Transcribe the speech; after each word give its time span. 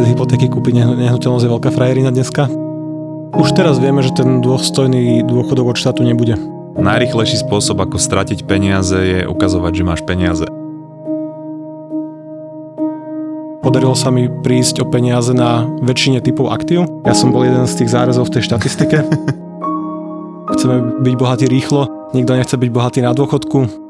bez 0.00 0.16
hypotéky 0.16 0.48
kúpiť 0.48 0.80
nehnuteľnosť 0.96 1.44
je 1.44 1.52
veľká 1.52 1.68
frajerina 1.76 2.08
dneska. 2.08 2.48
Už 3.36 3.52
teraz 3.52 3.76
vieme, 3.76 4.00
že 4.00 4.16
ten 4.16 4.40
dôstojný 4.40 5.20
dôchodok 5.28 5.76
od 5.76 5.76
štátu 5.76 6.08
nebude. 6.08 6.40
Najrychlejší 6.80 7.44
spôsob, 7.44 7.84
ako 7.84 8.00
stratiť 8.00 8.48
peniaze, 8.48 8.96
je 8.96 9.28
ukazovať, 9.28 9.72
že 9.76 9.84
máš 9.84 10.00
peniaze. 10.08 10.48
Podarilo 13.60 13.92
sa 13.92 14.08
mi 14.08 14.32
prísť 14.40 14.80
o 14.80 14.88
peniaze 14.88 15.36
na 15.36 15.68
väčšine 15.84 16.24
typov 16.24 16.48
aktív. 16.48 16.88
Ja 17.04 17.12
som 17.12 17.28
bol 17.28 17.44
jeden 17.44 17.68
z 17.68 17.84
tých 17.84 17.92
zárezov 17.92 18.32
v 18.32 18.40
tej 18.40 18.48
štatistike. 18.48 19.04
Chceme 20.56 21.04
byť 21.04 21.14
bohatí 21.20 21.44
rýchlo, 21.44 22.08
nikto 22.16 22.40
nechce 22.40 22.56
byť 22.56 22.70
bohatý 22.72 23.04
na 23.04 23.12
dôchodku. 23.12 23.89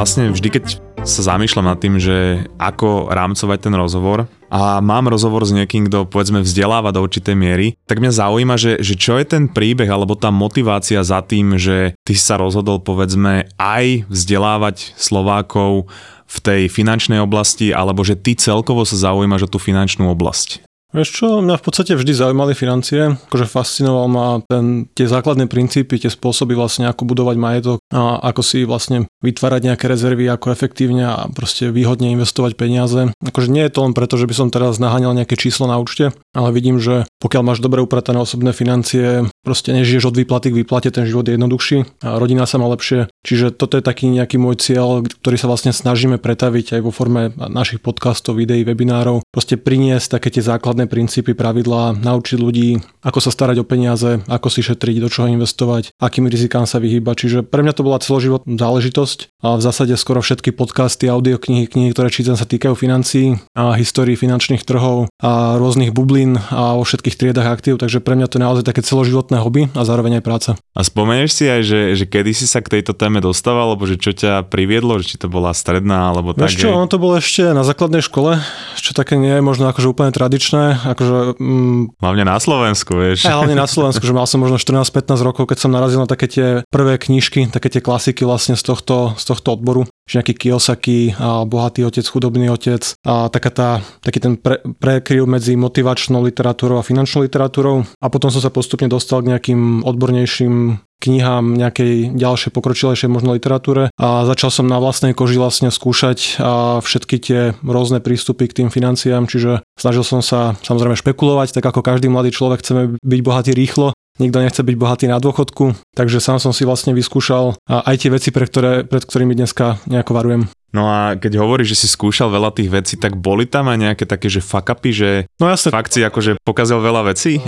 Vlastne 0.00 0.32
vždy, 0.32 0.48
keď 0.48 0.64
sa 1.04 1.20
zamýšľam 1.36 1.66
nad 1.68 1.76
tým, 1.76 2.00
že 2.00 2.48
ako 2.56 3.12
rámcovať 3.12 3.58
ten 3.60 3.74
rozhovor 3.76 4.28
a 4.48 4.80
mám 4.80 5.08
rozhovor 5.12 5.44
s 5.44 5.52
niekým, 5.52 5.88
kto 5.88 6.08
povedzme 6.08 6.40
vzdeláva 6.40 6.92
do 6.92 7.04
určitej 7.04 7.36
miery, 7.36 7.76
tak 7.84 8.00
mňa 8.00 8.12
zaujíma, 8.12 8.56
že, 8.56 8.80
že 8.80 8.96
čo 8.96 9.20
je 9.20 9.28
ten 9.28 9.44
príbeh 9.48 9.88
alebo 9.88 10.16
tá 10.16 10.32
motivácia 10.32 11.00
za 11.04 11.20
tým, 11.20 11.56
že 11.60 11.96
ty 12.04 12.16
sa 12.16 12.40
rozhodol 12.40 12.80
povedzme 12.80 13.48
aj 13.56 14.08
vzdelávať 14.08 14.96
Slovákov 14.96 15.88
v 16.30 16.38
tej 16.38 16.62
finančnej 16.70 17.18
oblasti, 17.18 17.74
alebo 17.74 18.06
že 18.06 18.14
ty 18.14 18.38
celkovo 18.38 18.86
sa 18.86 18.94
zaujímaš 18.94 19.50
o 19.50 19.52
tú 19.52 19.58
finančnú 19.58 20.06
oblasť? 20.14 20.62
Vieš 20.90 21.08
čo, 21.10 21.26
mňa 21.38 21.58
v 21.58 21.64
podstate 21.66 21.94
vždy 21.94 22.12
zaujímali 22.14 22.54
financie, 22.54 23.14
akože 23.30 23.46
fascinoval 23.46 24.06
ma 24.10 24.26
ten, 24.42 24.90
tie 24.94 25.06
základné 25.06 25.46
princípy, 25.46 26.02
tie 26.02 26.10
spôsoby 26.10 26.58
vlastne, 26.58 26.90
ako 26.90 27.06
budovať 27.06 27.36
majetok 27.38 27.79
a 27.90 28.22
ako 28.22 28.42
si 28.46 28.62
vlastne 28.62 29.10
vytvárať 29.20 29.70
nejaké 29.70 29.84
rezervy, 29.90 30.30
ako 30.30 30.54
efektívne 30.54 31.04
a 31.10 31.26
proste 31.28 31.74
výhodne 31.74 32.14
investovať 32.14 32.54
peniaze. 32.56 33.10
Akože 33.20 33.50
nie 33.50 33.66
je 33.66 33.72
to 33.74 33.84
len 33.84 33.92
preto, 33.92 34.14
že 34.16 34.30
by 34.30 34.34
som 34.34 34.48
teraz 34.48 34.78
naháňal 34.78 35.12
nejaké 35.12 35.34
číslo 35.34 35.66
na 35.66 35.76
účte, 35.82 36.14
ale 36.32 36.54
vidím, 36.54 36.78
že 36.78 37.04
pokiaľ 37.18 37.42
máš 37.42 37.58
dobre 37.60 37.82
upratané 37.82 38.22
osobné 38.22 38.54
financie, 38.54 39.26
proste 39.42 39.74
nežiješ 39.74 40.14
od 40.14 40.18
výplaty 40.18 40.54
k 40.54 40.58
výplate, 40.62 40.88
ten 40.94 41.04
život 41.04 41.26
je 41.26 41.34
jednoduchší 41.36 42.06
a 42.06 42.16
rodina 42.16 42.46
sa 42.46 42.56
má 42.62 42.70
lepšie. 42.70 43.10
Čiže 43.26 43.52
toto 43.52 43.76
je 43.76 43.84
taký 43.84 44.08
nejaký 44.08 44.40
môj 44.40 44.56
cieľ, 44.62 45.04
ktorý 45.04 45.36
sa 45.36 45.50
vlastne 45.50 45.74
snažíme 45.74 46.16
pretaviť 46.16 46.78
aj 46.78 46.80
vo 46.80 46.94
forme 46.94 47.34
našich 47.36 47.84
podcastov, 47.84 48.38
videí, 48.38 48.64
webinárov. 48.64 49.20
Proste 49.28 49.60
priniesť 49.60 50.16
také 50.16 50.32
tie 50.32 50.40
základné 50.40 50.88
princípy, 50.88 51.36
pravidlá, 51.36 52.00
naučiť 52.00 52.38
ľudí, 52.40 52.80
ako 53.04 53.18
sa 53.20 53.34
starať 53.34 53.60
o 53.60 53.68
peniaze, 53.68 54.24
ako 54.24 54.48
si 54.48 54.64
šetriť, 54.64 54.96
do 55.04 55.08
čoho 55.12 55.28
investovať, 55.28 55.92
akým 56.00 56.30
rizikám 56.30 56.64
sa 56.64 56.80
vyhýbať. 56.80 57.26
Čiže 57.26 57.38
pre 57.44 57.60
mňa 57.60 57.79
bola 57.82 58.02
celoživotná 58.02 58.56
záležitosť 58.56 59.40
a 59.40 59.56
v 59.56 59.62
zásade 59.64 59.96
skoro 59.96 60.20
všetky 60.20 60.52
podcasty, 60.52 61.08
audioknihy, 61.08 61.64
knihy, 61.64 61.90
ktoré 61.96 62.12
čítam 62.12 62.36
sa 62.36 62.44
týkajú 62.44 62.76
financií 62.76 63.40
a 63.56 63.72
histórii 63.72 64.14
finančných 64.14 64.68
trhov 64.68 65.08
a 65.16 65.56
rôznych 65.56 65.96
bublín 65.96 66.36
a 66.52 66.76
o 66.76 66.84
všetkých 66.84 67.16
triedach 67.16 67.48
aktív, 67.48 67.80
takže 67.80 68.04
pre 68.04 68.20
mňa 68.20 68.28
to 68.28 68.36
je 68.36 68.44
naozaj 68.44 68.64
také 68.68 68.84
celoživotné 68.84 69.40
hobby 69.40 69.72
a 69.72 69.82
zároveň 69.88 70.20
aj 70.20 70.24
práca. 70.24 70.50
A 70.76 70.84
spomenieš 70.84 71.40
si 71.40 71.44
aj, 71.48 71.60
že, 71.64 71.80
že 71.96 72.04
kedy 72.04 72.36
si 72.36 72.44
sa 72.44 72.60
k 72.60 72.78
tejto 72.78 72.92
téme 72.92 73.24
dostával, 73.24 73.72
alebo 73.72 73.88
že 73.88 73.96
čo 73.96 74.12
ťa 74.12 74.44
priviedlo, 74.52 75.00
že 75.00 75.16
či 75.16 75.16
to 75.16 75.32
bola 75.32 75.56
stredná, 75.56 76.12
alebo 76.12 76.36
tak? 76.36 76.52
čo, 76.52 76.76
ono 76.76 76.84
to 76.84 77.00
bolo 77.00 77.16
ešte 77.16 77.56
na 77.56 77.64
základnej 77.64 78.04
škole, 78.04 78.36
čo 78.76 78.92
také 78.92 79.16
nie 79.16 79.32
je 79.32 79.42
možno 79.42 79.72
akože 79.72 79.88
úplne 79.88 80.12
tradičné, 80.12 80.84
akože... 80.84 81.40
Mm, 81.40 81.96
hlavne 81.96 82.24
na 82.28 82.36
Slovensku, 82.36 82.92
vieš. 82.92 83.24
Aj 83.24 83.40
hlavne 83.40 83.56
na 83.56 83.64
Slovensku, 83.64 84.04
že 84.04 84.12
mal 84.12 84.28
som 84.28 84.44
možno 84.44 84.60
14-15 84.60 85.24
rokov, 85.24 85.48
keď 85.48 85.58
som 85.64 85.72
narazil 85.72 86.04
na 86.04 86.08
také 86.10 86.28
tie 86.28 86.46
prvé 86.68 87.00
knižky, 87.00 87.48
také 87.48 87.69
tie 87.70 87.82
klasiky 87.84 88.26
vlastne 88.26 88.58
z 88.58 88.62
tohto, 88.66 89.14
z 89.14 89.24
tohto 89.24 89.54
odboru 89.54 89.86
že 90.10 90.18
nejaký 90.18 90.34
Kiyosaki, 90.34 91.14
bohatý 91.46 91.86
otec, 91.86 92.02
chudobný 92.02 92.50
otec 92.50 92.82
a 93.06 93.30
taká 93.30 93.50
tá, 93.54 93.68
taký 94.02 94.18
ten 94.18 94.34
pre, 94.34 94.58
prekryv 94.58 95.22
medzi 95.30 95.54
motivačnou 95.54 96.18
literatúrou 96.26 96.82
a 96.82 96.86
finančnou 96.86 97.22
literatúrou. 97.22 97.86
A 98.02 98.10
potom 98.10 98.26
som 98.34 98.42
sa 98.42 98.50
postupne 98.50 98.90
dostal 98.90 99.22
k 99.22 99.30
nejakým 99.30 99.86
odbornejším 99.86 100.82
knihám, 101.00 101.56
nejakej 101.56 102.12
ďalšej 102.12 102.50
pokročilejšej 102.52 103.08
možno 103.08 103.32
literatúre 103.32 103.88
a 103.96 104.28
začal 104.28 104.52
som 104.52 104.68
na 104.68 104.76
vlastnej 104.76 105.16
koži 105.16 105.40
vlastne 105.40 105.72
skúšať 105.72 106.36
a 106.36 106.84
všetky 106.84 107.16
tie 107.16 107.40
rôzne 107.64 108.04
prístupy 108.04 108.52
k 108.52 108.56
tým 108.60 108.68
financiám, 108.68 109.24
čiže 109.24 109.64
snažil 109.80 110.04
som 110.04 110.20
sa 110.20 110.60
samozrejme 110.60 111.00
špekulovať, 111.00 111.56
tak 111.56 111.64
ako 111.64 111.80
každý 111.80 112.12
mladý 112.12 112.36
človek 112.36 112.60
chceme 112.60 113.00
byť 113.00 113.20
bohatý 113.24 113.56
rýchlo, 113.56 113.96
nikto 114.20 114.38
nechce 114.44 114.60
byť 114.60 114.76
bohatý 114.76 115.08
na 115.08 115.18
dôchodku, 115.18 115.74
takže 115.96 116.20
sám 116.20 116.38
som 116.38 116.52
si 116.52 116.68
vlastne 116.68 116.92
vyskúšal 116.92 117.56
aj 117.66 117.96
tie 117.96 118.10
veci, 118.12 118.28
pre 118.30 118.44
ktoré, 118.44 118.84
pred 118.84 119.02
ktorými 119.02 119.34
dneska 119.34 119.80
nejako 119.88 120.12
varujem. 120.12 120.42
No 120.70 120.86
a 120.86 121.18
keď 121.18 121.42
hovoríš, 121.42 121.74
že 121.74 121.80
si 121.82 121.88
skúšal 121.90 122.30
veľa 122.30 122.54
tých 122.54 122.70
vecí, 122.70 122.94
tak 122.94 123.18
boli 123.18 123.42
tam 123.48 123.66
aj 123.66 123.78
nejaké 123.90 124.04
také, 124.06 124.30
že 124.30 124.38
fuck 124.38 124.70
upy, 124.70 124.90
že 124.94 125.10
no 125.42 125.50
jasne. 125.50 125.74
fakt 125.74 125.90
si 125.90 126.06
akože 126.06 126.38
pokazil 126.46 126.78
veľa 126.78 127.10
vecí? 127.10 127.42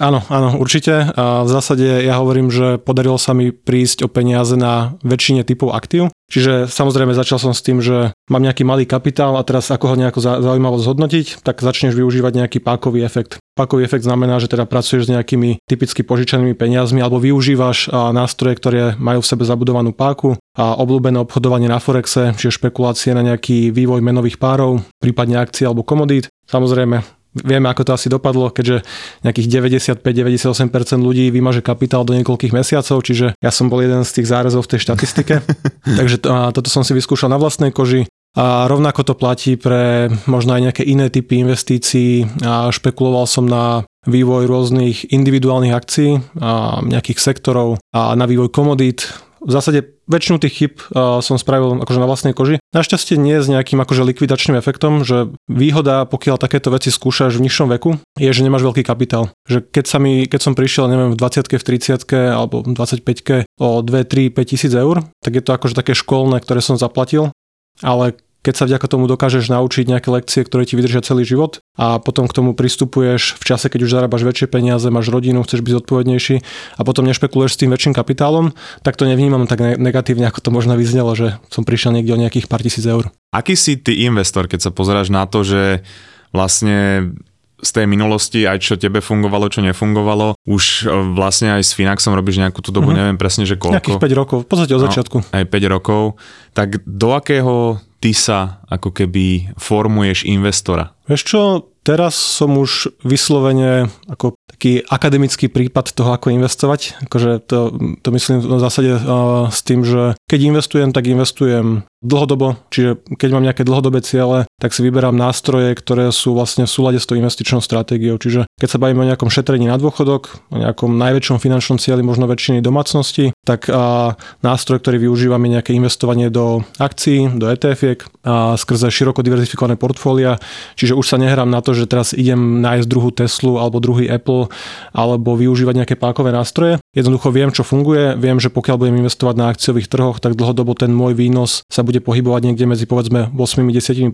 Áno, 0.00 0.24
áno, 0.32 0.56
určite. 0.56 1.12
V 1.16 1.48
zásade 1.52 1.84
ja 2.00 2.16
hovorím, 2.16 2.48
že 2.48 2.80
podarilo 2.80 3.20
sa 3.20 3.36
mi 3.36 3.52
prísť 3.52 4.04
o 4.04 4.08
peniaze 4.08 4.56
na 4.56 4.96
väčšine 5.04 5.44
typov 5.44 5.76
aktív. 5.76 6.08
Čiže 6.32 6.64
samozrejme 6.64 7.12
začal 7.12 7.36
som 7.36 7.52
s 7.52 7.60
tým, 7.60 7.84
že 7.84 8.16
mám 8.32 8.40
nejaký 8.40 8.64
malý 8.64 8.88
kapitál 8.88 9.36
a 9.36 9.44
teraz 9.44 9.68
ako 9.68 9.92
ho 9.92 10.00
nejako 10.00 10.24
zaujímavo 10.24 10.80
zhodnotiť, 10.80 11.44
tak 11.44 11.60
začneš 11.60 11.92
využívať 11.92 12.32
nejaký 12.40 12.58
pákový 12.64 13.04
efekt. 13.04 13.36
Pákový 13.52 13.84
efekt 13.84 14.08
znamená, 14.08 14.40
že 14.40 14.48
teda 14.48 14.64
pracuješ 14.64 15.06
s 15.06 15.12
nejakými 15.12 15.60
typicky 15.68 16.00
požičanými 16.00 16.56
peniazmi 16.56 17.04
alebo 17.04 17.20
využívaš 17.20 17.92
nástroje, 18.16 18.56
ktoré 18.56 18.96
majú 18.96 19.20
v 19.20 19.28
sebe 19.28 19.44
zabudovanú 19.44 19.92
páku 19.92 20.40
a 20.56 20.72
obľúbené 20.80 21.20
obchodovanie 21.20 21.68
na 21.68 21.76
Forexe, 21.76 22.32
čiže 22.32 22.56
špekulácie 22.56 23.12
na 23.12 23.20
nejaký 23.20 23.68
vývoj 23.68 24.00
menových 24.00 24.40
párov, 24.40 24.80
prípadne 25.04 25.36
akcie 25.36 25.68
alebo 25.68 25.84
komodít. 25.84 26.32
Samozrejme, 26.48 27.04
Vieme, 27.32 27.72
ako 27.72 27.88
to 27.88 27.92
asi 27.96 28.12
dopadlo, 28.12 28.52
keďže 28.52 28.84
nejakých 29.24 29.48
95-98% 29.96 31.00
ľudí 31.00 31.32
vymaže 31.32 31.64
kapitál 31.64 32.04
do 32.04 32.12
niekoľkých 32.12 32.52
mesiacov, 32.52 33.00
čiže 33.00 33.32
ja 33.40 33.50
som 33.50 33.72
bol 33.72 33.80
jeden 33.80 34.04
z 34.04 34.20
tých 34.20 34.28
zárezov 34.28 34.68
v 34.68 34.76
tej 34.76 34.80
štatistike. 34.84 35.34
Takže 35.98 36.20
to, 36.20 36.28
toto 36.52 36.68
som 36.68 36.84
si 36.84 36.92
vyskúšal 36.92 37.32
na 37.32 37.40
vlastnej 37.40 37.72
koži. 37.72 38.04
A 38.32 38.64
rovnako 38.64 39.04
to 39.04 39.14
platí 39.16 39.60
pre 39.60 40.08
možno 40.24 40.56
aj 40.56 40.72
nejaké 40.72 40.82
iné 40.88 41.12
typy 41.12 41.44
investícií. 41.44 42.24
A 42.40 42.72
špekuloval 42.72 43.28
som 43.28 43.44
na 43.44 43.84
vývoj 44.08 44.48
rôznych 44.48 45.12
individuálnych 45.12 45.76
akcií, 45.76 46.10
a 46.40 46.80
nejakých 46.80 47.20
sektorov 47.20 47.78
a 47.92 48.16
na 48.16 48.24
vývoj 48.24 48.50
komodít, 48.50 49.08
v 49.42 49.50
zásade 49.50 49.98
väčšinu 50.06 50.38
tých 50.38 50.54
chyb 50.54 50.74
som 51.22 51.36
spravil 51.36 51.82
akože 51.82 51.98
na 51.98 52.06
vlastnej 52.06 52.34
koži. 52.34 52.62
Našťastie 52.70 53.18
nie 53.18 53.42
s 53.42 53.50
nejakým 53.50 53.78
akože 53.82 54.06
likvidačným 54.06 54.56
efektom, 54.56 55.02
že 55.02 55.34
výhoda, 55.50 56.06
pokiaľ 56.06 56.38
takéto 56.38 56.70
veci 56.70 56.94
skúšaš 56.94 57.36
v 57.36 57.44
nižšom 57.50 57.68
veku, 57.78 57.98
je, 58.16 58.30
že 58.30 58.46
nemáš 58.46 58.62
veľký 58.62 58.86
kapitál. 58.86 59.34
Že 59.50 59.66
keď, 59.68 59.84
sa 59.84 59.98
mi, 59.98 60.24
keď 60.30 60.40
som 60.40 60.54
prišiel, 60.54 60.86
neviem, 60.86 61.12
v 61.12 61.18
20 61.18 61.50
v 61.52 61.64
30 61.64 62.32
alebo 62.32 62.62
v 62.62 62.74
25 62.74 63.44
o 63.58 63.68
2, 63.82 64.06
3, 64.06 64.30
5 64.30 64.50
tisíc 64.50 64.72
eur, 64.72 65.02
tak 65.20 65.32
je 65.36 65.42
to 65.42 65.50
akože 65.52 65.74
také 65.74 65.92
školné, 65.92 66.40
ktoré 66.40 66.62
som 66.62 66.78
zaplatil. 66.78 67.34
Ale 67.82 68.14
keď 68.42 68.54
sa 68.58 68.64
vďaka 68.66 68.86
tomu 68.90 69.06
dokážeš 69.06 69.46
naučiť 69.54 69.86
nejaké 69.86 70.10
lekcie, 70.10 70.42
ktoré 70.42 70.66
ti 70.66 70.74
vydržia 70.74 71.00
celý 71.06 71.22
život 71.22 71.62
a 71.78 72.02
potom 72.02 72.26
k 72.26 72.34
tomu 72.34 72.58
pristupuješ 72.58 73.38
v 73.38 73.44
čase, 73.46 73.70
keď 73.70 73.86
už 73.86 73.94
zarábaš 73.94 74.26
väčšie 74.26 74.50
peniaze, 74.50 74.90
máš 74.90 75.14
rodinu, 75.14 75.46
chceš 75.46 75.62
byť 75.62 75.82
zodpovednejší 75.82 76.36
a 76.76 76.80
potom 76.82 77.06
nešpekuluješ 77.06 77.54
s 77.54 77.60
tým 77.62 77.70
väčším 77.70 77.94
kapitálom, 77.94 78.50
tak 78.82 78.98
to 78.98 79.06
nevnímam 79.06 79.46
tak 79.46 79.78
negatívne, 79.78 80.26
ako 80.26 80.42
to 80.42 80.50
možno 80.50 80.74
vyznelo, 80.74 81.14
že 81.14 81.38
som 81.54 81.62
prišiel 81.62 81.94
niekde 81.94 82.18
o 82.18 82.20
nejakých 82.20 82.50
pár 82.50 82.66
tisíc 82.66 82.82
eur. 82.82 83.14
Aký 83.30 83.54
si 83.54 83.78
ty 83.78 84.02
investor, 84.04 84.50
keď 84.50 84.68
sa 84.68 84.70
pozeráš 84.74 85.14
na 85.14 85.24
to, 85.30 85.46
že 85.46 85.86
vlastne 86.34 87.14
z 87.62 87.70
tej 87.70 87.86
minulosti, 87.86 88.42
aj 88.42 88.58
čo 88.58 88.74
tebe 88.74 88.98
fungovalo, 88.98 89.46
čo 89.46 89.62
nefungovalo. 89.62 90.34
Už 90.50 90.82
e, 90.82 90.90
vlastne 91.14 91.54
aj 91.54 91.62
s 91.62 91.78
Finaxom 91.78 92.10
robíš 92.10 92.42
nejakú 92.42 92.58
tú 92.58 92.74
dobu, 92.74 92.90
mm-hmm. 92.90 92.98
neviem 92.98 93.18
presne, 93.22 93.46
že 93.46 93.54
koľko. 93.54 93.78
Nejakých 93.78 94.02
5 94.02 94.18
rokov, 94.18 94.38
v 94.42 94.48
podstate 94.50 94.74
od 94.74 94.82
no, 94.82 94.86
začiatku. 94.90 95.16
Aj 95.30 95.44
5 95.46 95.54
rokov. 95.70 96.18
Tak 96.58 96.82
do 96.82 97.14
akého 97.14 97.78
ty 98.02 98.10
sa 98.10 98.66
ako 98.66 98.90
keby 98.90 99.54
formuješ 99.54 100.26
investora? 100.26 100.90
Vieš 101.06 101.22
čo, 101.22 101.40
teraz 101.86 102.18
som 102.18 102.58
už 102.58 102.90
vyslovene 103.06 103.86
ako 104.10 104.34
taký 104.50 104.82
akademický 104.86 105.46
prípad 105.46 105.94
toho, 105.94 106.10
ako 106.14 106.34
investovať. 106.34 107.06
Akože 107.06 107.42
to, 107.46 107.74
to 108.02 108.08
myslím 108.10 108.42
v 108.42 108.62
zásade 108.62 108.90
uh, 108.98 109.46
s 109.50 109.62
tým, 109.62 109.86
že 109.86 110.18
keď 110.26 110.40
investujem, 110.42 110.90
tak 110.90 111.06
investujem 111.06 111.86
dlhodobo, 112.02 112.58
čiže 112.68 112.98
keď 113.14 113.28
mám 113.30 113.46
nejaké 113.46 113.62
dlhodobé 113.62 114.02
ciele, 114.02 114.44
tak 114.58 114.74
si 114.74 114.82
vyberám 114.82 115.14
nástroje, 115.14 115.72
ktoré 115.78 116.10
sú 116.10 116.34
vlastne 116.34 116.66
v 116.66 116.74
súlade 116.74 116.98
s 116.98 117.06
tou 117.06 117.14
investičnou 117.14 117.62
stratégiou. 117.62 118.18
Čiže 118.18 118.50
keď 118.58 118.68
sa 118.68 118.82
bavíme 118.82 119.06
o 119.06 119.08
nejakom 119.08 119.30
šetrení 119.30 119.70
na 119.70 119.78
dôchodok, 119.78 120.50
o 120.50 120.56
nejakom 120.58 120.98
najväčšom 120.98 121.38
finančnom 121.38 121.78
cieli 121.78 122.02
možno 122.02 122.26
väčšiny 122.26 122.58
domácnosti, 122.58 123.30
tak 123.46 123.70
a 123.70 124.18
nástroj, 124.42 124.82
ktorý 124.82 125.06
využívame 125.06 125.46
nejaké 125.46 125.74
investovanie 125.78 126.26
do 126.28 126.66
akcií, 126.82 127.38
do 127.38 127.46
ETF-iek 127.46 128.02
a 128.26 128.58
skrze 128.58 128.90
široko 128.90 129.22
diverzifikované 129.22 129.78
portfólia. 129.78 130.42
Čiže 130.74 130.98
už 130.98 131.06
sa 131.06 131.16
nehrám 131.22 131.50
na 131.50 131.62
to, 131.62 131.70
že 131.74 131.86
teraz 131.86 132.10
idem 132.10 132.62
nájsť 132.62 132.86
druhú 132.90 133.14
Teslu 133.14 133.62
alebo 133.62 133.78
druhý 133.78 134.10
Apple 134.10 134.50
alebo 134.90 135.38
využívať 135.38 135.74
nejaké 135.86 135.94
pákové 135.94 136.34
nástroje. 136.34 136.81
Jednoducho 136.92 137.32
viem, 137.32 137.48
čo 137.48 137.64
funguje, 137.64 138.20
viem, 138.20 138.36
že 138.36 138.52
pokiaľ 138.52 138.76
budem 138.76 139.00
investovať 139.00 139.34
na 139.40 139.48
akciových 139.48 139.88
trhoch, 139.88 140.20
tak 140.20 140.36
dlhodobo 140.36 140.76
ten 140.76 140.92
môj 140.92 141.16
výnos 141.16 141.64
sa 141.72 141.80
bude 141.80 142.04
pohybovať 142.04 142.52
niekde 142.52 142.68
medzi 142.68 142.84
povedzme 142.84 143.32
8-10%, 143.32 144.12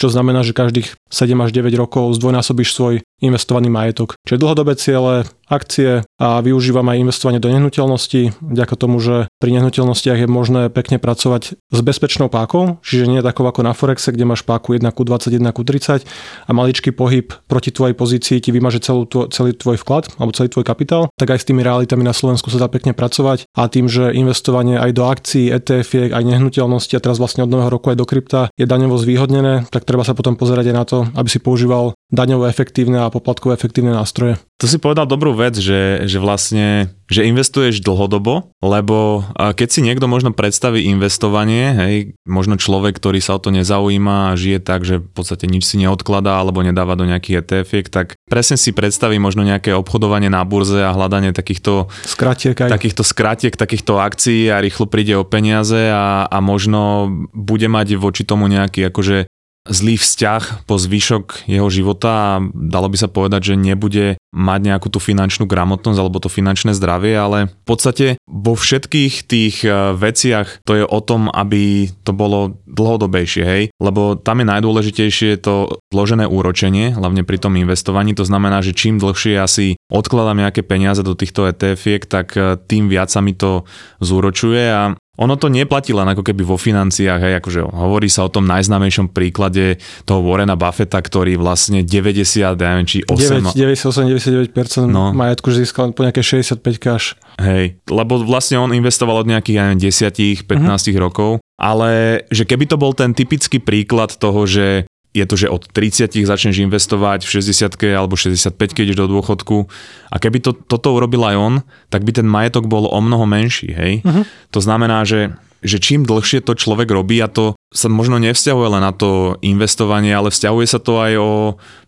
čo 0.00 0.08
znamená, 0.08 0.40
že 0.40 0.56
každých 0.56 0.96
7 1.12 1.36
až 1.44 1.52
9 1.52 1.76
rokov 1.76 2.16
zdvojnásobíš 2.16 2.72
svoj 2.72 2.94
investovaný 3.20 3.68
majetok. 3.68 4.16
Čiže 4.24 4.40
dlhodobé 4.40 4.72
ciele, 4.80 5.28
akcie 5.44 6.06
a 6.16 6.40
využívam 6.40 6.86
aj 6.88 7.00
investovanie 7.04 7.42
do 7.42 7.52
nehnuteľností, 7.52 8.40
vďaka 8.40 8.74
tomu, 8.80 8.96
že 9.02 9.28
pri 9.42 9.50
nehnuteľnostiach 9.60 10.24
je 10.24 10.28
možné 10.30 10.72
pekne 10.72 10.96
pracovať 10.96 11.58
s 11.58 11.80
bezpečnou 11.84 12.32
pákou, 12.32 12.80
čiže 12.80 13.10
nie 13.10 13.20
takou 13.20 13.44
ako 13.44 13.60
na 13.60 13.76
Forexe, 13.76 14.14
kde 14.14 14.24
máš 14.24 14.46
páku 14.46 14.78
1 14.78 14.88
ku 14.94 15.04
20, 15.04 15.36
1 15.36 15.44
ku 15.52 15.62
30 15.66 16.06
a 16.48 16.50
maličký 16.54 16.96
pohyb 16.96 17.34
proti 17.50 17.74
tvojej 17.74 17.92
pozícii 17.92 18.40
ti 18.40 18.50
vymaže 18.54 18.80
celú 18.80 19.04
tvoj, 19.04 19.28
celý 19.34 19.52
tvoj 19.52 19.76
vklad 19.82 20.16
alebo 20.16 20.32
celý 20.32 20.48
tvoj 20.48 20.64
kapitál, 20.64 21.12
tak 21.20 21.34
aj 21.34 21.44
s 21.44 21.48
tými 21.50 21.60
realitami 21.60 22.06
na 22.06 22.16
Slovensku 22.16 22.48
sa 22.48 22.62
dá 22.62 22.72
pekne 22.72 22.96
pracovať 22.96 23.44
a 23.52 23.68
tým, 23.68 23.90
že 23.90 24.14
investovanie 24.16 24.80
aj 24.80 24.90
do 24.96 25.04
akcií, 25.04 25.52
ETF, 25.52 26.14
aj 26.14 26.24
nehnuteľnosti 26.24 26.94
a 26.96 27.02
teraz 27.02 27.18
vlastne 27.18 27.44
od 27.44 27.52
nového 27.52 27.68
roku 27.68 27.92
aj 27.92 27.98
do 27.98 28.06
krypta 28.06 28.48
je 28.54 28.64
daňovo 28.64 28.96
zvýhodnené, 28.96 29.66
tak 29.68 29.82
treba 29.90 30.06
sa 30.06 30.14
potom 30.14 30.38
pozerať 30.38 30.70
aj 30.70 30.76
na 30.78 30.84
to, 30.86 31.02
aby 31.18 31.26
si 31.26 31.42
používal 31.42 31.98
daňovo 32.14 32.46
efektívne 32.46 33.02
a 33.02 33.10
poplatkovo 33.10 33.50
efektívne 33.50 33.90
nástroje. 33.90 34.38
To 34.62 34.70
si 34.70 34.78
povedal 34.78 35.10
dobrú 35.10 35.34
vec, 35.34 35.58
že, 35.58 36.06
že 36.06 36.22
vlastne 36.22 36.94
že 37.10 37.26
investuješ 37.26 37.82
dlhodobo, 37.82 38.54
lebo 38.62 39.26
keď 39.34 39.68
si 39.72 39.80
niekto 39.82 40.06
možno 40.06 40.30
predstaví 40.30 40.86
investovanie, 40.86 41.74
hej, 41.74 41.94
možno 42.22 42.54
človek, 42.54 42.94
ktorý 43.02 43.18
sa 43.18 43.34
o 43.34 43.42
to 43.42 43.50
nezaujíma 43.50 44.30
a 44.30 44.38
žije 44.38 44.62
tak, 44.62 44.86
že 44.86 45.02
v 45.02 45.10
podstate 45.10 45.50
nič 45.50 45.66
si 45.66 45.74
neodkladá 45.82 46.38
alebo 46.38 46.62
nedáva 46.62 46.94
do 46.94 47.02
nejakých 47.02 47.42
etf 47.42 47.72
tak 47.90 48.14
presne 48.30 48.54
si 48.54 48.70
predstaví 48.70 49.18
možno 49.18 49.42
nejaké 49.42 49.74
obchodovanie 49.74 50.30
na 50.30 50.46
burze 50.46 50.78
a 50.78 50.94
hľadanie 50.94 51.34
takýchto 51.34 51.90
skratiek, 52.06 52.54
aj. 52.54 52.70
takýchto 52.70 53.02
skratiek, 53.02 53.54
takýchto 53.58 53.98
akcií 53.98 54.46
a 54.46 54.62
rýchlo 54.62 54.86
príde 54.86 55.18
o 55.18 55.26
peniaze 55.26 55.90
a, 55.90 56.30
a 56.30 56.38
možno 56.38 57.10
bude 57.34 57.66
mať 57.66 57.98
voči 57.98 58.22
tomu 58.22 58.46
nejaký 58.46 58.86
akože 58.86 59.26
zlý 59.68 60.00
vzťah 60.00 60.64
po 60.64 60.80
zvyšok 60.80 61.44
jeho 61.44 61.68
života 61.68 62.10
a 62.10 62.42
dalo 62.54 62.88
by 62.88 62.96
sa 62.96 63.12
povedať, 63.12 63.52
že 63.52 63.60
nebude 63.60 64.16
mať 64.32 64.60
nejakú 64.72 64.88
tú 64.88 65.02
finančnú 65.02 65.44
gramotnosť 65.44 65.98
alebo 66.00 66.22
to 66.22 66.32
finančné 66.32 66.72
zdravie, 66.72 67.12
ale 67.12 67.50
v 67.50 67.66
podstate 67.66 68.06
vo 68.24 68.54
všetkých 68.56 69.14
tých 69.26 69.56
e, 69.66 69.92
veciach 69.98 70.62
to 70.64 70.80
je 70.80 70.84
o 70.86 71.00
tom, 71.02 71.28
aby 71.28 71.90
to 72.06 72.14
bolo 72.14 72.56
dlhodobejšie, 72.70 73.42
hej? 73.44 73.62
Lebo 73.82 74.14
tam 74.14 74.40
je 74.40 74.46
najdôležitejšie 74.48 75.42
to 75.42 75.82
vložené 75.90 76.30
úročenie, 76.30 76.94
hlavne 76.94 77.26
pri 77.26 77.42
tom 77.42 77.58
investovaní. 77.58 78.14
To 78.16 78.24
znamená, 78.24 78.62
že 78.62 78.72
čím 78.72 79.02
dlhšie 79.02 79.34
asi 79.36 79.74
odkladám 79.90 80.38
nejaké 80.46 80.62
peniaze 80.62 81.02
do 81.02 81.18
týchto 81.18 81.50
ETF-iek, 81.50 82.06
tak 82.06 82.38
e, 82.38 82.54
tým 82.64 82.86
viac 82.86 83.10
sa 83.10 83.18
mi 83.20 83.34
to 83.34 83.66
zúročuje 83.98 84.62
a 84.70 84.94
ono 85.18 85.34
to 85.34 85.50
neplatí 85.50 85.90
len 85.90 86.06
ako 86.06 86.22
keby 86.22 86.46
vo 86.46 86.54
financiách, 86.54 87.20
hej, 87.20 87.34
akože 87.42 87.60
hovorí 87.66 88.06
sa 88.06 88.24
o 88.24 88.30
tom 88.30 88.46
najznámejšom 88.46 89.10
príklade 89.10 89.82
toho 90.06 90.22
Warrena 90.22 90.54
Buffetta, 90.54 91.02
ktorý 91.02 91.34
vlastne 91.34 91.82
90, 91.82 92.22
neviem, 92.56 92.86
či 92.86 93.02
8... 93.04 93.52
9, 93.52 93.58
98, 93.58 94.54
99% 94.54 94.86
no. 94.86 95.10
majetku 95.10 95.50
získal 95.50 95.90
po 95.92 96.06
nejaké 96.06 96.22
65 96.22 96.62
až. 96.94 97.18
Hej, 97.42 97.82
lebo 97.90 98.22
vlastne 98.22 98.62
on 98.62 98.70
investoval 98.70 99.20
od 99.20 99.28
nejakých, 99.28 99.56
ja 99.58 99.62
neviem, 99.68 99.90
10, 99.90 100.46
15 100.46 100.46
uh-huh. 100.46 100.98
rokov, 101.02 101.30
ale 101.60 102.22
že 102.32 102.48
keby 102.48 102.64
to 102.70 102.80
bol 102.80 102.96
ten 102.96 103.12
typický 103.12 103.60
príklad 103.60 104.16
toho, 104.16 104.48
že 104.48 104.88
je 105.10 105.24
to, 105.26 105.34
že 105.34 105.50
od 105.50 105.66
30 105.66 106.14
začneš 106.22 106.62
investovať, 106.62 107.26
v 107.26 107.30
60 107.42 107.66
alebo 107.98 108.14
65 108.14 108.54
keď 108.54 108.82
ideš 108.94 108.98
do 109.02 109.10
dôchodku. 109.10 109.66
A 110.14 110.16
keby 110.22 110.38
to, 110.38 110.54
toto 110.54 110.94
urobil 110.94 111.26
aj 111.26 111.36
on, 111.36 111.54
tak 111.90 112.06
by 112.06 112.14
ten 112.14 112.30
majetok 112.30 112.70
bol 112.70 112.86
o 112.86 112.98
mnoho 113.02 113.26
menší. 113.26 113.74
Hej? 113.74 113.92
Uh-huh. 114.06 114.22
To 114.54 114.60
znamená, 114.62 115.02
že, 115.02 115.34
že 115.66 115.82
čím 115.82 116.06
dlhšie 116.06 116.46
to 116.46 116.54
človek 116.54 116.94
robí 116.94 117.18
a 117.18 117.26
to 117.26 117.58
sa 117.74 117.90
možno 117.90 118.22
nevzťahuje 118.22 118.68
len 118.70 118.82
na 118.86 118.94
to 118.94 119.34
investovanie, 119.42 120.14
ale 120.14 120.30
vzťahuje 120.30 120.66
sa 120.70 120.78
to 120.78 121.02
aj 121.02 121.12
o 121.18 121.30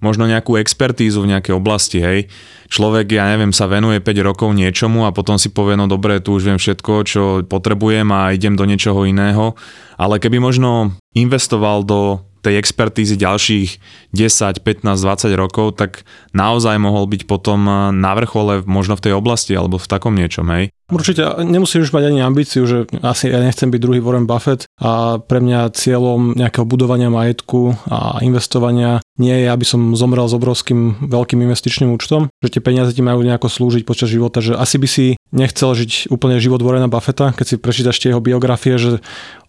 možno 0.03 0.27
nejakú 0.27 0.59
expertízu 0.59 1.23
v 1.23 1.39
nejakej 1.39 1.55
oblasti. 1.55 2.03
Hej? 2.03 2.27
Človek, 2.75 3.07
ja 3.15 3.31
neviem, 3.31 3.55
sa 3.55 3.71
venuje 3.71 4.03
5 4.03 4.19
rokov 4.27 4.51
niečomu 4.51 5.07
a 5.07 5.15
potom 5.15 5.39
si 5.39 5.47
povie, 5.55 5.79
no 5.79 5.87
dobre, 5.87 6.19
tu 6.19 6.35
už 6.35 6.51
viem 6.51 6.59
všetko, 6.59 6.93
čo 7.07 7.23
potrebujem 7.47 8.11
a 8.11 8.35
idem 8.35 8.59
do 8.59 8.67
niečoho 8.67 9.07
iného. 9.07 9.55
Ale 9.95 10.19
keby 10.19 10.43
možno 10.43 10.99
investoval 11.15 11.87
do 11.87 12.32
tej 12.43 12.59
expertízy 12.59 13.15
ďalších 13.15 13.69
10, 14.13 14.67
15, 14.67 14.85
20 14.85 15.33
rokov, 15.39 15.79
tak 15.79 16.03
naozaj 16.35 16.77
mohol 16.83 17.07
byť 17.07 17.23
potom 17.31 17.65
na 17.95 18.13
vrchole 18.19 18.67
možno 18.67 18.99
v 18.99 19.05
tej 19.09 19.15
oblasti 19.15 19.55
alebo 19.55 19.79
v 19.79 19.87
takom 19.87 20.19
niečom, 20.19 20.51
hej. 20.51 20.75
Určite 20.91 21.25
nemusím 21.47 21.87
už 21.87 21.95
mať 21.95 22.11
ani 22.11 22.21
ambíciu, 22.21 22.67
že 22.67 22.85
asi 23.01 23.31
ja 23.31 23.41
nechcem 23.41 23.71
byť 23.71 23.81
druhý 23.81 24.01
Warren 24.03 24.29
Buffett 24.29 24.69
a 24.77 25.23
pre 25.23 25.39
mňa 25.41 25.73
cieľom 25.73 26.37
nejakého 26.37 26.67
budovania 26.69 27.09
majetku 27.09 27.77
a 27.89 28.21
investovania 28.21 29.01
nie 29.21 29.45
je, 29.45 29.47
aby 29.49 29.65
som 29.65 29.93
zomrel 29.93 30.25
s 30.25 30.37
obrovským 30.37 31.09
veľkým 31.09 31.41
investičným 31.45 31.93
účtom, 31.93 32.33
že 32.41 32.59
tie 32.59 32.65
peniaze 32.65 32.97
ti 32.97 33.05
majú 33.05 33.21
nejako 33.21 33.49
slúžiť 33.49 33.85
počas 33.85 34.09
života, 34.09 34.41
že 34.41 34.57
asi 34.57 34.77
by 34.81 34.89
si 34.89 35.07
nechcel 35.33 35.73
žiť 35.73 36.13
úplne 36.13 36.41
život 36.41 36.61
Warrena 36.61 36.89
Buffetta, 36.89 37.33
keď 37.33 37.47
si 37.47 37.57
prečítaš 37.57 38.01
tie 38.01 38.13
jeho 38.13 38.25
biografie, 38.25 38.77
že 38.77 39.01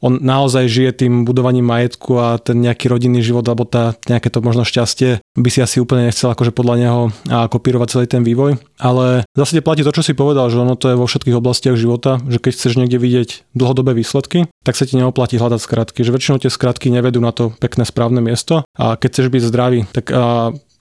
on 0.03 0.19
naozaj 0.19 0.67
žije 0.67 0.91
tým 1.07 1.23
budovaním 1.23 1.63
majetku 1.63 2.19
a 2.19 2.35
ten 2.39 2.59
nejaký 2.59 2.91
rodinný 2.91 3.23
život 3.23 3.47
alebo 3.47 3.63
tá 3.63 3.95
nejaké 4.11 4.27
to 4.27 4.43
možno 4.43 4.67
šťastie 4.67 5.23
by 5.39 5.49
si 5.51 5.59
asi 5.63 5.79
úplne 5.79 6.11
nechcel 6.11 6.31
akože 6.35 6.51
podľa 6.51 6.75
neho 6.75 7.01
a 7.31 7.47
kopírovať 7.47 7.87
celý 7.87 8.05
ten 8.07 8.23
vývoj. 8.23 8.59
Ale 8.83 9.23
zásade 9.31 9.63
platí 9.63 9.83
to, 9.83 9.95
čo 9.95 10.03
si 10.03 10.11
povedal, 10.11 10.51
že 10.51 10.59
ono 10.59 10.75
to 10.75 10.91
je 10.91 10.99
vo 10.99 11.07
všetkých 11.23 11.39
oblastiach 11.39 11.79
života, 11.79 12.19
že 12.27 12.35
keď 12.35 12.51
chceš 12.51 12.73
niekde 12.75 12.99
vidieť 12.99 13.55
dlhodobé 13.55 13.95
výsledky, 13.95 14.51
tak 14.67 14.75
sa 14.75 14.83
ti 14.83 14.99
neoplatí 14.99 15.39
hľadať 15.39 15.63
skratky, 15.63 16.03
že 16.03 16.11
väčšinou 16.11 16.43
tie 16.43 16.51
skratky 16.51 16.91
nevedú 16.91 17.23
na 17.23 17.31
to 17.31 17.55
pekné 17.63 17.87
správne 17.87 18.19
miesto 18.19 18.67
a 18.75 18.99
keď 18.99 19.07
chceš 19.07 19.27
byť 19.31 19.43
zdravý, 19.47 19.79
tak 19.95 20.11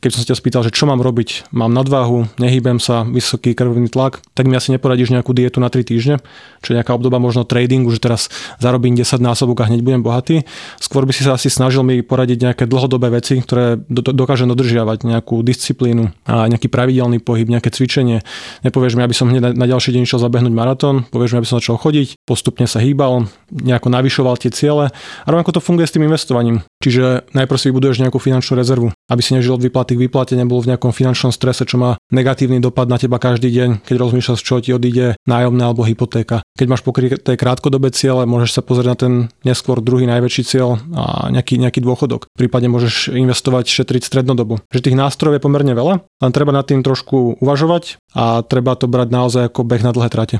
keď 0.02 0.10
som 0.10 0.20
sa 0.26 0.34
ťa 0.34 0.40
spýtal, 0.42 0.62
že 0.66 0.74
čo 0.74 0.90
mám 0.90 0.98
robiť, 0.98 1.54
mám 1.54 1.70
nadváhu, 1.70 2.26
nehýbem 2.42 2.82
sa, 2.82 3.06
vysoký 3.06 3.54
krvný 3.54 3.86
tlak, 3.86 4.18
tak 4.34 4.50
mi 4.50 4.58
asi 4.58 4.74
neporadíš 4.74 5.14
nejakú 5.14 5.30
dietu 5.30 5.62
na 5.62 5.70
3 5.70 5.86
týždne, 5.86 6.18
čo 6.58 6.74
je 6.74 6.82
nejaká 6.82 6.90
obdoba 6.90 7.22
možno 7.22 7.46
tradingu, 7.46 7.86
že 7.94 8.02
teraz 8.02 8.26
zarobím 8.58 8.98
10 8.98 9.22
násobok 9.22 9.62
a 9.62 9.70
hneď 9.70 9.86
budem 9.86 10.02
bohatý. 10.02 10.42
Skôr 10.82 11.06
by 11.06 11.14
si 11.14 11.22
sa 11.22 11.38
asi 11.38 11.46
snažil 11.46 11.86
mi 11.86 12.02
poradiť 12.02 12.50
nejaké 12.50 12.64
dlhodobé 12.66 13.14
veci, 13.14 13.38
ktoré 13.38 13.78
do, 13.86 14.02
dokážem 14.02 14.50
dodržiavať, 14.50 15.06
nejakú 15.06 15.38
disciplínu 15.46 16.10
a 16.26 16.50
nejaký 16.50 16.66
pravidelný 16.66 17.22
pohyb, 17.22 17.46
nejaké 17.46 17.70
cvičenie. 17.70 18.26
Nepovieš 18.66 18.98
mi, 18.98 19.06
aby 19.06 19.14
som 19.14 19.30
hneď 19.30 19.40
na, 19.40 19.50
na 19.54 19.66
ďalší 19.70 19.94
deň 19.94 20.02
išiel 20.02 20.18
zabehnúť 20.18 20.50
maratón, 20.50 21.06
povieš 21.14 21.38
mi, 21.38 21.38
aby 21.38 21.48
som 21.48 21.62
začal 21.62 21.78
chodiť, 21.78 22.18
postupne 22.26 22.66
sa 22.66 22.82
hýbal, 22.82 23.30
nejako 23.54 23.86
navyšoval 23.86 24.34
tie 24.42 24.50
ciele 24.50 24.90
a 24.90 25.28
rovnako 25.30 25.54
to 25.54 25.60
funguje 25.62 25.86
s 25.86 25.94
tým 25.94 26.10
investovaním. 26.10 26.66
Čiže 26.82 27.30
najprv 27.30 27.58
si 27.62 27.70
vybuduješ 27.70 28.02
nejakú 28.02 28.18
finančnú 28.18 28.58
rezervu, 28.58 28.90
aby 29.06 29.22
si 29.22 29.38
nežil 29.38 29.54
od 29.54 29.62
výplaty 29.62 29.91
k 29.94 30.02
výplate, 30.08 30.34
nebol 30.34 30.60
v 30.60 30.74
nejakom 30.74 30.90
finančnom 30.90 31.32
strese, 31.32 31.68
čo 31.68 31.76
má 31.78 32.00
negatívny 32.10 32.58
dopad 32.58 32.88
na 32.88 32.96
teba 32.96 33.20
každý 33.20 33.52
deň, 33.52 33.68
keď 33.84 33.96
rozmýšľaš, 33.98 34.40
čo 34.40 34.60
ti 34.60 34.72
odíde 34.72 35.16
nájomné 35.24 35.62
alebo 35.62 35.84
hypotéka. 35.84 36.44
Keď 36.56 36.66
máš 36.68 36.82
pokryté 36.84 37.36
krátkodobé 37.36 37.92
ciele, 37.92 38.28
môžeš 38.28 38.50
sa 38.58 38.62
pozrieť 38.62 38.88
na 38.88 38.96
ten 38.96 39.12
neskôr 39.42 39.80
druhý 39.80 40.04
najväčší 40.08 40.42
cieľ 40.44 40.80
a 40.92 41.28
nejaký, 41.32 41.56
nejaký 41.60 41.80
dôchodok. 41.80 42.28
Prípadne 42.36 42.72
môžeš 42.72 43.12
investovať, 43.12 43.68
šetriť 43.68 44.02
strednodobu. 44.04 44.60
Že 44.72 44.92
tých 44.92 44.96
nástrojov 44.98 45.40
je 45.40 45.44
pomerne 45.44 45.72
veľa, 45.76 46.04
len 46.04 46.32
treba 46.32 46.52
nad 46.52 46.66
tým 46.66 46.84
trošku 46.84 47.40
uvažovať 47.40 48.00
a 48.16 48.44
treba 48.44 48.76
to 48.76 48.88
brať 48.88 49.08
naozaj 49.12 49.42
ako 49.48 49.64
beh 49.64 49.82
na 49.84 49.92
dlhé 49.92 50.08
trate. 50.12 50.36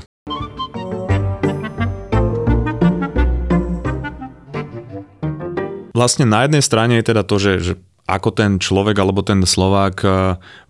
Vlastne 5.93 6.25
na 6.25 6.49
jednej 6.49 6.65
strane 6.65 6.97
je 6.97 7.05
teda 7.05 7.21
to, 7.21 7.37
že, 7.37 7.53
že 7.61 7.73
ako 8.03 8.29
ten 8.35 8.59
človek 8.59 8.99
alebo 8.99 9.23
ten 9.23 9.43
Slovák 9.43 9.95
eh, 10.03 10.13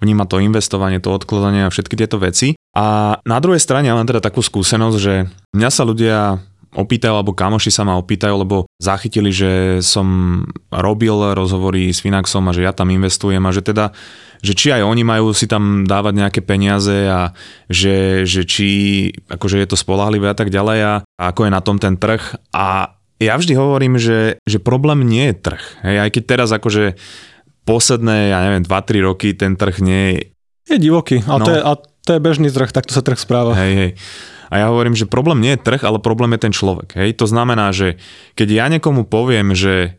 vníma 0.01 0.29
to 0.29 0.43
investovanie, 0.43 1.01
to 1.01 1.13
odkladanie 1.13 1.65
a 1.65 1.73
všetky 1.73 1.97
tieto 1.97 2.21
veci. 2.21 2.53
A 2.73 3.17
na 3.21 3.37
druhej 3.37 3.61
strane 3.61 3.89
ja 3.89 3.97
mám 3.97 4.09
teda 4.09 4.21
takú 4.21 4.41
skúsenosť, 4.41 4.97
že 4.97 5.29
mňa 5.53 5.69
sa 5.69 5.83
ľudia 5.85 6.41
opýtajú, 6.73 7.13
alebo 7.13 7.37
kamoši 7.37 7.69
sa 7.69 7.85
ma 7.85 8.01
opýtajú, 8.01 8.33
lebo 8.33 8.65
zachytili, 8.81 9.29
že 9.29 9.79
som 9.85 10.41
robil 10.73 11.13
rozhovory 11.37 11.93
s 11.93 12.01
Finaxom 12.01 12.49
a 12.49 12.55
že 12.55 12.65
ja 12.65 12.73
tam 12.73 12.89
investujem 12.89 13.41
a 13.45 13.53
že 13.53 13.61
teda 13.61 13.93
že 14.43 14.51
či 14.59 14.75
aj 14.75 14.83
oni 14.83 15.07
majú 15.07 15.31
si 15.31 15.47
tam 15.47 15.87
dávať 15.87 16.13
nejaké 16.19 16.41
peniaze 16.43 17.07
a 17.07 17.31
že, 17.71 18.27
že 18.27 18.43
či 18.43 18.67
akože 19.31 19.63
je 19.63 19.67
to 19.71 19.79
spolahlivé 19.79 20.27
a 20.27 20.35
tak 20.35 20.51
ďalej 20.51 20.79
a, 20.83 20.93
ako 21.15 21.47
je 21.47 21.51
na 21.55 21.61
tom 21.63 21.79
ten 21.79 21.95
trh 21.95 22.19
a 22.51 22.91
ja 23.23 23.39
vždy 23.39 23.53
hovorím, 23.55 23.95
že, 23.97 24.37
že 24.43 24.59
problém 24.59 25.07
nie 25.07 25.31
je 25.31 25.35
trh. 25.39 25.63
Hej, 25.83 25.97
aj 26.03 26.09
keď 26.13 26.23
teraz 26.27 26.49
akože 26.51 26.99
posledné, 27.63 28.35
ja 28.35 28.39
neviem, 28.43 28.63
2-3 28.67 29.07
roky 29.07 29.31
ten 29.33 29.55
trh 29.55 29.79
nie 29.79 30.03
je... 30.03 30.19
Je 30.75 30.77
divoký, 30.79 31.23
ale 31.27 31.39
no, 31.39 31.45
to, 31.47 31.51
je, 31.51 31.61
a 31.63 31.71
to 31.79 32.09
je 32.15 32.19
bežný 32.23 32.47
trh, 32.51 32.71
takto 32.71 32.95
sa 32.95 33.03
trh 33.03 33.19
správa. 33.19 33.55
Hej, 33.55 33.73
hej. 33.75 33.91
A 34.53 34.61
ja 34.61 34.65
hovorím, 34.69 34.93
že 34.93 35.09
problém 35.09 35.41
nie 35.41 35.57
je 35.57 35.65
trh, 35.65 35.81
ale 35.81 35.97
problém 35.97 36.37
je 36.37 36.45
ten 36.45 36.53
človek. 36.53 36.93
Hej? 36.93 37.17
To 37.17 37.25
znamená, 37.25 37.73
že 37.73 37.97
keď 38.37 38.47
ja 38.53 38.65
niekomu 38.69 39.09
poviem, 39.09 39.57
že 39.57 39.97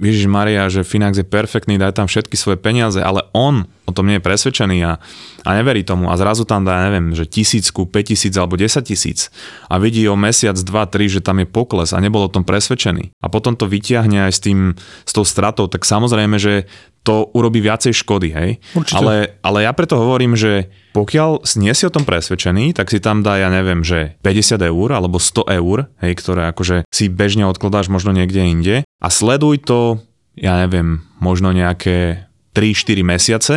Ježiš 0.00 0.26
Maria, 0.32 0.64
že 0.72 0.80
Finax 0.80 1.20
je 1.20 1.28
perfektný, 1.28 1.76
daj 1.76 2.00
tam 2.00 2.08
všetky 2.08 2.32
svoje 2.32 2.56
peniaze, 2.56 2.96
ale 2.96 3.28
on 3.36 3.68
o 3.84 3.92
tom 3.92 4.08
nie 4.08 4.16
je 4.16 4.24
presvedčený 4.24 4.78
a, 4.86 4.96
a 5.44 5.50
neverí 5.60 5.84
tomu. 5.84 6.08
A 6.08 6.16
zrazu 6.16 6.48
tam 6.48 6.64
dá, 6.64 6.88
neviem, 6.88 7.12
že 7.12 7.28
tisícku, 7.28 7.84
5000 7.84 8.32
alebo 8.40 8.56
10 8.56 8.80
tisíc 8.80 9.28
a 9.68 9.76
vidí 9.76 10.08
o 10.08 10.16
mesiac, 10.16 10.56
dva, 10.56 10.88
tri, 10.88 11.12
že 11.12 11.20
tam 11.20 11.44
je 11.44 11.46
pokles 11.46 11.92
a 11.92 12.00
nebol 12.00 12.24
o 12.24 12.32
tom 12.32 12.48
presvedčený. 12.48 13.12
A 13.20 13.26
potom 13.28 13.52
to 13.52 13.68
vyťahne 13.68 14.24
aj 14.24 14.32
s 14.32 14.40
tým, 14.40 14.72
s 15.04 15.12
tou 15.12 15.28
stratou, 15.28 15.68
tak 15.68 15.84
samozrejme, 15.84 16.40
že 16.40 16.64
to 17.00 17.32
urobí 17.32 17.64
viacej 17.64 17.96
škody, 17.96 18.28
hej? 18.28 18.50
Ale, 18.92 19.40
ale 19.40 19.58
ja 19.64 19.72
preto 19.72 19.96
hovorím, 19.96 20.36
že 20.36 20.68
pokiaľ 20.92 21.48
nie 21.56 21.72
si 21.72 21.88
o 21.88 21.94
tom 21.94 22.04
presvedčený, 22.04 22.76
tak 22.76 22.92
si 22.92 23.00
tam 23.00 23.24
dá, 23.24 23.40
ja 23.40 23.48
neviem, 23.48 23.80
že 23.80 24.20
50 24.20 24.60
eur 24.60 24.88
alebo 24.92 25.16
100 25.16 25.48
eur, 25.48 25.88
hej, 26.04 26.12
ktoré 26.20 26.52
akože 26.52 26.84
si 26.92 27.08
bežne 27.08 27.48
odkladáš 27.48 27.88
možno 27.88 28.12
niekde 28.12 28.44
inde 28.44 28.76
a 28.84 29.08
sleduj 29.08 29.64
to, 29.64 30.04
ja 30.36 30.60
neviem, 30.60 31.00
možno 31.24 31.56
nejaké 31.56 32.28
3-4 32.52 33.00
mesiace 33.00 33.54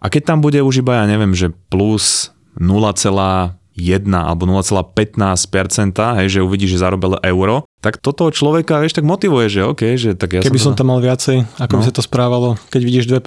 a 0.00 0.06
keď 0.08 0.22
tam 0.34 0.38
bude 0.40 0.62
už 0.64 0.80
iba, 0.80 1.02
ja 1.02 1.06
neviem, 1.10 1.36
že 1.36 1.52
plus 1.68 2.32
0,1 2.56 3.57
alebo 3.78 4.44
0,15%, 4.46 6.18
hej, 6.18 6.26
že 6.28 6.38
uvidí, 6.42 6.66
že 6.66 6.82
zarobil 6.82 7.16
euro, 7.22 7.64
tak 7.78 8.02
toto 8.02 8.26
človeka, 8.34 8.82
vieš, 8.82 8.98
tak 8.98 9.06
motivuje, 9.06 9.46
že 9.46 9.60
OK, 9.62 9.82
že 9.94 10.18
tak 10.18 10.34
ja 10.34 10.40
Keby 10.42 10.58
som, 10.58 10.74
som 10.74 10.82
tam 10.82 10.90
mal 10.90 10.98
viacej, 10.98 11.46
ako 11.62 11.72
no. 11.74 11.78
by 11.78 11.84
sa 11.86 11.94
to 11.94 12.02
správalo, 12.02 12.48
keď 12.74 12.80
vidíš 12.82 13.04
2%, 13.06 13.22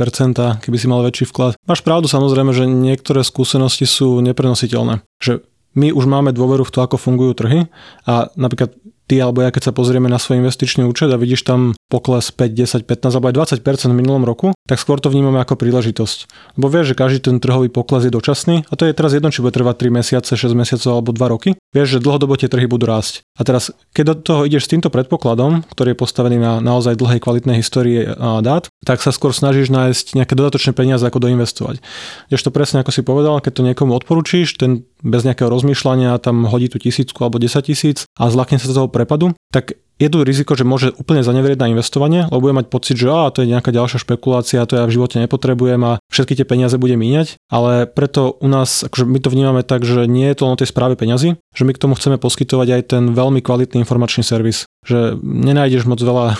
keby 0.59 0.77
si 0.77 0.87
mal 0.91 1.01
väčší 1.07 1.25
vklad. 1.31 1.55
Máš 1.63 1.81
pravdu 1.81 2.11
samozrejme, 2.11 2.51
že 2.51 2.67
niektoré 2.67 3.23
skúsenosti 3.23 3.87
sú 3.87 4.19
neprenositeľné. 4.19 5.01
Že 5.23 5.47
my 5.79 5.95
už 5.95 6.03
máme 6.03 6.35
dôveru 6.35 6.67
v 6.67 6.73
to, 6.75 6.83
ako 6.83 6.99
fungujú 6.99 7.31
trhy 7.31 7.71
a 8.03 8.27
napríklad 8.35 8.75
ty 9.07 9.19
alebo 9.19 9.43
ja, 9.43 9.51
keď 9.51 9.71
sa 9.71 9.75
pozrieme 9.75 10.07
na 10.11 10.19
svoj 10.19 10.43
investičný 10.43 10.83
účet 10.87 11.11
a 11.11 11.19
vidíš 11.19 11.47
tam 11.47 11.75
pokles 11.91 12.31
5, 12.31 12.55
10, 12.55 12.87
15 12.87 13.19
alebo 13.19 13.27
aj 13.27 13.59
20% 13.59 13.91
v 13.91 13.99
minulom 13.99 14.23
roku, 14.23 14.55
tak 14.63 14.79
skôr 14.79 15.03
to 15.03 15.11
vnímame 15.11 15.43
ako 15.43 15.59
príležitosť. 15.59 16.31
Lebo 16.55 16.71
vieš, 16.71 16.95
že 16.95 16.95
každý 16.95 17.19
ten 17.19 17.43
trhový 17.43 17.67
pokles 17.67 18.07
je 18.07 18.15
dočasný 18.15 18.63
a 18.71 18.73
to 18.79 18.87
je 18.87 18.95
teraz 18.95 19.11
jedno, 19.11 19.27
či 19.27 19.43
bude 19.43 19.51
trvať 19.51 19.91
3 19.91 19.99
mesiace, 19.99 20.31
6 20.39 20.55
mesiacov 20.55 21.03
alebo 21.03 21.11
2 21.11 21.33
roky. 21.35 21.49
Vieš, 21.75 21.99
že 21.99 22.03
dlhodobo 22.03 22.39
tie 22.39 22.47
trhy 22.47 22.71
budú 22.71 22.87
rásť. 22.87 23.27
A 23.35 23.43
teraz, 23.43 23.75
keď 23.91 24.03
do 24.07 24.15
toho 24.23 24.41
ideš 24.47 24.69
s 24.69 24.71
týmto 24.71 24.87
predpokladom, 24.87 25.67
ktorý 25.67 25.91
je 25.91 25.99
postavený 25.99 26.37
na 26.39 26.63
naozaj 26.63 26.95
dlhej 26.95 27.19
kvalitnej 27.19 27.59
histórie 27.59 28.07
dát, 28.39 28.71
tak 28.87 29.03
sa 29.03 29.11
skôr 29.11 29.35
snažíš 29.35 29.73
nájsť 29.73 30.15
nejaké 30.15 30.37
dodatočné 30.37 30.71
peniaze, 30.71 31.03
ako 31.03 31.19
doinvestovať. 31.27 31.83
Vieš 32.31 32.41
to 32.47 32.51
presne, 32.53 32.79
ako 32.79 32.95
si 32.95 33.01
povedal, 33.03 33.41
keď 33.43 33.51
to 33.59 33.67
niekomu 33.67 33.91
odporúčiš, 33.97 34.55
ten 34.55 34.87
bez 35.01 35.25
nejakého 35.25 35.49
rozmýšľania 35.49 36.21
tam 36.21 36.45
hodí 36.45 36.69
tú 36.69 36.77
tisícku 36.77 37.17
alebo 37.25 37.41
10 37.41 37.65
tisíc 37.65 38.05
a 38.21 38.29
zlakne 38.29 38.61
sa 38.61 38.69
z 38.69 38.77
toho 38.77 38.87
prepadu, 38.87 39.33
tak 39.49 39.73
je 40.01 40.09
tu 40.09 40.25
riziko, 40.25 40.57
že 40.57 40.65
môže 40.65 40.97
úplne 40.97 41.21
zaneverieť 41.21 41.61
na 41.61 41.69
investovanie, 41.69 42.25
lebo 42.33 42.49
bude 42.49 42.57
mať 42.57 42.73
pocit, 42.73 42.97
že 42.97 43.13
á, 43.13 43.29
to 43.29 43.45
je 43.45 43.53
nejaká 43.53 43.69
ďalšia 43.69 44.01
špekulácia, 44.01 44.65
to 44.65 44.81
ja 44.81 44.89
v 44.89 44.97
živote 44.97 45.21
nepotrebujem 45.21 45.77
a 45.85 46.01
všetky 46.09 46.33
tie 46.33 46.45
peniaze 46.49 46.73
bude 46.81 46.97
míňať. 46.97 47.37
Ale 47.53 47.85
preto 47.85 48.33
u 48.41 48.49
nás, 48.49 48.81
akože 48.81 49.05
my 49.05 49.19
to 49.21 49.29
vnímame 49.29 49.61
tak, 49.61 49.85
že 49.85 50.09
nie 50.09 50.25
je 50.33 50.41
to 50.41 50.49
len 50.49 50.57
o 50.57 50.59
tej 50.59 50.73
správe 50.73 50.97
peňazí, 50.97 51.37
že 51.53 51.63
my 51.63 51.77
k 51.77 51.81
tomu 51.85 51.93
chceme 51.93 52.17
poskytovať 52.17 52.67
aj 52.73 52.81
ten 52.97 53.03
veľmi 53.13 53.45
kvalitný 53.45 53.85
informačný 53.85 54.25
servis. 54.25 54.65
Že 54.81 55.21
nenájdeš 55.21 55.85
moc 55.85 56.01
veľa 56.01 56.33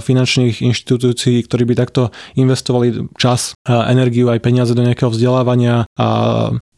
finančných 0.00 0.64
inštitúcií, 0.64 1.44
ktorí 1.44 1.68
by 1.68 1.74
takto 1.76 2.08
investovali 2.40 3.12
čas, 3.20 3.52
energiu 3.68 4.32
aj 4.32 4.40
peniaze 4.40 4.72
do 4.72 4.80
nejakého 4.80 5.12
vzdelávania 5.12 5.84
a 6.00 6.08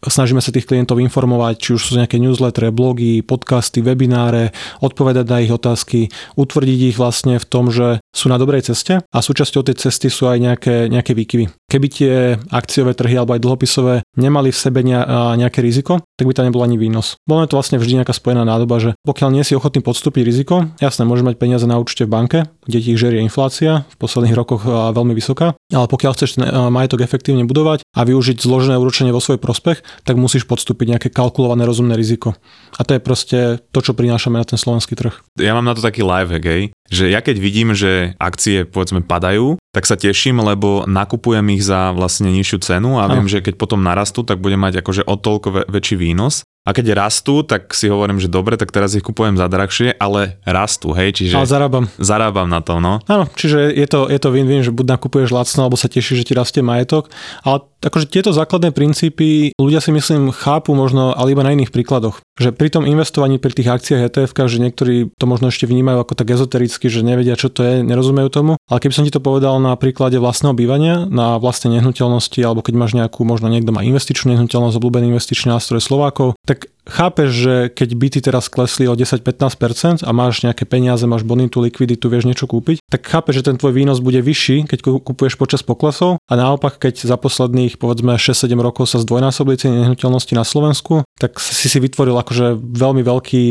Snažíme 0.04 0.44
sa 0.44 0.52
tých 0.52 0.68
klientov 0.68 1.00
informovať, 1.00 1.54
či 1.56 1.70
už 1.72 1.80
sú 1.80 1.92
nejaké 1.96 2.20
newsletter, 2.20 2.68
blogy, 2.68 3.24
podcasty, 3.24 3.80
webináre, 3.80 4.52
odpovedať 4.84 5.24
na 5.24 5.38
ich 5.40 5.48
otázky, 5.48 6.12
utvrdiť 6.36 6.80
ich 6.92 6.96
vlastne 7.00 7.40
v 7.40 7.46
tom, 7.48 7.72
že 7.72 8.04
sú 8.12 8.28
na 8.28 8.36
dobrej 8.36 8.68
ceste 8.68 9.00
a 9.00 9.18
súčasťou 9.18 9.64
tej 9.64 9.80
cesty 9.80 10.12
sú 10.12 10.28
aj 10.28 10.38
nejaké, 10.38 10.92
nejaké 10.92 11.16
výkyvy. 11.16 11.48
Keby 11.64 11.86
tie 11.90 12.12
akciové 12.52 12.94
trhy 12.94 13.16
alebo 13.18 13.34
aj 13.34 13.42
dlhopisové 13.42 13.94
nemali 14.20 14.52
v 14.52 14.60
sebe 14.60 14.84
nejaké 14.84 15.64
riziko, 15.64 16.04
tak 16.14 16.28
by 16.28 16.36
tam 16.36 16.46
nebol 16.46 16.62
ani 16.62 16.78
výnos. 16.78 17.18
Bolo 17.26 17.48
to 17.48 17.58
vlastne 17.58 17.80
vždy 17.80 18.04
nejaká 18.04 18.14
spojená 18.14 18.46
nádoba, 18.46 18.78
že 18.78 18.94
pokiaľ 19.02 19.28
nie 19.34 19.42
si 19.42 19.56
ochotný 19.56 19.82
podstúpiť 19.82 20.22
riziko, 20.22 20.70
jasné, 20.78 21.02
môžeš 21.08 21.26
mať 21.26 21.36
peniaze 21.40 21.66
na 21.66 21.80
účte 21.80 22.06
v 22.06 22.14
banke, 22.14 22.38
kde 22.68 22.78
ti 22.78 22.94
ich 22.94 23.00
žerie 23.00 23.24
inflácia, 23.24 23.88
v 23.90 23.96
posledných 23.98 24.36
rokoch 24.36 24.62
veľmi 24.68 25.16
vysoká, 25.16 25.58
ale 25.72 25.88
pokiaľ 25.88 26.12
chceš 26.12 26.36
majetok 26.68 27.00
efektívne 27.00 27.48
budovať 27.48 27.80
a 27.96 28.00
využiť 28.04 28.36
zložené 28.36 28.76
úročenie 28.76 29.14
vo 29.16 29.22
svoj 29.22 29.40
prospech, 29.40 29.80
tak 30.04 30.20
musíš 30.20 30.44
podstúpiť 30.44 30.96
nejaké 30.96 31.08
kalkulované 31.08 31.64
rozumné 31.64 31.96
riziko. 31.96 32.36
A 32.76 32.84
to 32.84 32.92
je 32.96 33.00
proste 33.00 33.38
to, 33.72 33.78
čo 33.80 33.96
prinášame 33.96 34.36
na 34.36 34.44
ten 34.44 34.60
slovenský 34.60 34.92
trh. 34.92 35.16
Ja 35.40 35.56
mám 35.56 35.64
na 35.64 35.72
to 35.72 35.80
taký 35.80 36.04
live 36.04 36.28
hack, 36.28 36.44
hej, 36.44 36.62
že 36.92 37.08
ja 37.08 37.24
keď 37.24 37.36
vidím, 37.40 37.72
že 37.72 38.12
akcie 38.20 38.68
povedzme 38.68 39.00
padajú, 39.00 39.56
tak 39.72 39.88
sa 39.88 39.96
teším, 39.96 40.44
lebo 40.44 40.84
nakupujem 40.84 41.48
ich 41.56 41.64
za 41.64 41.96
vlastne 41.96 42.28
nižšiu 42.28 42.58
cenu 42.60 43.00
a 43.00 43.08
viem, 43.08 43.26
že 43.26 43.40
keď 43.40 43.56
potom 43.56 43.80
narastú, 43.80 44.22
tak 44.22 44.44
budem 44.44 44.60
mať 44.60 44.84
akože 44.84 45.02
o 45.08 45.16
toľko 45.16 45.66
väčší 45.66 45.96
výnos. 45.96 46.44
A 46.64 46.72
keď 46.72 46.96
rastú, 46.96 47.44
tak 47.44 47.76
si 47.76 47.92
hovorím, 47.92 48.16
že 48.16 48.32
dobre, 48.32 48.56
tak 48.56 48.72
teraz 48.72 48.96
ich 48.96 49.04
kupujem 49.04 49.36
za 49.36 49.52
drahšie, 49.52 50.00
ale 50.00 50.40
rastú, 50.48 50.96
hej, 50.96 51.12
čiže... 51.12 51.36
Ale 51.36 51.44
zarábam. 51.44 51.84
Zarábam 52.00 52.48
na 52.48 52.64
to, 52.64 52.80
no. 52.80 53.04
Áno, 53.04 53.28
čiže 53.36 53.68
je 53.68 53.84
to, 53.84 54.08
je 54.08 54.16
to 54.16 54.32
win-win, 54.32 54.64
že 54.64 54.72
buď 54.72 54.96
nakupuješ 54.96 55.28
lacno, 55.28 55.68
alebo 55.68 55.76
sa 55.76 55.92
tešíš, 55.92 56.24
že 56.24 56.26
ti 56.26 56.32
rastie 56.32 56.64
majetok. 56.64 57.12
Ale 57.44 57.68
akože 57.84 58.08
tieto 58.08 58.32
základné 58.32 58.72
princípy 58.72 59.52
ľudia 59.60 59.84
si 59.84 59.92
myslím 59.92 60.32
chápu 60.32 60.72
možno, 60.72 61.12
ale 61.12 61.36
iba 61.36 61.44
na 61.44 61.52
iných 61.52 61.68
príkladoch. 61.68 62.24
Že 62.40 62.56
pri 62.56 62.68
tom 62.72 62.88
investovaní 62.88 63.36
pri 63.36 63.52
tých 63.52 63.68
akciách 63.68 64.08
ETF, 64.08 64.32
že 64.48 64.58
niektorí 64.58 65.12
to 65.14 65.24
možno 65.28 65.52
ešte 65.52 65.68
vnímajú 65.68 66.00
ako 66.00 66.16
tak 66.16 66.32
ezotericky, 66.32 66.88
že 66.88 67.04
nevedia, 67.04 67.36
čo 67.36 67.52
to 67.52 67.60
je, 67.60 67.74
nerozumejú 67.84 68.32
tomu. 68.32 68.52
Ale 68.72 68.80
keby 68.80 68.94
som 68.96 69.04
ti 69.04 69.12
to 69.12 69.20
povedal 69.20 69.60
na 69.60 69.76
príklade 69.76 70.16
vlastného 70.16 70.56
bývania, 70.56 71.04
na 71.12 71.36
vlastnej 71.36 71.78
nehnuteľnosti, 71.78 72.40
alebo 72.40 72.64
keď 72.64 72.74
máš 72.74 72.96
nejakú, 72.96 73.20
možno 73.22 73.52
niekto 73.52 73.70
má 73.70 73.84
investičnú 73.84 74.32
nehnuteľnosť, 74.34 74.74
obľúbený 74.80 75.12
investičný 75.12 75.52
nástroj 75.52 75.84
Slovákov, 75.84 76.34
tak 76.48 76.53
chápeš, 76.84 77.28
že 77.32 77.54
keď 77.72 77.88
byty 77.96 78.18
teraz 78.20 78.52
klesli 78.52 78.84
o 78.86 78.94
10-15% 78.94 80.04
a 80.04 80.10
máš 80.12 80.44
nejaké 80.44 80.68
peniaze, 80.68 81.04
máš 81.08 81.24
bonitu, 81.24 81.60
likviditu, 81.64 82.12
vieš 82.12 82.28
niečo 82.28 82.44
kúpiť, 82.44 82.84
tak 82.86 83.08
chápeš, 83.08 83.40
že 83.40 83.46
ten 83.52 83.56
tvoj 83.56 83.72
výnos 83.72 84.04
bude 84.04 84.20
vyšší, 84.20 84.68
keď 84.68 84.78
kupuješ 85.02 85.40
počas 85.40 85.64
poklesov. 85.64 86.20
A 86.28 86.32
naopak, 86.36 86.76
keď 86.76 87.08
za 87.08 87.16
posledných 87.16 87.80
povedzme 87.80 88.16
6-7 88.20 88.52
rokov 88.60 88.92
sa 88.92 89.00
zdvojnásobili 89.00 89.56
ceny 89.56 89.74
nehnuteľnosti 89.84 90.32
na 90.36 90.44
Slovensku, 90.44 91.02
tak 91.16 91.40
si 91.40 91.66
si 91.66 91.78
vytvoril 91.80 92.14
akože 92.20 92.58
veľmi 92.58 93.02
veľký 93.02 93.44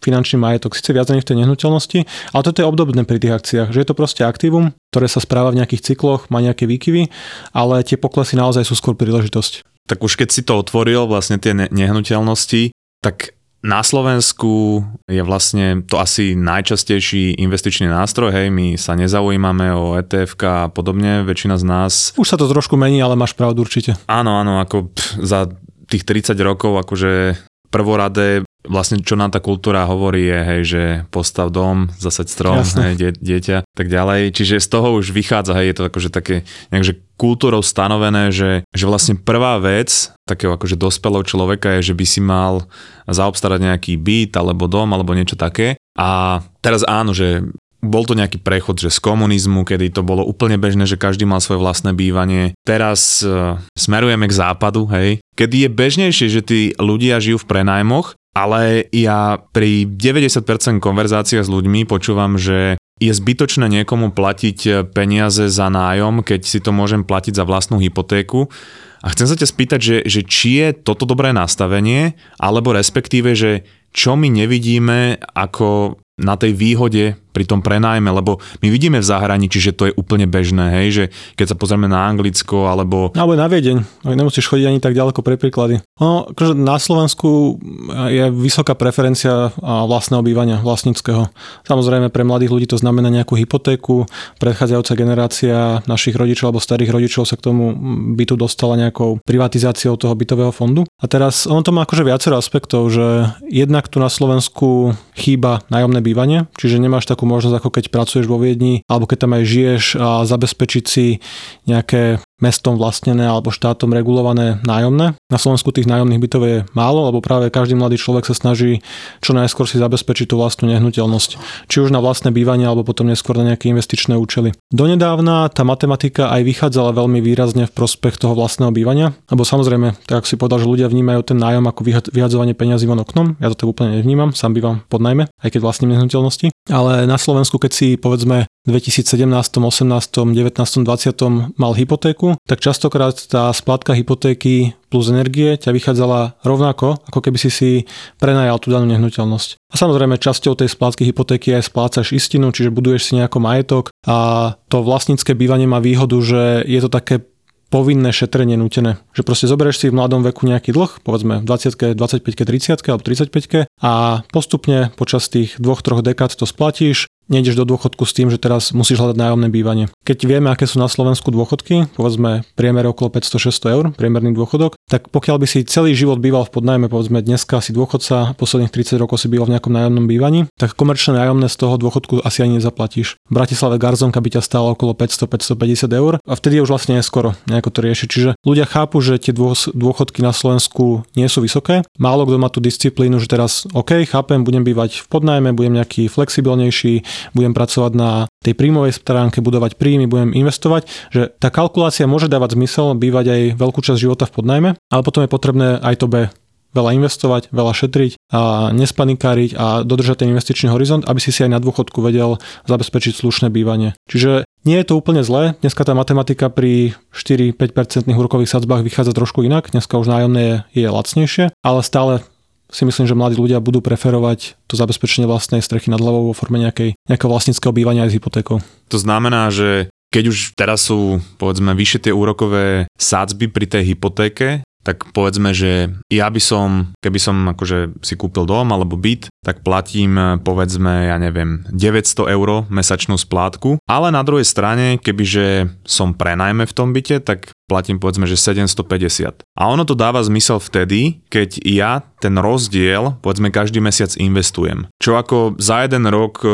finančný 0.00 0.40
majetok, 0.40 0.72
síce 0.72 0.96
viazaný 0.96 1.20
v 1.20 1.28
tej 1.28 1.36
nehnuteľnosti, 1.44 1.98
ale 2.32 2.42
toto 2.42 2.64
je 2.64 2.66
obdobné 2.66 3.04
pri 3.04 3.20
tých 3.20 3.36
akciách, 3.36 3.68
že 3.68 3.80
je 3.84 3.88
to 3.88 3.92
proste 3.92 4.24
aktívum, 4.24 4.72
ktoré 4.90 5.06
sa 5.12 5.20
správa 5.20 5.52
v 5.52 5.60
nejakých 5.60 5.92
cykloch, 5.92 6.32
má 6.32 6.40
nejaké 6.40 6.64
výkyvy, 6.64 7.12
ale 7.52 7.84
tie 7.84 8.00
poklesy 8.00 8.40
naozaj 8.40 8.64
sú 8.64 8.72
skôr 8.72 8.96
príležitosť 8.96 9.69
tak 9.90 10.06
už 10.06 10.14
keď 10.14 10.28
si 10.30 10.46
to 10.46 10.54
otvoril, 10.62 11.10
vlastne 11.10 11.42
tie 11.42 11.50
nehnuteľnosti, 11.50 12.70
tak 13.02 13.34
na 13.60 13.84
Slovensku 13.84 14.80
je 15.04 15.20
vlastne 15.20 15.84
to 15.84 16.00
asi 16.00 16.32
najčastejší 16.32 17.36
investičný 17.42 17.90
nástroj, 17.90 18.32
hej, 18.32 18.48
my 18.48 18.78
sa 18.78 18.96
nezaujímame 18.96 19.68
o 19.74 19.98
ETF 19.98 20.32
a 20.46 20.56
podobne, 20.72 21.26
väčšina 21.26 21.58
z 21.58 21.64
nás... 21.66 21.92
Už 22.16 22.30
sa 22.30 22.38
to 22.38 22.48
trošku 22.48 22.78
mení, 22.78 23.02
ale 23.02 23.18
máš 23.18 23.36
pravdu 23.36 23.66
určite. 23.66 23.98
Áno, 24.08 24.40
áno, 24.40 24.62
ako 24.62 24.94
pff, 24.94 25.20
za 25.20 25.50
tých 25.90 26.06
30 26.06 26.38
rokov 26.40 26.78
akože 26.86 27.36
prvoradé 27.68 28.46
vlastne 28.66 29.00
čo 29.00 29.16
nám 29.16 29.32
tá 29.32 29.40
kultúra 29.40 29.88
hovorí 29.88 30.28
je, 30.28 30.38
hej, 30.44 30.62
že 30.64 30.82
postav 31.08 31.48
dom, 31.48 31.88
zasaď 31.96 32.26
strom, 32.28 32.60
hej, 32.60 32.94
die, 32.96 33.10
dieťa, 33.16 33.64
tak 33.72 33.86
ďalej. 33.88 34.36
Čiže 34.36 34.60
z 34.60 34.68
toho 34.68 34.96
už 35.00 35.16
vychádza, 35.16 35.56
hej, 35.56 35.72
je 35.72 35.76
to 35.80 35.84
akože 35.88 36.10
také 36.12 36.44
nejakže 36.68 37.00
kultúrou 37.16 37.60
stanovené, 37.60 38.32
že, 38.32 38.64
že 38.72 38.84
vlastne 38.88 39.16
prvá 39.16 39.60
vec 39.60 40.12
takého 40.24 40.56
akože 40.56 40.80
dospelého 40.80 41.24
človeka 41.26 41.80
je, 41.80 41.92
že 41.92 41.94
by 41.96 42.04
si 42.08 42.20
mal 42.24 42.64
zaobstarať 43.10 43.60
nejaký 43.60 43.92
byt 44.00 44.40
alebo 44.40 44.70
dom 44.70 44.88
alebo 44.92 45.12
niečo 45.12 45.36
také. 45.36 45.76
A 45.98 46.40
teraz 46.64 46.80
áno, 46.88 47.12
že 47.12 47.44
bol 47.80 48.04
to 48.04 48.12
nejaký 48.12 48.44
prechod, 48.44 48.76
že 48.76 48.92
z 48.92 49.00
komunizmu, 49.00 49.64
kedy 49.64 49.96
to 49.96 50.04
bolo 50.04 50.20
úplne 50.20 50.60
bežné, 50.60 50.84
že 50.84 51.00
každý 51.00 51.24
mal 51.24 51.40
svoje 51.40 51.64
vlastné 51.64 51.96
bývanie. 51.96 52.52
Teraz 52.68 53.24
uh, 53.24 53.56
smerujeme 53.72 54.28
k 54.28 54.36
západu, 54.36 54.84
hej, 54.92 55.24
kedy 55.32 55.64
je 55.66 55.70
bežnejšie, 55.72 56.26
že 56.28 56.40
tí 56.44 56.60
ľudia 56.76 57.16
žijú 57.16 57.40
v 57.40 57.48
prenajmoch 57.48 58.19
ale 58.36 58.86
ja 58.94 59.42
pri 59.50 59.90
90% 59.90 60.78
konverzáciách 60.78 61.44
s 61.44 61.50
ľuďmi 61.50 61.86
počúvam, 61.86 62.38
že 62.38 62.78
je 63.00 63.12
zbytočné 63.16 63.66
niekomu 63.80 64.12
platiť 64.12 64.92
peniaze 64.92 65.48
za 65.48 65.72
nájom, 65.72 66.20
keď 66.20 66.40
si 66.44 66.60
to 66.60 66.70
môžem 66.70 67.02
platiť 67.02 67.32
za 67.32 67.48
vlastnú 67.48 67.80
hypotéku. 67.80 68.52
A 69.00 69.08
chcem 69.16 69.24
sa 69.24 69.40
ťa 69.40 69.48
spýtať, 69.48 69.80
že, 69.80 69.96
že 70.04 70.20
či 70.28 70.60
je 70.60 70.68
toto 70.76 71.08
dobré 71.08 71.32
nastavenie, 71.32 72.20
alebo 72.36 72.76
respektíve, 72.76 73.32
že 73.32 73.64
čo 73.96 74.20
my 74.20 74.28
nevidíme 74.28 75.16
ako 75.32 75.96
na 76.18 76.34
tej 76.34 76.52
výhode 76.52 77.16
pri 77.30 77.46
tom 77.46 77.62
prenájme, 77.62 78.10
lebo 78.10 78.42
my 78.58 78.68
vidíme 78.74 78.98
v 78.98 79.06
zahraničí, 79.06 79.62
že 79.62 79.70
to 79.70 79.86
je 79.86 79.94
úplne 79.94 80.26
bežné, 80.26 80.82
hej, 80.82 80.88
že 80.90 81.04
keď 81.38 81.54
sa 81.54 81.56
pozrieme 81.56 81.86
na 81.86 82.10
Anglicko 82.10 82.66
alebo... 82.66 83.14
Alebo 83.14 83.38
na 83.38 83.46
Viedeň, 83.46 84.02
nemusíš 84.02 84.50
chodiť 84.50 84.66
ani 84.66 84.82
tak 84.82 84.98
ďaleko 84.98 85.22
pre 85.22 85.38
príklady. 85.38 85.78
No, 86.02 86.26
akože 86.26 86.58
na 86.58 86.74
Slovensku 86.82 87.62
je 88.10 88.34
vysoká 88.34 88.74
preferencia 88.74 89.54
vlastného 89.62 90.26
bývania, 90.26 90.58
vlastníckého. 90.58 91.30
Samozrejme 91.70 92.10
pre 92.10 92.26
mladých 92.26 92.50
ľudí 92.50 92.66
to 92.66 92.82
znamená 92.82 93.14
nejakú 93.14 93.38
hypotéku, 93.38 94.10
predchádzajúca 94.42 94.92
generácia 94.98 95.86
našich 95.86 96.18
rodičov 96.18 96.50
alebo 96.50 96.58
starých 96.58 96.90
rodičov 96.90 97.30
sa 97.30 97.38
k 97.38 97.46
tomu 97.46 97.78
bytu 98.18 98.34
dostala 98.34 98.74
nejakou 98.74 99.22
privatizáciou 99.22 99.94
toho 99.94 100.18
bytového 100.18 100.50
fondu. 100.50 100.82
A 100.98 101.06
teraz 101.06 101.46
on 101.46 101.62
to 101.62 101.70
má 101.70 101.86
akože 101.86 102.02
viacero 102.02 102.34
aspektov, 102.34 102.90
že 102.90 103.30
jednak 103.46 103.86
tu 103.86 104.02
na 104.02 104.10
Slovensku 104.10 104.98
chýba 105.14 105.62
nájomné 105.70 106.02
bývanie, 106.02 106.09
čiže 106.56 106.80
nemáš 106.80 107.08
takú 107.08 107.26
možnosť, 107.26 107.56
ako 107.60 107.68
keď 107.74 107.84
pracuješ 107.92 108.26
vo 108.26 108.40
Viedni, 108.40 108.86
alebo 108.86 109.10
keď 109.10 109.18
tam 109.26 109.32
aj 109.36 109.44
žiješ 109.44 109.84
a 109.98 110.08
zabezpečiť 110.24 110.84
si 110.86 111.20
nejaké 111.66 112.22
mestom 112.40 112.76
vlastnené 112.80 113.28
alebo 113.28 113.54
štátom 113.54 113.92
regulované 113.92 114.58
nájomné. 114.66 115.14
Na 115.30 115.38
Slovensku 115.38 115.70
tých 115.70 115.86
nájomných 115.86 116.20
bytov 116.20 116.42
je 116.44 116.56
málo, 116.74 117.06
lebo 117.06 117.22
práve 117.22 117.52
každý 117.52 117.78
mladý 117.78 118.00
človek 118.00 118.26
sa 118.26 118.34
snaží 118.34 118.82
čo 119.20 119.36
najskôr 119.36 119.68
si 119.68 119.78
zabezpečiť 119.78 120.32
tú 120.32 120.40
vlastnú 120.40 120.72
nehnuteľnosť. 120.72 121.30
Či 121.70 121.76
už 121.86 121.90
na 121.94 122.02
vlastné 122.02 122.34
bývanie 122.34 122.66
alebo 122.66 122.82
potom 122.82 123.06
neskôr 123.06 123.38
na 123.38 123.54
nejaké 123.54 123.70
investičné 123.70 124.16
účely. 124.16 124.56
Donedávna 124.72 125.46
tá 125.52 125.62
matematika 125.62 126.32
aj 126.32 126.42
vychádzala 126.42 126.96
veľmi 126.96 127.20
výrazne 127.22 127.68
v 127.68 127.72
prospech 127.72 128.18
toho 128.18 128.34
vlastného 128.34 128.72
bývania, 128.74 129.14
lebo 129.30 129.44
samozrejme, 129.46 129.94
tak 130.08 130.26
si 130.26 130.34
povedal, 130.40 130.64
že 130.64 130.70
ľudia 130.70 130.88
vnímajú 130.90 131.32
ten 131.32 131.38
nájom 131.38 131.68
ako 131.68 131.80
vyhadzovanie 132.10 132.56
peniazy 132.56 132.88
von 132.88 133.00
oknom. 133.00 133.38
Ja 133.38 133.52
to 133.52 133.56
tak 133.56 133.68
úplne 133.70 134.00
nevnímam, 134.00 134.32
sám 134.32 134.56
bývam 134.56 134.82
pod 134.88 135.04
najmä, 135.04 135.28
aj 135.28 135.48
keď 135.52 135.60
vlastním 135.60 135.94
nehnuteľnosti. 135.94 136.50
Ale 136.70 137.04
na 137.04 137.18
Slovensku, 137.18 137.58
keď 137.58 137.72
si 137.74 137.88
povedzme 137.98 138.46
2017, 138.64 139.26
18, 139.26 139.82
19, 139.82 140.86
20 140.86 141.58
mal 141.58 141.72
hypotéku, 141.74 142.38
tak 142.46 142.62
častokrát 142.62 143.18
tá 143.26 143.50
splátka 143.50 143.90
hypotéky 143.92 144.78
plus 144.90 145.10
energie 145.10 145.54
ťa 145.54 145.70
vychádzala 145.70 146.42
rovnako, 146.42 146.98
ako 147.06 147.20
keby 147.22 147.38
si 147.38 147.50
si 147.50 147.70
prenajal 148.18 148.58
tú 148.58 148.74
danú 148.74 148.90
nehnuteľnosť. 148.90 149.70
A 149.70 149.74
samozrejme 149.78 150.18
časťou 150.18 150.58
tej 150.58 150.70
splátky 150.70 151.06
hypotéky 151.06 151.54
aj 151.54 151.70
splácaš 151.70 152.10
istinu, 152.10 152.50
čiže 152.50 152.74
buduješ 152.74 153.10
si 153.10 153.12
nejako 153.18 153.38
majetok 153.38 153.84
a 154.06 154.52
to 154.66 154.82
vlastnícke 154.82 155.30
bývanie 155.38 155.70
má 155.70 155.78
výhodu, 155.78 156.18
že 156.18 156.66
je 156.66 156.80
to 156.82 156.90
také 156.90 157.22
povinné 157.70 158.10
šetrenie 158.10 158.58
nutené. 158.58 158.98
Že 159.14 159.22
proste 159.22 159.46
zoberieš 159.46 159.76
si 159.80 159.86
v 159.88 159.96
mladom 159.96 160.26
veku 160.26 160.44
nejaký 160.44 160.74
dlh, 160.74 161.00
povedzme 161.06 161.46
20, 161.46 161.96
25, 161.96 162.26
30 162.26 162.90
alebo 162.90 163.02
35 163.06 163.70
a 163.80 163.92
postupne 164.34 164.90
počas 164.98 165.30
tých 165.30 165.56
dvoch, 165.62 165.80
troch 165.80 166.02
dekád 166.02 166.34
to 166.34 166.44
splatíš 166.44 167.06
nejdeš 167.30 167.54
do 167.56 167.64
dôchodku 167.64 168.02
s 168.02 168.12
tým, 168.12 168.28
že 168.28 168.42
teraz 168.42 168.74
musíš 168.74 168.98
hľadať 168.98 169.16
nájomné 169.16 169.48
bývanie. 169.48 169.86
Keď 170.02 170.18
vieme, 170.26 170.50
aké 170.50 170.66
sú 170.66 170.82
na 170.82 170.90
Slovensku 170.90 171.30
dôchodky, 171.30 171.94
povedzme 171.94 172.42
priemer 172.58 172.90
okolo 172.90 173.14
500-600 173.14 173.74
eur, 173.78 173.84
priemerný 173.94 174.34
dôchodok, 174.34 174.74
tak 174.90 175.06
pokiaľ 175.14 175.36
by 175.38 175.46
si 175.46 175.62
celý 175.62 175.94
život 175.94 176.18
býval 176.18 176.50
v 176.50 176.58
podnajme, 176.58 176.90
povedzme 176.90 177.22
dneska 177.22 177.62
si 177.62 177.70
dôchodca, 177.70 178.34
posledných 178.34 178.74
30 178.74 178.98
rokov 178.98 179.22
si 179.22 179.30
býval 179.30 179.46
v 179.46 179.54
nejakom 179.54 179.70
nájomnom 179.70 180.10
bývaní, 180.10 180.50
tak 180.58 180.74
komerčné 180.74 181.14
nájomné 181.14 181.46
z 181.46 181.56
toho 181.56 181.78
dôchodku 181.78 182.26
asi 182.26 182.42
ani 182.42 182.58
nezaplatíš. 182.58 183.22
V 183.30 183.32
Bratislave 183.32 183.78
Garzonka 183.78 184.18
by 184.18 184.28
ťa 184.34 184.42
stálo 184.42 184.74
okolo 184.74 184.98
500-550 184.98 185.86
eur 185.94 186.12
a 186.18 186.32
vtedy 186.34 186.58
je 186.58 186.64
už 186.66 186.70
vlastne 186.74 186.98
neskoro 186.98 187.38
nejako 187.46 187.70
to 187.70 187.80
riešiť. 187.86 188.08
Čiže 188.10 188.30
ľudia 188.42 188.66
chápu, 188.66 188.98
že 188.98 189.22
tie 189.22 189.30
dôchodky 189.70 190.26
na 190.26 190.34
Slovensku 190.34 191.06
nie 191.14 191.30
sú 191.30 191.46
vysoké. 191.46 191.86
Málo 192.00 192.26
kto 192.26 192.36
má 192.42 192.50
tú 192.50 192.58
disciplínu, 192.58 193.22
že 193.22 193.30
teraz 193.30 193.70
OK, 193.70 194.02
chápem, 194.08 194.42
budem 194.42 194.66
bývať 194.66 195.04
v 195.04 195.06
podnajme, 195.06 195.54
budem 195.54 195.78
nejaký 195.78 196.10
flexibilnejší, 196.10 197.19
budem 197.32 197.52
pracovať 197.52 197.92
na 197.96 198.10
tej 198.40 198.54
príjmovej 198.56 198.96
stránke, 198.96 199.44
budovať 199.44 199.76
príjmy, 199.76 200.08
budem 200.08 200.30
investovať, 200.32 200.88
že 201.12 201.32
tá 201.36 201.52
kalkulácia 201.52 202.08
môže 202.08 202.28
dávať 202.30 202.56
zmysel, 202.56 202.96
bývať 202.96 203.26
aj 203.30 203.40
veľkú 203.60 203.80
časť 203.84 203.98
života 204.00 204.24
v 204.28 204.34
podnajme, 204.36 204.70
ale 204.76 205.02
potom 205.06 205.24
je 205.24 205.30
potrebné 205.30 205.68
aj 205.80 205.96
to 206.00 206.06
B 206.08 206.28
veľa 206.70 206.94
investovať, 207.02 207.50
veľa 207.50 207.72
šetriť 207.74 208.12
a 208.30 208.70
nespanikáriť 208.70 209.50
a 209.58 209.82
dodržať 209.82 210.22
ten 210.22 210.30
investičný 210.30 210.70
horizont, 210.70 211.02
aby 211.06 211.18
si 211.18 211.34
si 211.34 211.42
aj 211.42 211.50
na 211.50 211.62
dôchodku 211.62 211.98
vedel 211.98 212.38
zabezpečiť 212.70 213.18
slušné 213.18 213.50
bývanie. 213.50 213.98
Čiže 214.06 214.46
nie 214.62 214.76
je 214.78 214.86
to 214.86 214.94
úplne 214.94 215.24
zlé. 215.24 215.58
Dneska 215.64 215.82
tá 215.82 215.96
matematika 215.96 216.52
pri 216.52 216.94
4-5% 217.16 218.06
úrokových 218.12 218.52
sadzbách 218.52 218.86
vychádza 218.86 219.16
trošku 219.16 219.42
inak. 219.42 219.72
Dneska 219.72 219.98
už 219.98 220.06
nájomné 220.06 220.42
je, 220.70 220.86
je 220.86 220.88
lacnejšie, 220.88 221.44
ale 221.64 221.80
stále 221.82 222.22
si 222.70 222.82
myslím, 222.86 223.06
že 223.06 223.18
mladí 223.18 223.36
ľudia 223.36 223.58
budú 223.58 223.82
preferovať 223.82 224.54
to 224.70 224.74
zabezpečenie 224.78 225.26
vlastnej 225.26 225.60
strechy 225.60 225.90
nad 225.90 225.98
hlavou 225.98 226.30
vo 226.30 226.34
forme 226.34 226.62
nejakej, 226.62 226.94
nejakého 227.06 227.30
vlastníckého 227.30 227.74
bývania 227.74 228.06
aj 228.06 228.14
s 228.14 228.16
hypotékou. 228.16 228.58
To 228.90 228.98
znamená, 228.98 229.50
že 229.50 229.90
keď 230.10 230.24
už 230.30 230.38
teraz 230.58 230.90
sú 230.90 231.22
povedzme 231.38 231.70
vyššie 231.70 232.10
tie 232.10 232.12
úrokové 232.14 232.90
sádzby 232.98 233.46
pri 233.50 233.66
tej 233.70 233.82
hypotéke, 233.94 234.66
tak 234.80 235.12
povedzme, 235.12 235.52
že 235.52 235.92
ja 236.08 236.26
by 236.32 236.40
som, 236.40 236.68
keby 237.04 237.20
som 237.20 237.36
akože 237.52 238.00
si 238.00 238.14
kúpil 238.16 238.48
dom 238.48 238.72
alebo 238.72 238.96
byt, 238.96 239.28
tak 239.44 239.60
platím 239.60 240.40
povedzme, 240.40 241.12
ja 241.12 241.16
neviem, 241.20 241.64
900 241.68 242.32
eur 242.32 242.48
mesačnú 242.72 243.20
splátku, 243.20 243.76
ale 243.84 244.08
na 244.08 244.24
druhej 244.24 244.48
strane, 244.48 244.96
kebyže 244.96 245.68
som 245.84 246.16
prenajme 246.16 246.64
v 246.64 246.76
tom 246.76 246.96
byte, 246.96 247.20
tak 247.24 247.52
platím 247.68 248.00
povedzme, 248.00 248.24
že 248.24 248.40
750. 248.40 249.44
A 249.44 249.62
ono 249.68 249.84
to 249.84 249.94
dáva 249.94 250.24
zmysel 250.24 250.58
vtedy, 250.58 251.22
keď 251.30 251.60
ja 251.62 252.02
ten 252.18 252.34
rozdiel, 252.40 253.20
povedzme, 253.22 253.52
každý 253.54 253.78
mesiac 253.78 254.12
investujem. 254.18 254.90
Čo 254.98 255.20
ako 255.20 255.38
za 255.60 255.86
jeden 255.86 256.08
rok 256.10 256.42
e, 256.42 256.48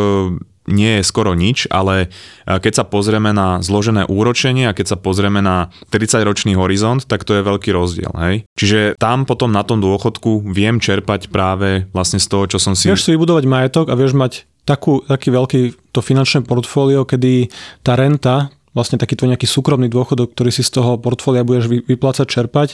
nie 0.67 1.01
je 1.01 1.03
skoro 1.07 1.33
nič, 1.33 1.71
ale 1.71 2.07
e, 2.47 2.59
keď 2.59 2.83
sa 2.83 2.85
pozrieme 2.85 3.31
na 3.31 3.63
zložené 3.63 4.07
úročenie 4.07 4.71
a 4.71 4.77
keď 4.77 4.95
sa 4.95 4.99
pozrieme 4.99 5.41
na 5.43 5.71
30-ročný 5.91 6.59
horizont, 6.59 7.03
tak 7.07 7.23
to 7.23 7.39
je 7.39 7.43
veľký 7.43 7.71
rozdiel. 7.71 8.13
Hej? 8.15 8.47
Čiže 8.59 8.99
tam 8.99 9.25
potom 9.25 9.55
na 9.55 9.63
tom 9.63 9.79
dôchodku 9.79 10.47
viem 10.51 10.83
čerpať 10.83 11.31
práve 11.31 11.87
vlastne 11.95 12.19
z 12.19 12.27
toho, 12.27 12.45
čo 12.51 12.59
som 12.59 12.75
si... 12.75 12.91
Vieš 12.91 13.07
si 13.07 13.15
vybudovať 13.15 13.45
majetok 13.47 13.87
a 13.91 13.99
vieš 13.99 14.19
mať 14.19 14.47
takú, 14.67 15.01
taký 15.07 15.31
veľký 15.31 15.61
to 15.95 16.03
finančné 16.03 16.43
portfólio, 16.43 17.07
kedy 17.07 17.49
tá 17.87 17.95
renta 17.95 18.51
vlastne 18.77 19.01
takýto 19.01 19.25
nejaký 19.25 19.49
súkromný 19.49 19.89
dôchodok, 19.89 20.37
ktorý 20.37 20.53
si 20.53 20.61
z 20.61 20.77
toho 20.77 21.01
portfólia 21.01 21.49
budeš 21.49 21.73
vyplácať, 21.73 22.27
čerpať 22.29 22.69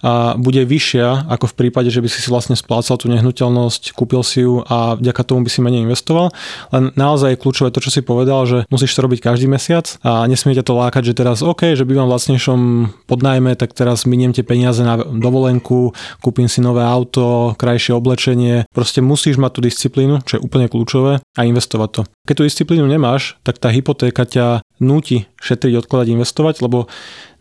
a 0.00 0.34
bude 0.40 0.64
vyššia 0.64 1.28
ako 1.28 1.52
v 1.52 1.54
prípade, 1.60 1.92
že 1.92 2.00
by 2.00 2.08
si 2.08 2.24
si 2.24 2.32
vlastne 2.32 2.56
splácal 2.56 2.96
tú 2.96 3.12
nehnuteľnosť, 3.12 3.92
kúpil 3.92 4.24
si 4.24 4.48
ju 4.48 4.64
a 4.64 4.96
vďaka 4.96 5.22
tomu 5.28 5.44
by 5.44 5.50
si 5.52 5.60
menej 5.60 5.84
investoval. 5.84 6.32
Len 6.72 6.96
naozaj 6.96 7.36
je 7.36 7.40
kľúčové 7.44 7.68
to, 7.68 7.84
čo 7.84 7.92
si 7.92 8.00
povedal, 8.00 8.48
že 8.48 8.64
musíš 8.72 8.96
to 8.96 9.04
robiť 9.04 9.20
každý 9.20 9.44
mesiac 9.44 9.84
a 10.00 10.24
nesmiete 10.24 10.64
to 10.64 10.72
lákať, 10.72 11.12
že 11.12 11.18
teraz 11.18 11.44
OK, 11.44 11.76
že 11.76 11.84
bývam 11.84 12.08
vlastnejšom 12.08 12.60
podnajme, 13.04 13.52
tak 13.60 13.76
teraz 13.76 14.08
miniem 14.08 14.32
tie 14.32 14.46
peniaze 14.46 14.80
na 14.80 14.96
dovolenku, 14.96 15.92
kúpim 16.24 16.48
si 16.48 16.64
nové 16.64 16.80
auto, 16.80 17.52
krajšie 17.60 17.92
oblečenie. 17.92 18.64
Proste 18.72 19.04
musíš 19.04 19.36
mať 19.36 19.50
tú 19.52 19.60
disciplínu, 19.60 20.24
čo 20.24 20.38
je 20.38 20.44
úplne 20.44 20.70
kľúčové 20.70 21.20
a 21.20 21.40
investovať 21.44 21.90
to. 21.92 22.02
Keď 22.22 22.34
tú 22.38 22.44
disciplínu 22.46 22.86
nemáš, 22.86 23.36
tak 23.42 23.58
tá 23.58 23.68
hypotéka 23.68 24.22
ťa 24.22 24.62
núti 24.78 25.26
šetriť, 25.42 25.82
odkladať, 25.82 26.06
investovať, 26.14 26.62
lebo 26.62 26.86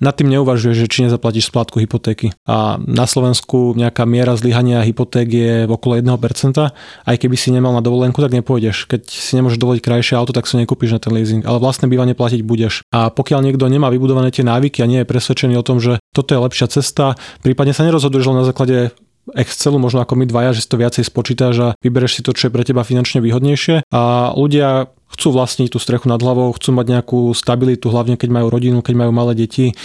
nad 0.02 0.18
tým 0.18 0.34
neuvažuješ, 0.34 0.78
že 0.82 0.90
či 0.90 1.06
nezaplatíš 1.06 1.54
splátku 1.54 1.78
hypotéky. 1.78 2.34
A 2.50 2.82
na 2.82 3.06
Slovensku 3.06 3.78
nejaká 3.78 4.10
miera 4.10 4.34
zlyhania 4.34 4.82
hypoték 4.82 5.30
je 5.30 5.54
v 5.70 5.72
okolo 5.72 6.02
1%. 6.02 6.10
Aj 7.06 7.16
keby 7.22 7.36
si 7.38 7.54
nemal 7.54 7.78
na 7.78 7.86
dovolenku, 7.86 8.18
tak 8.18 8.34
nepôjdeš. 8.34 8.90
Keď 8.90 9.06
si 9.06 9.38
nemôžeš 9.38 9.62
dovoliť 9.62 9.82
krajšie 9.86 10.18
auto, 10.18 10.34
tak 10.34 10.50
si 10.50 10.58
nekúpiš 10.58 10.98
na 10.98 11.00
ten 11.00 11.14
leasing. 11.14 11.46
Ale 11.46 11.62
vlastné 11.62 11.86
bývanie 11.86 12.18
platiť 12.18 12.42
budeš. 12.42 12.82
A 12.90 13.14
pokiaľ 13.14 13.46
niekto 13.46 13.70
nemá 13.70 13.94
vybudované 13.94 14.34
tie 14.34 14.42
návyky 14.42 14.82
a 14.82 14.90
nie 14.90 15.06
je 15.06 15.08
presvedčený 15.08 15.54
o 15.62 15.64
tom, 15.64 15.78
že 15.78 16.02
toto 16.10 16.34
je 16.34 16.42
lepšia 16.42 16.68
cesta, 16.74 17.14
prípadne 17.46 17.78
sa 17.78 17.86
nerozhoduješ 17.86 18.26
len 18.34 18.42
na 18.42 18.50
základe 18.50 18.90
Excelu, 19.38 19.78
možno 19.78 20.02
ako 20.02 20.18
my 20.18 20.26
dvaja, 20.26 20.58
že 20.58 20.66
si 20.66 20.70
to 20.74 20.82
viacej 20.82 21.06
spočítaš 21.06 21.56
a 21.62 21.68
vybereš 21.78 22.20
si 22.20 22.22
to, 22.26 22.34
čo 22.34 22.50
je 22.50 22.54
pre 22.58 22.66
teba 22.66 22.82
finančne 22.82 23.22
výhodnejšie. 23.22 23.86
A 23.94 24.34
ľudia 24.34 24.90
chcú 25.12 25.36
vlastniť 25.36 25.70
tú 25.72 25.78
strechu 25.78 26.08
nad 26.08 26.18
hlavou, 26.18 26.52
chcú 26.56 26.72
mať 26.76 26.86
nejakú 26.98 27.36
stabilitu, 27.36 27.92
hlavne 27.92 28.16
keď 28.16 28.30
majú 28.32 28.48
rodinu, 28.48 28.80
keď 28.80 28.96
majú 28.96 29.12
malé 29.12 29.36
deti. 29.36 29.76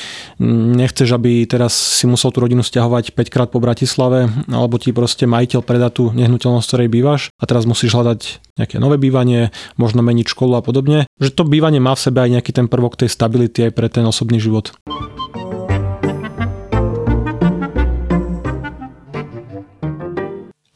Nechceš, 0.40 1.12
aby 1.14 1.44
teraz 1.44 1.74
si 1.74 2.06
musel 2.06 2.30
tú 2.30 2.42
rodinu 2.42 2.62
stiahovať 2.62 3.12
5 3.12 3.34
krát 3.34 3.48
po 3.50 3.58
Bratislave, 3.58 4.30
alebo 4.46 4.78
ti 4.78 4.94
proste 4.94 5.26
majiteľ 5.26 5.60
predá 5.66 5.90
tú 5.90 6.14
nehnuteľnosť, 6.14 6.66
ktorej 6.66 6.88
bývaš 6.88 7.22
a 7.36 7.44
teraz 7.44 7.66
musíš 7.66 7.94
hľadať 7.98 8.20
nejaké 8.56 8.80
nové 8.80 8.96
bývanie, 8.96 9.50
možno 9.76 10.00
meniť 10.00 10.32
školu 10.32 10.56
a 10.56 10.62
podobne. 10.64 11.04
Že 11.20 11.30
to 11.36 11.42
bývanie 11.44 11.82
má 11.82 11.92
v 11.92 12.04
sebe 12.06 12.24
aj 12.24 12.40
nejaký 12.40 12.52
ten 12.56 12.66
prvok 12.70 12.96
tej 12.96 13.12
stability 13.12 13.68
aj 13.68 13.72
pre 13.76 13.88
ten 13.92 14.04
osobný 14.06 14.40
život. 14.40 14.72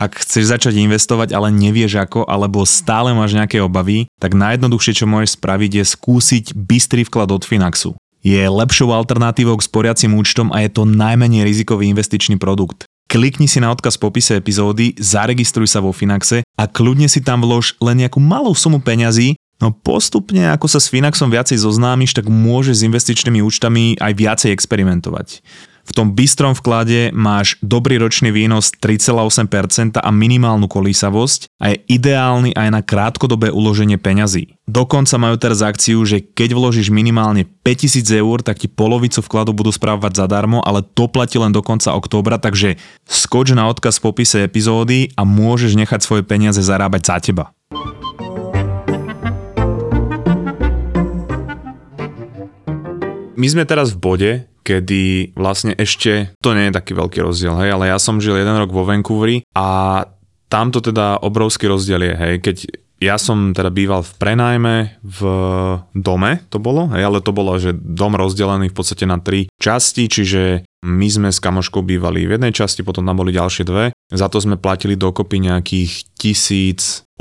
Ak 0.01 0.17
chceš 0.25 0.49
začať 0.49 0.81
investovať, 0.81 1.37
ale 1.37 1.53
nevieš 1.53 2.01
ako, 2.01 2.25
alebo 2.25 2.65
stále 2.65 3.13
máš 3.13 3.37
nejaké 3.37 3.61
obavy, 3.61 4.09
tak 4.17 4.33
najjednoduchšie, 4.33 4.97
čo 4.97 5.05
môžeš 5.05 5.37
spraviť, 5.37 5.71
je 5.77 5.85
skúsiť 5.85 6.45
bystrý 6.57 7.05
vklad 7.05 7.29
od 7.29 7.45
Finaxu. 7.45 7.93
Je 8.25 8.41
lepšou 8.41 8.97
alternatívou 8.97 9.61
k 9.61 9.69
sporiacim 9.69 10.17
účtom 10.17 10.57
a 10.57 10.65
je 10.65 10.73
to 10.73 10.89
najmenej 10.89 11.45
rizikový 11.45 11.93
investičný 11.93 12.41
produkt. 12.41 12.89
Klikni 13.13 13.45
si 13.45 13.61
na 13.61 13.69
odkaz 13.69 14.01
v 14.01 14.09
popise 14.09 14.41
epizódy, 14.41 14.97
zaregistruj 14.97 15.69
sa 15.69 15.85
vo 15.85 15.93
Finaxe 15.93 16.49
a 16.57 16.65
kľudne 16.65 17.05
si 17.05 17.21
tam 17.21 17.45
vlož 17.45 17.77
len 17.85 18.01
nejakú 18.01 18.25
malú 18.25 18.57
sumu 18.57 18.81
peňazí, 18.81 19.37
no 19.61 19.69
postupne 19.69 20.49
ako 20.49 20.65
sa 20.65 20.81
s 20.81 20.89
Finaxom 20.89 21.29
viacej 21.29 21.61
zoznámiš, 21.61 22.17
tak 22.17 22.25
môžeš 22.33 22.81
s 22.81 22.87
investičnými 22.89 23.45
účtami 23.45 24.01
aj 24.01 24.13
viacej 24.17 24.51
experimentovať. 24.57 25.45
V 25.91 25.99
tom 25.99 26.15
bystrom 26.15 26.55
vklade 26.55 27.11
máš 27.11 27.59
dobrý 27.67 27.99
ročný 27.99 28.31
výnos 28.31 28.71
3,8% 28.79 29.99
a 29.99 30.11
minimálnu 30.15 30.71
kolísavosť 30.71 31.51
a 31.59 31.75
je 31.75 31.83
ideálny 31.99 32.55
aj 32.55 32.69
na 32.71 32.79
krátkodobé 32.79 33.51
uloženie 33.51 33.99
peňazí. 33.99 34.55
Dokonca 34.71 35.19
majú 35.19 35.35
teraz 35.35 35.67
akciu, 35.67 35.99
že 36.07 36.23
keď 36.23 36.55
vložíš 36.55 36.95
minimálne 36.95 37.43
5000 37.67 38.07
eur, 38.07 38.39
tak 38.39 38.63
ti 38.63 38.71
polovicu 38.71 39.19
vkladu 39.19 39.51
budú 39.51 39.75
správať 39.75 40.23
zadarmo, 40.23 40.63
ale 40.63 40.87
to 40.87 41.11
platí 41.11 41.43
len 41.43 41.51
do 41.51 41.59
konca 41.59 41.91
októbra, 41.91 42.39
takže 42.39 42.79
skoč 43.11 43.59
na 43.59 43.67
odkaz 43.67 43.99
v 43.99 44.15
popise 44.15 44.47
epizódy 44.47 45.11
a 45.19 45.27
môžeš 45.27 45.75
nechať 45.75 46.07
svoje 46.07 46.23
peniaze 46.23 46.63
zarábať 46.63 47.03
za 47.03 47.17
teba. 47.19 47.45
My 53.41 53.49
sme 53.49 53.65
teraz 53.65 53.97
v 53.97 53.99
bode, 53.99 54.31
kedy 54.63 55.35
vlastne 55.35 55.73
ešte, 55.75 56.35
to 56.41 56.55
nie 56.55 56.69
je 56.69 56.77
taký 56.77 56.93
veľký 56.95 57.19
rozdiel, 57.25 57.57
hej, 57.61 57.71
ale 57.75 57.91
ja 57.91 57.99
som 57.99 58.23
žil 58.23 58.37
jeden 58.39 58.57
rok 58.57 58.71
vo 58.71 58.87
Vancouveri 58.87 59.43
a 59.57 60.03
tam 60.51 60.75
to 60.75 60.83
teda 60.83 61.23
obrovský 61.23 61.71
rozdiel 61.71 62.03
je, 62.03 62.15
hej, 62.15 62.35
keď 62.43 62.57
ja 63.01 63.17
som 63.17 63.57
teda 63.57 63.73
býval 63.73 64.05
v 64.05 64.13
prenajme 64.21 64.75
v 65.01 65.21
dome, 65.97 66.45
to 66.53 66.61
bolo, 66.61 66.93
hej, 66.93 67.01
ale 67.01 67.25
to 67.25 67.33
bolo, 67.33 67.57
že 67.57 67.73
dom 67.73 68.13
rozdelený 68.13 68.69
v 68.69 68.77
podstate 68.77 69.09
na 69.09 69.17
tri 69.17 69.49
časti, 69.57 70.05
čiže 70.05 70.69
my 70.85 71.09
sme 71.09 71.29
s 71.29 71.41
kamoškou 71.41 71.85
bývali 71.85 72.25
v 72.25 72.37
jednej 72.37 72.53
časti, 72.57 72.81
potom 72.81 73.05
tam 73.05 73.21
boli 73.21 73.37
ďalšie 73.37 73.65
dve. 73.69 73.93
Za 74.09 74.33
to 74.33 74.41
sme 74.41 74.57
platili 74.57 74.97
dokopy 74.97 75.45
nejakých 75.45 76.09
1800 76.17 77.21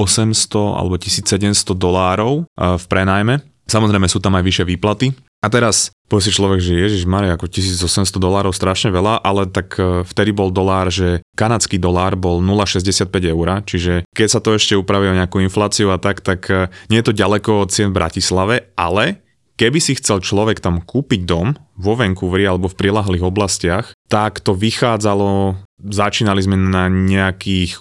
alebo 0.55 0.95
1700 0.95 1.75
dolárov 1.75 2.43
eh, 2.43 2.75
v 2.79 2.85
prenajme. 2.87 3.43
Samozrejme 3.69 4.09
sú 4.09 4.17
tam 4.17 4.33
aj 4.33 4.43
vyššie 4.43 4.65
výplaty, 4.65 5.13
a 5.39 5.47
teraz 5.47 5.95
povie 6.11 6.27
si 6.27 6.35
človek, 6.35 6.59
že 6.59 6.75
Ježiš 6.75 7.07
Maria, 7.07 7.39
ako 7.39 7.47
1800 7.47 8.19
dolárov 8.19 8.51
strašne 8.51 8.91
veľa, 8.91 9.23
ale 9.23 9.47
tak 9.47 9.71
e, 9.79 10.03
vtedy 10.03 10.35
bol 10.35 10.51
dolár, 10.51 10.91
že 10.91 11.23
kanadský 11.39 11.79
dolár 11.79 12.19
bol 12.19 12.43
0,65 12.43 13.07
eur, 13.23 13.47
čiže 13.63 14.03
keď 14.11 14.27
sa 14.27 14.43
to 14.43 14.59
ešte 14.59 14.75
upraví 14.75 15.07
o 15.07 15.15
nejakú 15.15 15.39
infláciu 15.39 15.95
a 15.95 15.97
tak, 16.01 16.19
tak 16.19 16.43
e, 16.51 16.67
nie 16.91 16.99
je 16.99 17.07
to 17.07 17.15
ďaleko 17.15 17.63
od 17.63 17.71
cien 17.71 17.95
v 17.95 17.97
Bratislave, 18.03 18.55
ale 18.75 19.23
keby 19.55 19.79
si 19.79 19.95
chcel 19.95 20.19
človek 20.19 20.59
tam 20.59 20.83
kúpiť 20.83 21.23
dom 21.23 21.55
vo 21.79 21.95
Vancouveri 21.95 22.43
alebo 22.43 22.67
v 22.67 22.75
prilahlých 22.75 23.23
oblastiach, 23.23 23.95
tak 24.11 24.43
to 24.43 24.51
vychádzalo, 24.51 25.55
začínali 25.87 26.43
sme 26.43 26.59
na 26.59 26.91
nejakých 26.91 27.79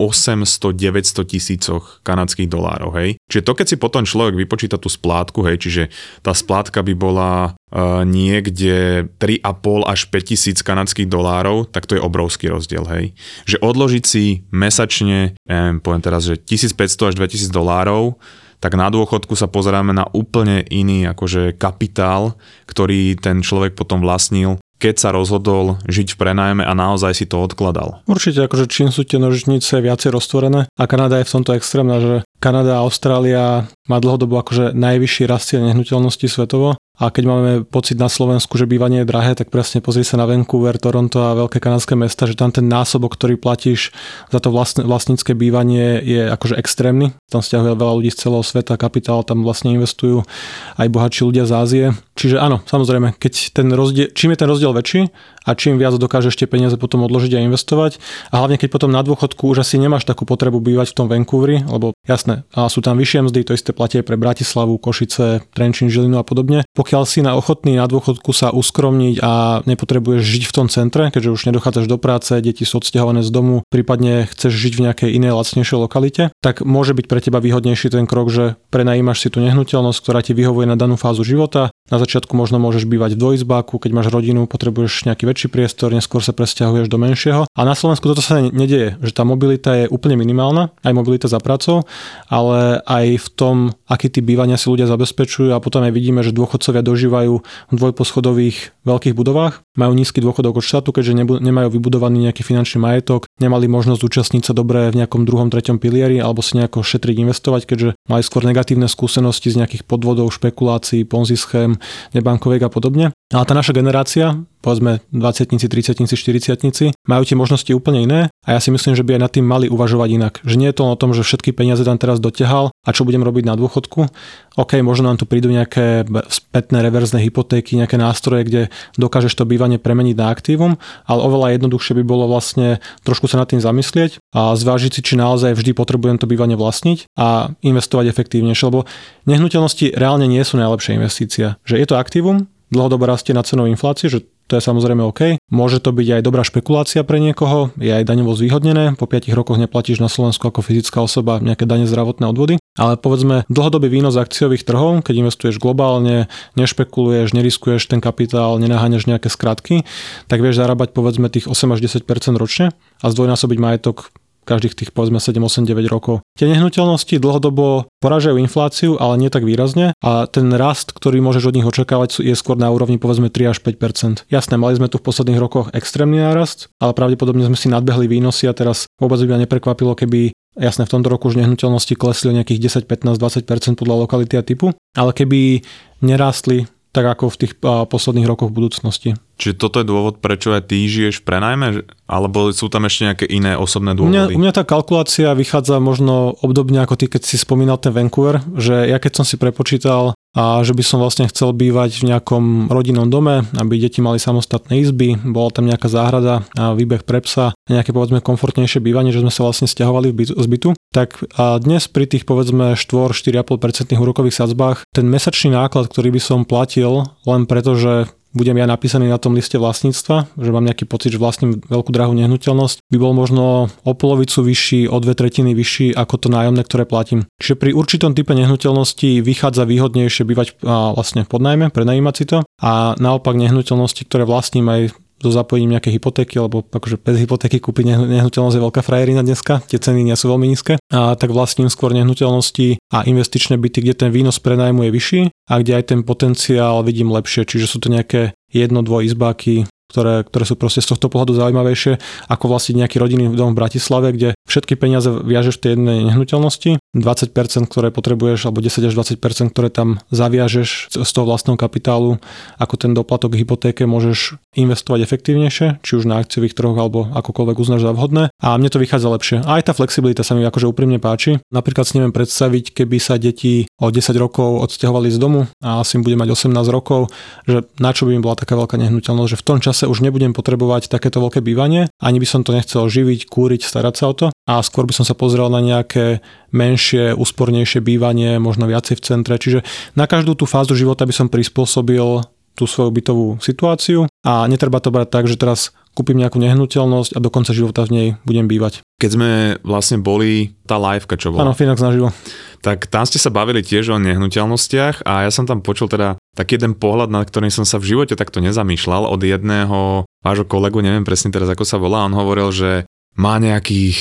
800-900 0.00 1.28
tisícoch 1.28 2.00
kanadských 2.00 2.48
dolárov, 2.48 2.96
hej. 2.96 3.20
Čiže 3.28 3.44
to, 3.44 3.52
keď 3.52 3.66
si 3.68 3.76
potom 3.76 4.08
človek 4.08 4.32
vypočíta 4.32 4.80
tú 4.80 4.88
splátku, 4.88 5.44
hej, 5.44 5.60
čiže 5.60 5.82
tá 6.24 6.32
splátka 6.32 6.80
by 6.80 6.96
bola 6.96 7.52
uh, 7.52 8.00
niekde 8.08 9.04
3,5 9.20 9.44
až 9.84 10.00
5 10.08 10.30
tisíc 10.32 10.58
kanadských 10.64 11.04
dolárov, 11.04 11.68
tak 11.68 11.84
to 11.84 12.00
je 12.00 12.02
obrovský 12.02 12.48
rozdiel, 12.48 12.88
hej. 12.88 13.12
Že 13.44 13.60
odložiť 13.60 14.04
si 14.08 14.48
mesačne, 14.48 15.36
neviem, 15.44 15.84
poviem 15.84 16.00
teraz, 16.00 16.24
že 16.24 16.40
1500 16.40 17.12
až 17.12 17.14
2000 17.20 17.52
dolárov, 17.52 18.16
tak 18.60 18.76
na 18.76 18.92
dôchodku 18.92 19.32
sa 19.36 19.48
pozeráme 19.48 19.96
na 19.96 20.04
úplne 20.12 20.64
iný 20.68 21.08
akože 21.08 21.56
kapitál, 21.56 22.36
ktorý 22.68 23.16
ten 23.16 23.40
človek 23.40 23.72
potom 23.72 24.04
vlastnil 24.04 24.60
keď 24.80 24.94
sa 24.96 25.08
rozhodol 25.12 25.76
žiť 25.84 26.16
v 26.16 26.18
prenajme 26.18 26.62
a 26.64 26.72
naozaj 26.72 27.12
si 27.12 27.28
to 27.28 27.36
odkladal. 27.36 28.00
Určite, 28.08 28.48
akože 28.48 28.66
čím 28.66 28.88
sú 28.88 29.04
tie 29.04 29.20
nožnice 29.20 29.76
viacej 29.78 30.10
roztvorené 30.16 30.72
a 30.72 30.82
Kanada 30.88 31.20
je 31.20 31.28
v 31.28 31.34
tomto 31.36 31.52
extrémna, 31.52 32.00
že 32.00 32.14
Kanada 32.40 32.80
a 32.80 32.88
Austrália 32.88 33.68
má 33.84 34.00
dlhodobo 34.00 34.40
akože 34.40 34.72
najvyšší 34.72 35.28
rast 35.28 35.52
nehnuteľnosti 35.52 36.24
svetovo 36.24 36.80
a 37.00 37.08
keď 37.08 37.24
máme 37.24 37.52
pocit 37.64 37.96
na 37.96 38.12
Slovensku, 38.12 38.60
že 38.60 38.68
bývanie 38.68 39.02
je 39.02 39.08
drahé, 39.08 39.32
tak 39.32 39.48
presne 39.48 39.80
pozri 39.80 40.04
sa 40.04 40.20
na 40.20 40.28
Vancouver, 40.28 40.76
Toronto 40.76 41.24
a 41.24 41.32
veľké 41.32 41.56
kanadské 41.56 41.96
mesta, 41.96 42.28
že 42.28 42.36
tam 42.36 42.52
ten 42.52 42.68
násobok, 42.68 43.16
ktorý 43.16 43.40
platíš 43.40 43.96
za 44.28 44.36
to 44.36 44.52
vlastne, 44.52 44.84
vlastnícke 44.84 45.32
bývanie 45.32 45.96
je 46.04 46.28
akože 46.28 46.60
extrémny. 46.60 47.16
Tam 47.32 47.40
stiahuje 47.40 47.72
veľa 47.72 47.96
ľudí 47.96 48.12
z 48.12 48.28
celého 48.28 48.44
sveta, 48.44 48.76
kapitál 48.76 49.24
tam 49.24 49.40
vlastne 49.40 49.72
investujú 49.72 50.28
aj 50.76 50.92
bohatší 50.92 51.24
ľudia 51.24 51.48
z 51.48 51.52
Ázie. 51.56 51.86
Čiže 52.20 52.36
áno, 52.36 52.60
samozrejme, 52.68 53.16
keď 53.16 53.56
ten 53.56 53.72
rozdiel, 53.72 54.12
čím 54.12 54.36
je 54.36 54.38
ten 54.44 54.50
rozdiel 54.52 54.76
väčší 54.76 55.08
a 55.44 55.50
čím 55.56 55.80
viac 55.80 55.96
dokážeš 55.96 56.36
tie 56.36 56.48
peniaze 56.48 56.76
potom 56.76 57.04
odložiť 57.06 57.36
a 57.36 57.44
investovať 57.44 58.02
a 58.32 58.42
hlavne 58.42 58.60
keď 58.60 58.68
potom 58.72 58.90
na 58.92 59.00
dôchodku 59.00 59.48
už 59.50 59.64
asi 59.64 59.80
nemáš 59.80 60.04
takú 60.04 60.28
potrebu 60.28 60.60
bývať 60.60 60.92
v 60.92 60.96
tom 60.96 61.06
Vancouveri, 61.08 61.64
lebo 61.64 61.96
jasné, 62.04 62.44
a 62.52 62.68
sú 62.68 62.80
tam 62.84 63.00
vyššie 63.00 63.26
mzdy, 63.28 63.40
to 63.46 63.56
isté 63.56 63.70
platie 63.72 64.04
pre 64.04 64.16
Bratislavu, 64.20 64.76
Košice, 64.76 65.44
Trenčín, 65.54 65.88
Žilinu 65.88 66.20
a 66.20 66.24
podobne. 66.24 66.64
Pokiaľ 66.76 67.02
si 67.08 67.20
na 67.24 67.34
ochotný 67.36 67.76
na 67.76 67.86
dôchodku 67.88 68.30
sa 68.36 68.52
uskromniť 68.52 69.16
a 69.22 69.62
nepotrebuješ 69.64 70.22
žiť 70.22 70.42
v 70.48 70.54
tom 70.54 70.66
centre, 70.68 71.08
keďže 71.10 71.34
už 71.34 71.42
nedochádzaš 71.50 71.86
do 71.88 71.96
práce, 71.96 72.32
deti 72.40 72.68
sú 72.68 72.80
odsťahované 72.80 73.24
z 73.24 73.30
domu, 73.32 73.62
prípadne 73.68 74.28
chceš 74.30 74.52
žiť 74.54 74.72
v 74.76 74.84
nejakej 74.90 75.10
inej 75.16 75.32
lacnejšej 75.36 75.78
lokalite, 75.78 76.22
tak 76.44 76.62
môže 76.62 76.92
byť 76.94 77.06
pre 77.08 77.20
teba 77.20 77.38
výhodnejší 77.42 77.90
ten 77.90 78.04
krok, 78.04 78.28
že 78.30 78.60
prenajímaš 78.70 79.26
si 79.26 79.28
tú 79.32 79.42
nehnuteľnosť, 79.42 79.98
ktorá 80.00 80.20
ti 80.22 80.32
vyhovuje 80.36 80.68
na 80.68 80.76
danú 80.78 80.94
fázu 80.94 81.24
života. 81.26 81.72
Na 81.90 81.98
začiatku 81.98 82.38
možno 82.38 82.62
môžeš 82.62 82.86
bývať 82.86 83.18
v 83.18 83.20
dvojizbáku, 83.22 83.82
keď 83.82 83.90
máš 83.90 84.08
rodinu, 84.14 84.46
potrebuješ 84.46 85.10
nejaký 85.10 85.26
väčší 85.30 85.48
priestor, 85.48 85.94
neskôr 85.94 86.18
sa 86.18 86.34
presťahuješ 86.34 86.90
do 86.90 86.98
menšieho. 86.98 87.46
A 87.46 87.60
na 87.62 87.78
Slovensku 87.78 88.10
toto 88.10 88.20
sa 88.20 88.42
nedieje, 88.42 88.98
že 88.98 89.12
tá 89.14 89.22
mobilita 89.22 89.78
je 89.78 89.86
úplne 89.86 90.18
minimálna, 90.18 90.74
aj 90.82 90.92
mobilita 90.92 91.30
za 91.30 91.38
pracou, 91.38 91.86
ale 92.26 92.82
aj 92.82 93.06
v 93.22 93.28
tom, 93.38 93.56
aký 93.86 94.10
typ 94.10 94.26
bývania 94.26 94.58
si 94.58 94.66
ľudia 94.66 94.90
zabezpečujú 94.90 95.54
a 95.54 95.62
potom 95.62 95.86
aj 95.86 95.94
vidíme, 95.94 96.26
že 96.26 96.34
dôchodcovia 96.34 96.82
dožívajú 96.82 97.34
v 97.40 97.74
dvojposchodových 97.74 98.74
veľkých 98.82 99.14
budovách, 99.14 99.62
majú 99.78 99.92
nízky 99.94 100.18
dôchodok 100.18 100.58
od 100.58 100.64
štátu, 100.66 100.90
keďže 100.90 101.14
nemajú 101.38 101.68
vybudovaný 101.70 102.26
nejaký 102.28 102.42
finančný 102.42 102.82
majetok, 102.82 103.30
nemali 103.38 103.70
možnosť 103.70 104.00
zúčastniť 104.02 104.42
sa 104.50 104.52
dobre 104.56 104.90
v 104.90 104.98
nejakom 105.04 105.22
druhom, 105.22 105.52
treťom 105.52 105.78
pilieri 105.78 106.18
alebo 106.18 106.42
si 106.42 106.58
nejako 106.58 106.82
šetriť, 106.82 107.16
investovať, 107.22 107.62
keďže 107.68 107.88
mali 108.08 108.22
skôr 108.24 108.42
negatívne 108.42 108.88
skúsenosti 108.90 109.52
z 109.52 109.62
nejakých 109.62 109.86
podvodov, 109.86 110.32
špekulácií, 110.34 111.06
ponzi 111.06 111.36
schém, 111.36 111.76
nebankoviek 112.16 112.64
a 112.66 112.70
podobne. 112.72 113.12
Ale 113.30 113.46
tá 113.46 113.54
naša 113.54 113.70
generácia, 113.70 114.42
povedzme 114.58 115.06
20 115.14 115.54
30 115.54 116.02
40 116.02 116.98
majú 117.06 117.22
tie 117.22 117.38
možnosti 117.38 117.70
úplne 117.70 118.02
iné 118.02 118.20
a 118.42 118.58
ja 118.58 118.60
si 118.60 118.74
myslím, 118.74 118.98
že 118.98 119.06
by 119.06 119.14
aj 119.16 119.22
nad 119.22 119.30
tým 119.30 119.46
mali 119.46 119.70
uvažovať 119.70 120.08
inak. 120.10 120.34
Že 120.42 120.58
nie 120.58 120.68
je 120.74 120.76
to 120.76 120.90
o 120.90 120.98
tom, 120.98 121.14
že 121.14 121.22
všetky 121.22 121.54
peniaze 121.54 121.86
tam 121.86 121.94
teraz 121.94 122.18
dotiahal 122.18 122.74
a 122.74 122.90
čo 122.90 123.06
budem 123.06 123.22
robiť 123.22 123.46
na 123.46 123.54
dôchodku. 123.54 124.10
OK, 124.58 124.82
možno 124.82 125.06
nám 125.06 125.22
tu 125.22 125.30
prídu 125.30 125.46
nejaké 125.46 126.10
spätné 126.26 126.82
reverzné 126.82 127.22
hypotéky, 127.22 127.78
nejaké 127.78 128.02
nástroje, 128.02 128.42
kde 128.50 128.62
dokážeš 128.98 129.38
to 129.38 129.46
bývanie 129.46 129.78
premeniť 129.78 130.16
na 130.18 130.34
aktívum, 130.34 130.74
ale 131.06 131.20
oveľa 131.22 131.54
jednoduchšie 131.54 132.02
by 132.02 132.04
bolo 132.04 132.26
vlastne 132.26 132.82
trošku 133.06 133.30
sa 133.30 133.38
nad 133.38 133.46
tým 133.46 133.62
zamyslieť 133.62 134.18
a 134.34 134.58
zvážiť 134.58 134.90
si, 134.90 135.06
či 135.06 135.14
naozaj 135.14 135.54
vždy 135.54 135.70
potrebujem 135.78 136.18
to 136.18 136.26
bývanie 136.26 136.58
vlastniť 136.58 137.06
a 137.14 137.54
investovať 137.62 138.10
efektívnejšie, 138.10 138.74
lebo 138.74 138.90
nehnuteľnosti 139.30 139.94
reálne 139.94 140.26
nie 140.26 140.42
sú 140.42 140.58
najlepšia 140.58 140.98
investícia. 140.98 141.54
Že 141.62 141.78
je 141.78 141.86
to 141.86 141.94
aktívum, 141.94 142.50
dlhodobo 142.70 143.06
rastie 143.06 143.34
na 143.34 143.42
cenovú 143.44 143.68
infláciu, 143.68 144.08
že 144.10 144.26
to 144.50 144.58
je 144.58 144.66
samozrejme 144.66 144.98
OK. 145.06 145.38
Môže 145.54 145.78
to 145.78 145.94
byť 145.94 146.18
aj 146.18 146.22
dobrá 146.26 146.42
špekulácia 146.42 147.06
pre 147.06 147.22
niekoho, 147.22 147.70
je 147.78 147.94
aj 147.94 148.02
daňovo 148.02 148.34
zvýhodnené, 148.34 148.98
po 148.98 149.06
5 149.06 149.30
rokoch 149.30 149.62
neplatíš 149.62 150.02
na 150.02 150.10
Slovensku 150.10 150.42
ako 150.42 150.58
fyzická 150.58 150.98
osoba 150.98 151.38
nejaké 151.38 151.70
dane 151.70 151.86
zdravotné 151.86 152.26
odvody, 152.26 152.58
ale 152.74 152.98
povedzme 152.98 153.46
dlhodobý 153.46 153.86
výnos 153.86 154.18
akciových 154.18 154.66
trhov, 154.66 155.06
keď 155.06 155.22
investuješ 155.22 155.62
globálne, 155.62 156.26
nešpekuluješ, 156.58 157.30
neriskuješ 157.30 157.86
ten 157.86 158.02
kapitál, 158.02 158.58
nenaháňaš 158.58 159.06
nejaké 159.06 159.30
skratky, 159.30 159.86
tak 160.26 160.42
vieš 160.42 160.58
zarábať 160.58 160.98
povedzme 160.98 161.30
tých 161.30 161.46
8 161.46 161.78
až 161.78 161.86
10% 161.86 162.34
ročne 162.34 162.74
a 162.98 163.06
zdvojnásobiť 163.06 163.58
majetok 163.62 164.10
každých 164.50 164.74
tých 164.74 164.90
povedzme 164.90 165.22
7, 165.22 165.38
8, 165.38 165.70
9 165.70 165.86
rokov. 165.86 166.26
Tie 166.34 166.50
nehnuteľnosti 166.50 167.22
dlhodobo 167.22 167.86
poražajú 168.02 168.42
infláciu, 168.42 168.98
ale 168.98 169.22
nie 169.22 169.30
tak 169.30 169.46
výrazne 169.46 169.94
a 170.02 170.26
ten 170.26 170.50
rast, 170.50 170.90
ktorý 170.90 171.22
môžeš 171.22 171.54
od 171.54 171.56
nich 171.62 171.68
očakávať, 171.70 172.26
je 172.26 172.34
skôr 172.34 172.58
na 172.58 172.74
úrovni 172.74 172.98
povedzme 172.98 173.30
3 173.30 173.54
až 173.54 173.62
5% 173.62 174.26
Jasné, 174.26 174.58
mali 174.58 174.74
sme 174.74 174.90
tu 174.90 174.98
v 174.98 175.06
posledných 175.06 175.38
rokoch 175.38 175.70
extrémny 175.70 176.18
nárast, 176.18 176.72
ale 176.82 176.96
pravdepodobne 176.98 177.46
sme 177.46 177.54
si 177.54 177.70
nadbehli 177.70 178.10
výnosy 178.10 178.50
a 178.50 178.56
teraz 178.56 178.90
vôbec 178.98 179.22
by 179.22 179.38
ma 179.38 179.38
neprekvapilo, 179.46 179.94
keby 179.94 180.34
Jasné, 180.58 180.82
v 180.82 180.92
tomto 180.98 181.14
roku 181.14 181.30
už 181.30 181.38
nehnuteľnosti 181.38 181.94
klesli 181.94 182.34
o 182.34 182.36
nejakých 182.36 182.82
10, 182.82 182.90
15, 182.90 183.22
20% 183.46 183.78
podľa 183.78 184.02
lokality 184.02 184.34
a 184.34 184.42
typu, 184.42 184.74
ale 184.98 185.14
keby 185.14 185.62
nerástli 186.02 186.66
tak 186.90 187.06
ako 187.06 187.30
v 187.30 187.38
tých 187.46 187.52
posledných 187.62 188.26
rokoch 188.26 188.50
v 188.50 188.56
budúcnosti. 188.58 189.10
Čiže 189.38 189.54
toto 189.56 189.78
je 189.80 189.86
dôvod, 189.86 190.18
prečo 190.18 190.50
aj 190.50 190.68
ty 190.68 190.84
žiješ 190.84 191.22
v 191.22 191.24
prenajme? 191.24 191.66
Alebo 192.10 192.50
sú 192.50 192.66
tam 192.66 192.84
ešte 192.84 193.06
nejaké 193.06 193.26
iné 193.30 193.54
osobné 193.54 193.94
dôvody? 193.94 194.10
U 194.10 194.14
mňa, 194.14 194.24
u 194.34 194.40
mňa 194.42 194.52
tá 194.52 194.66
kalkulácia 194.66 195.30
vychádza 195.32 195.78
možno 195.78 196.34
obdobne 196.42 196.82
ako 196.82 196.98
ty, 196.98 197.06
keď 197.06 197.22
si 197.24 197.38
spomínal 197.38 197.78
ten 197.78 197.94
Vancouver, 197.94 198.42
že 198.58 198.90
ja 198.90 198.98
keď 198.98 199.22
som 199.22 199.24
si 199.24 199.38
prepočítal 199.38 200.18
a 200.30 200.62
že 200.62 200.78
by 200.78 200.82
som 200.86 201.02
vlastne 201.02 201.26
chcel 201.26 201.50
bývať 201.50 202.06
v 202.06 202.14
nejakom 202.14 202.70
rodinnom 202.70 203.10
dome, 203.10 203.42
aby 203.58 203.82
deti 203.82 203.98
mali 203.98 204.22
samostatné 204.22 204.78
izby, 204.78 205.18
bola 205.18 205.50
tam 205.50 205.66
nejaká 205.66 205.90
záhrada 205.90 206.46
a 206.54 206.72
výbeh 206.78 207.02
pre 207.02 207.18
psa, 207.18 207.50
nejaké 207.66 207.90
povedzme 207.90 208.22
komfortnejšie 208.22 208.78
bývanie, 208.78 209.10
že 209.10 209.26
sme 209.26 209.34
sa 209.34 209.42
vlastne 209.42 209.66
stiahovali 209.66 210.14
z 210.14 210.46
bytu, 210.46 210.78
tak 210.94 211.18
a 211.34 211.58
dnes 211.58 211.90
pri 211.90 212.06
tých 212.06 212.26
povedzme 212.26 212.78
4-4,5% 212.78 213.98
úrokových 213.98 214.38
sadzbách 214.38 214.86
ten 214.94 215.06
mesačný 215.10 215.54
náklad, 215.54 215.90
ktorý 215.90 216.14
by 216.14 216.20
som 216.22 216.46
platil 216.46 217.10
len 217.26 217.50
preto, 217.50 217.74
že 217.74 218.10
budem 218.30 218.56
ja 218.58 218.66
napísaný 218.66 219.10
na 219.10 219.18
tom 219.18 219.34
liste 219.34 219.58
vlastníctva, 219.58 220.38
že 220.38 220.50
mám 220.54 220.66
nejaký 220.66 220.86
pocit, 220.86 221.14
že 221.14 221.22
vlastním 221.22 221.58
veľkú 221.60 221.90
drahú 221.90 222.14
nehnuteľnosť, 222.14 222.86
by 222.86 222.96
bol 222.98 223.12
možno 223.14 223.68
o 223.82 223.92
polovicu 223.92 224.46
vyšší, 224.46 224.86
o 224.86 224.96
dve 225.02 225.18
tretiny 225.18 225.54
vyšší 225.54 225.94
ako 225.98 226.14
to 226.16 226.28
nájomné, 226.30 226.62
ktoré 226.62 226.86
platím. 226.86 227.26
Čiže 227.42 227.58
pri 227.58 227.70
určitom 227.74 228.14
type 228.14 228.32
nehnuteľnosti 228.34 229.20
vychádza 229.20 229.66
výhodnejšie 229.66 230.22
bývať 230.22 230.58
a 230.62 230.94
vlastne 230.94 231.26
v 231.26 231.30
podnajme, 231.30 231.74
prenajímať 231.74 232.14
si 232.14 232.24
to 232.30 232.38
a 232.62 232.94
naopak 232.98 233.34
nehnuteľnosti, 233.34 234.06
ktoré 234.06 234.22
vlastním 234.26 234.66
aj 234.70 234.94
so 235.20 235.28
zapojením 235.28 235.76
nejaké 235.76 235.92
hypotéky, 235.92 236.40
lebo 236.40 236.64
akože 236.64 236.96
bez 236.96 237.20
hypotéky 237.20 237.60
kúpiť 237.60 238.00
nehnuteľnosť 238.00 238.56
je 238.56 238.64
veľká 238.64 238.80
frajerina 238.80 239.20
dneska, 239.20 239.60
tie 239.68 239.76
ceny 239.76 240.00
nie 240.00 240.16
sú 240.16 240.32
veľmi 240.32 240.48
nízke, 240.48 240.80
a 240.88 241.14
tak 241.14 241.30
vlastním 241.30 241.68
skôr 241.68 241.92
nehnuteľnosti 241.92 242.80
a 242.90 243.04
investičné 243.04 243.60
byty, 243.60 243.84
kde 243.84 243.94
ten 243.94 244.10
výnos 244.10 244.40
prenajmu 244.40 244.88
je 244.88 244.90
vyšší 244.90 245.22
a 245.52 245.54
kde 245.60 245.72
aj 245.76 245.84
ten 245.92 246.00
potenciál 246.02 246.80
vidím 246.80 247.12
lepšie, 247.12 247.44
čiže 247.44 247.68
sú 247.68 247.78
to 247.84 247.92
nejaké 247.92 248.32
jedno, 248.50 248.80
dvoj 248.82 249.12
izbáky, 249.12 249.68
ktoré, 249.90 250.22
ktoré 250.22 250.44
sú 250.46 250.54
proste 250.54 250.80
z 250.80 250.94
tohto 250.94 251.10
pohľadu 251.10 251.34
zaujímavejšie 251.34 251.98
ako 252.30 252.44
vlastne 252.46 252.78
nejaký 252.78 253.02
rodinný 253.02 253.34
dom 253.34 253.52
v 253.52 253.58
Bratislave, 253.58 254.14
kde 254.14 254.28
všetky 254.46 254.78
peniaze 254.78 255.10
viažeš 255.10 255.58
v 255.58 255.62
tej 255.62 255.70
jednej 255.74 255.98
nehnuteľnosti, 256.06 256.78
20%, 256.94 257.70
ktoré 257.70 257.90
potrebuješ, 257.90 258.50
alebo 258.50 258.62
10 258.62 258.90
až 258.90 258.94
20%, 258.94 259.50
ktoré 259.54 259.68
tam 259.70 260.02
zaviažeš 260.10 260.94
z 260.94 261.10
toho 261.10 261.26
vlastného 261.26 261.58
kapitálu, 261.58 262.22
ako 262.58 262.74
ten 262.78 262.94
doplatok 262.94 263.34
k 263.34 263.46
hypotéke 263.46 263.86
môžeš 263.86 264.38
investovať 264.58 265.06
efektívnejšie, 265.06 265.82
či 265.86 265.92
už 265.94 266.10
na 266.10 266.18
akciových 266.18 266.58
trhoch 266.58 266.74
alebo 266.74 267.06
akokoľvek 267.14 267.56
uznáš 267.62 267.86
za 267.86 267.94
vhodné. 267.94 268.34
A 268.42 268.58
mne 268.58 268.70
to 268.70 268.82
vychádza 268.82 269.06
lepšie. 269.06 269.36
A 269.46 269.62
aj 269.62 269.70
tá 269.70 269.72
flexibilita 269.74 270.26
sa 270.26 270.34
mi 270.34 270.42
akože 270.42 270.66
úprimne 270.66 270.98
páči. 270.98 271.38
Napríklad 271.54 271.86
si 271.86 271.98
neviem 271.98 272.10
predstaviť, 272.10 272.74
keby 272.74 272.98
sa 272.98 273.14
deti 273.22 273.70
o 273.78 273.94
10 273.94 274.10
rokov 274.18 274.66
odsťahovali 274.66 275.08
z 275.14 275.18
domu 275.22 275.46
a 275.62 275.86
asi 275.86 275.98
im 275.98 276.02
bude 276.02 276.18
mať 276.18 276.34
18 276.34 276.50
rokov, 276.74 277.14
že 277.46 277.62
na 277.78 277.94
čo 277.94 278.10
by 278.10 278.18
im 278.18 278.22
bola 278.26 278.34
taká 278.34 278.58
veľká 278.58 278.74
nehnuteľnosť, 278.74 279.30
že 279.30 279.40
v 279.40 279.46
tom 279.46 279.58
čase 279.62 279.79
už 279.86 280.02
nebudem 280.02 280.34
potrebovať 280.34 280.90
takéto 280.90 281.22
veľké 281.22 281.40
bývanie, 281.40 281.86
ani 282.02 282.18
by 282.18 282.26
som 282.26 282.42
to 282.42 282.52
nechcel 282.52 282.90
živiť, 282.90 283.30
kúriť, 283.30 283.62
starať 283.62 283.94
sa 283.94 284.04
o 284.10 284.14
to 284.16 284.26
a 284.50 284.60
skôr 284.66 284.84
by 284.84 284.92
som 284.96 285.06
sa 285.06 285.14
pozrel 285.14 285.46
na 285.48 285.62
nejaké 285.62 286.20
menšie, 286.50 287.14
úspornejšie 287.14 287.80
bývanie, 287.80 288.42
možno 288.42 288.66
viacej 288.66 288.98
v 288.98 289.04
centre. 289.04 289.34
Čiže 289.38 289.62
na 289.94 290.10
každú 290.10 290.34
tú 290.34 290.44
fázu 290.44 290.74
života 290.74 291.06
by 291.06 291.14
som 291.14 291.30
prispôsobil 291.30 292.26
tú 292.58 292.64
svoju 292.66 292.90
bytovú 292.92 293.28
situáciu 293.40 294.10
a 294.26 294.44
netreba 294.44 294.82
to 294.82 294.92
brať 294.92 295.08
tak, 295.08 295.24
že 295.30 295.40
teraz 295.40 295.72
kúpim 295.96 296.18
nejakú 296.18 296.36
nehnuteľnosť 296.36 297.16
a 297.16 297.22
do 297.22 297.32
konca 297.32 297.56
života 297.56 297.88
v 297.88 297.92
nej 297.94 298.08
budem 298.28 298.46
bývať. 298.46 298.84
Keď 299.00 299.10
sme 299.16 299.30
vlastne 299.64 299.96
boli 299.96 300.52
tá 300.68 300.76
liveka, 300.76 301.16
čo 301.16 301.32
bola. 301.32 301.48
Áno, 301.48 301.56
Finax 301.56 301.80
naživo. 301.80 302.12
Tak 302.60 302.92
tam 302.92 303.08
ste 303.08 303.16
sa 303.16 303.32
bavili 303.32 303.64
tiež 303.64 303.96
o 303.96 303.96
nehnuteľnostiach 303.96 305.08
a 305.08 305.24
ja 305.24 305.30
som 305.32 305.48
tam 305.48 305.64
počul 305.64 305.88
teda 305.88 306.19
taký 306.34 306.60
jeden 306.60 306.78
pohľad, 306.78 307.10
nad 307.10 307.26
ktorým 307.26 307.50
som 307.50 307.66
sa 307.66 307.82
v 307.82 307.94
živote 307.94 308.14
takto 308.14 308.38
nezamýšľal 308.38 309.10
od 309.10 309.20
jedného 309.20 310.06
vášho 310.22 310.46
kolegu, 310.46 310.84
neviem 310.84 311.06
presne 311.06 311.34
teraz 311.34 311.50
ako 311.50 311.64
sa 311.66 311.76
volá, 311.80 312.06
on 312.06 312.14
hovoril, 312.14 312.54
že 312.54 312.70
má 313.18 313.36
nejakých 313.42 313.98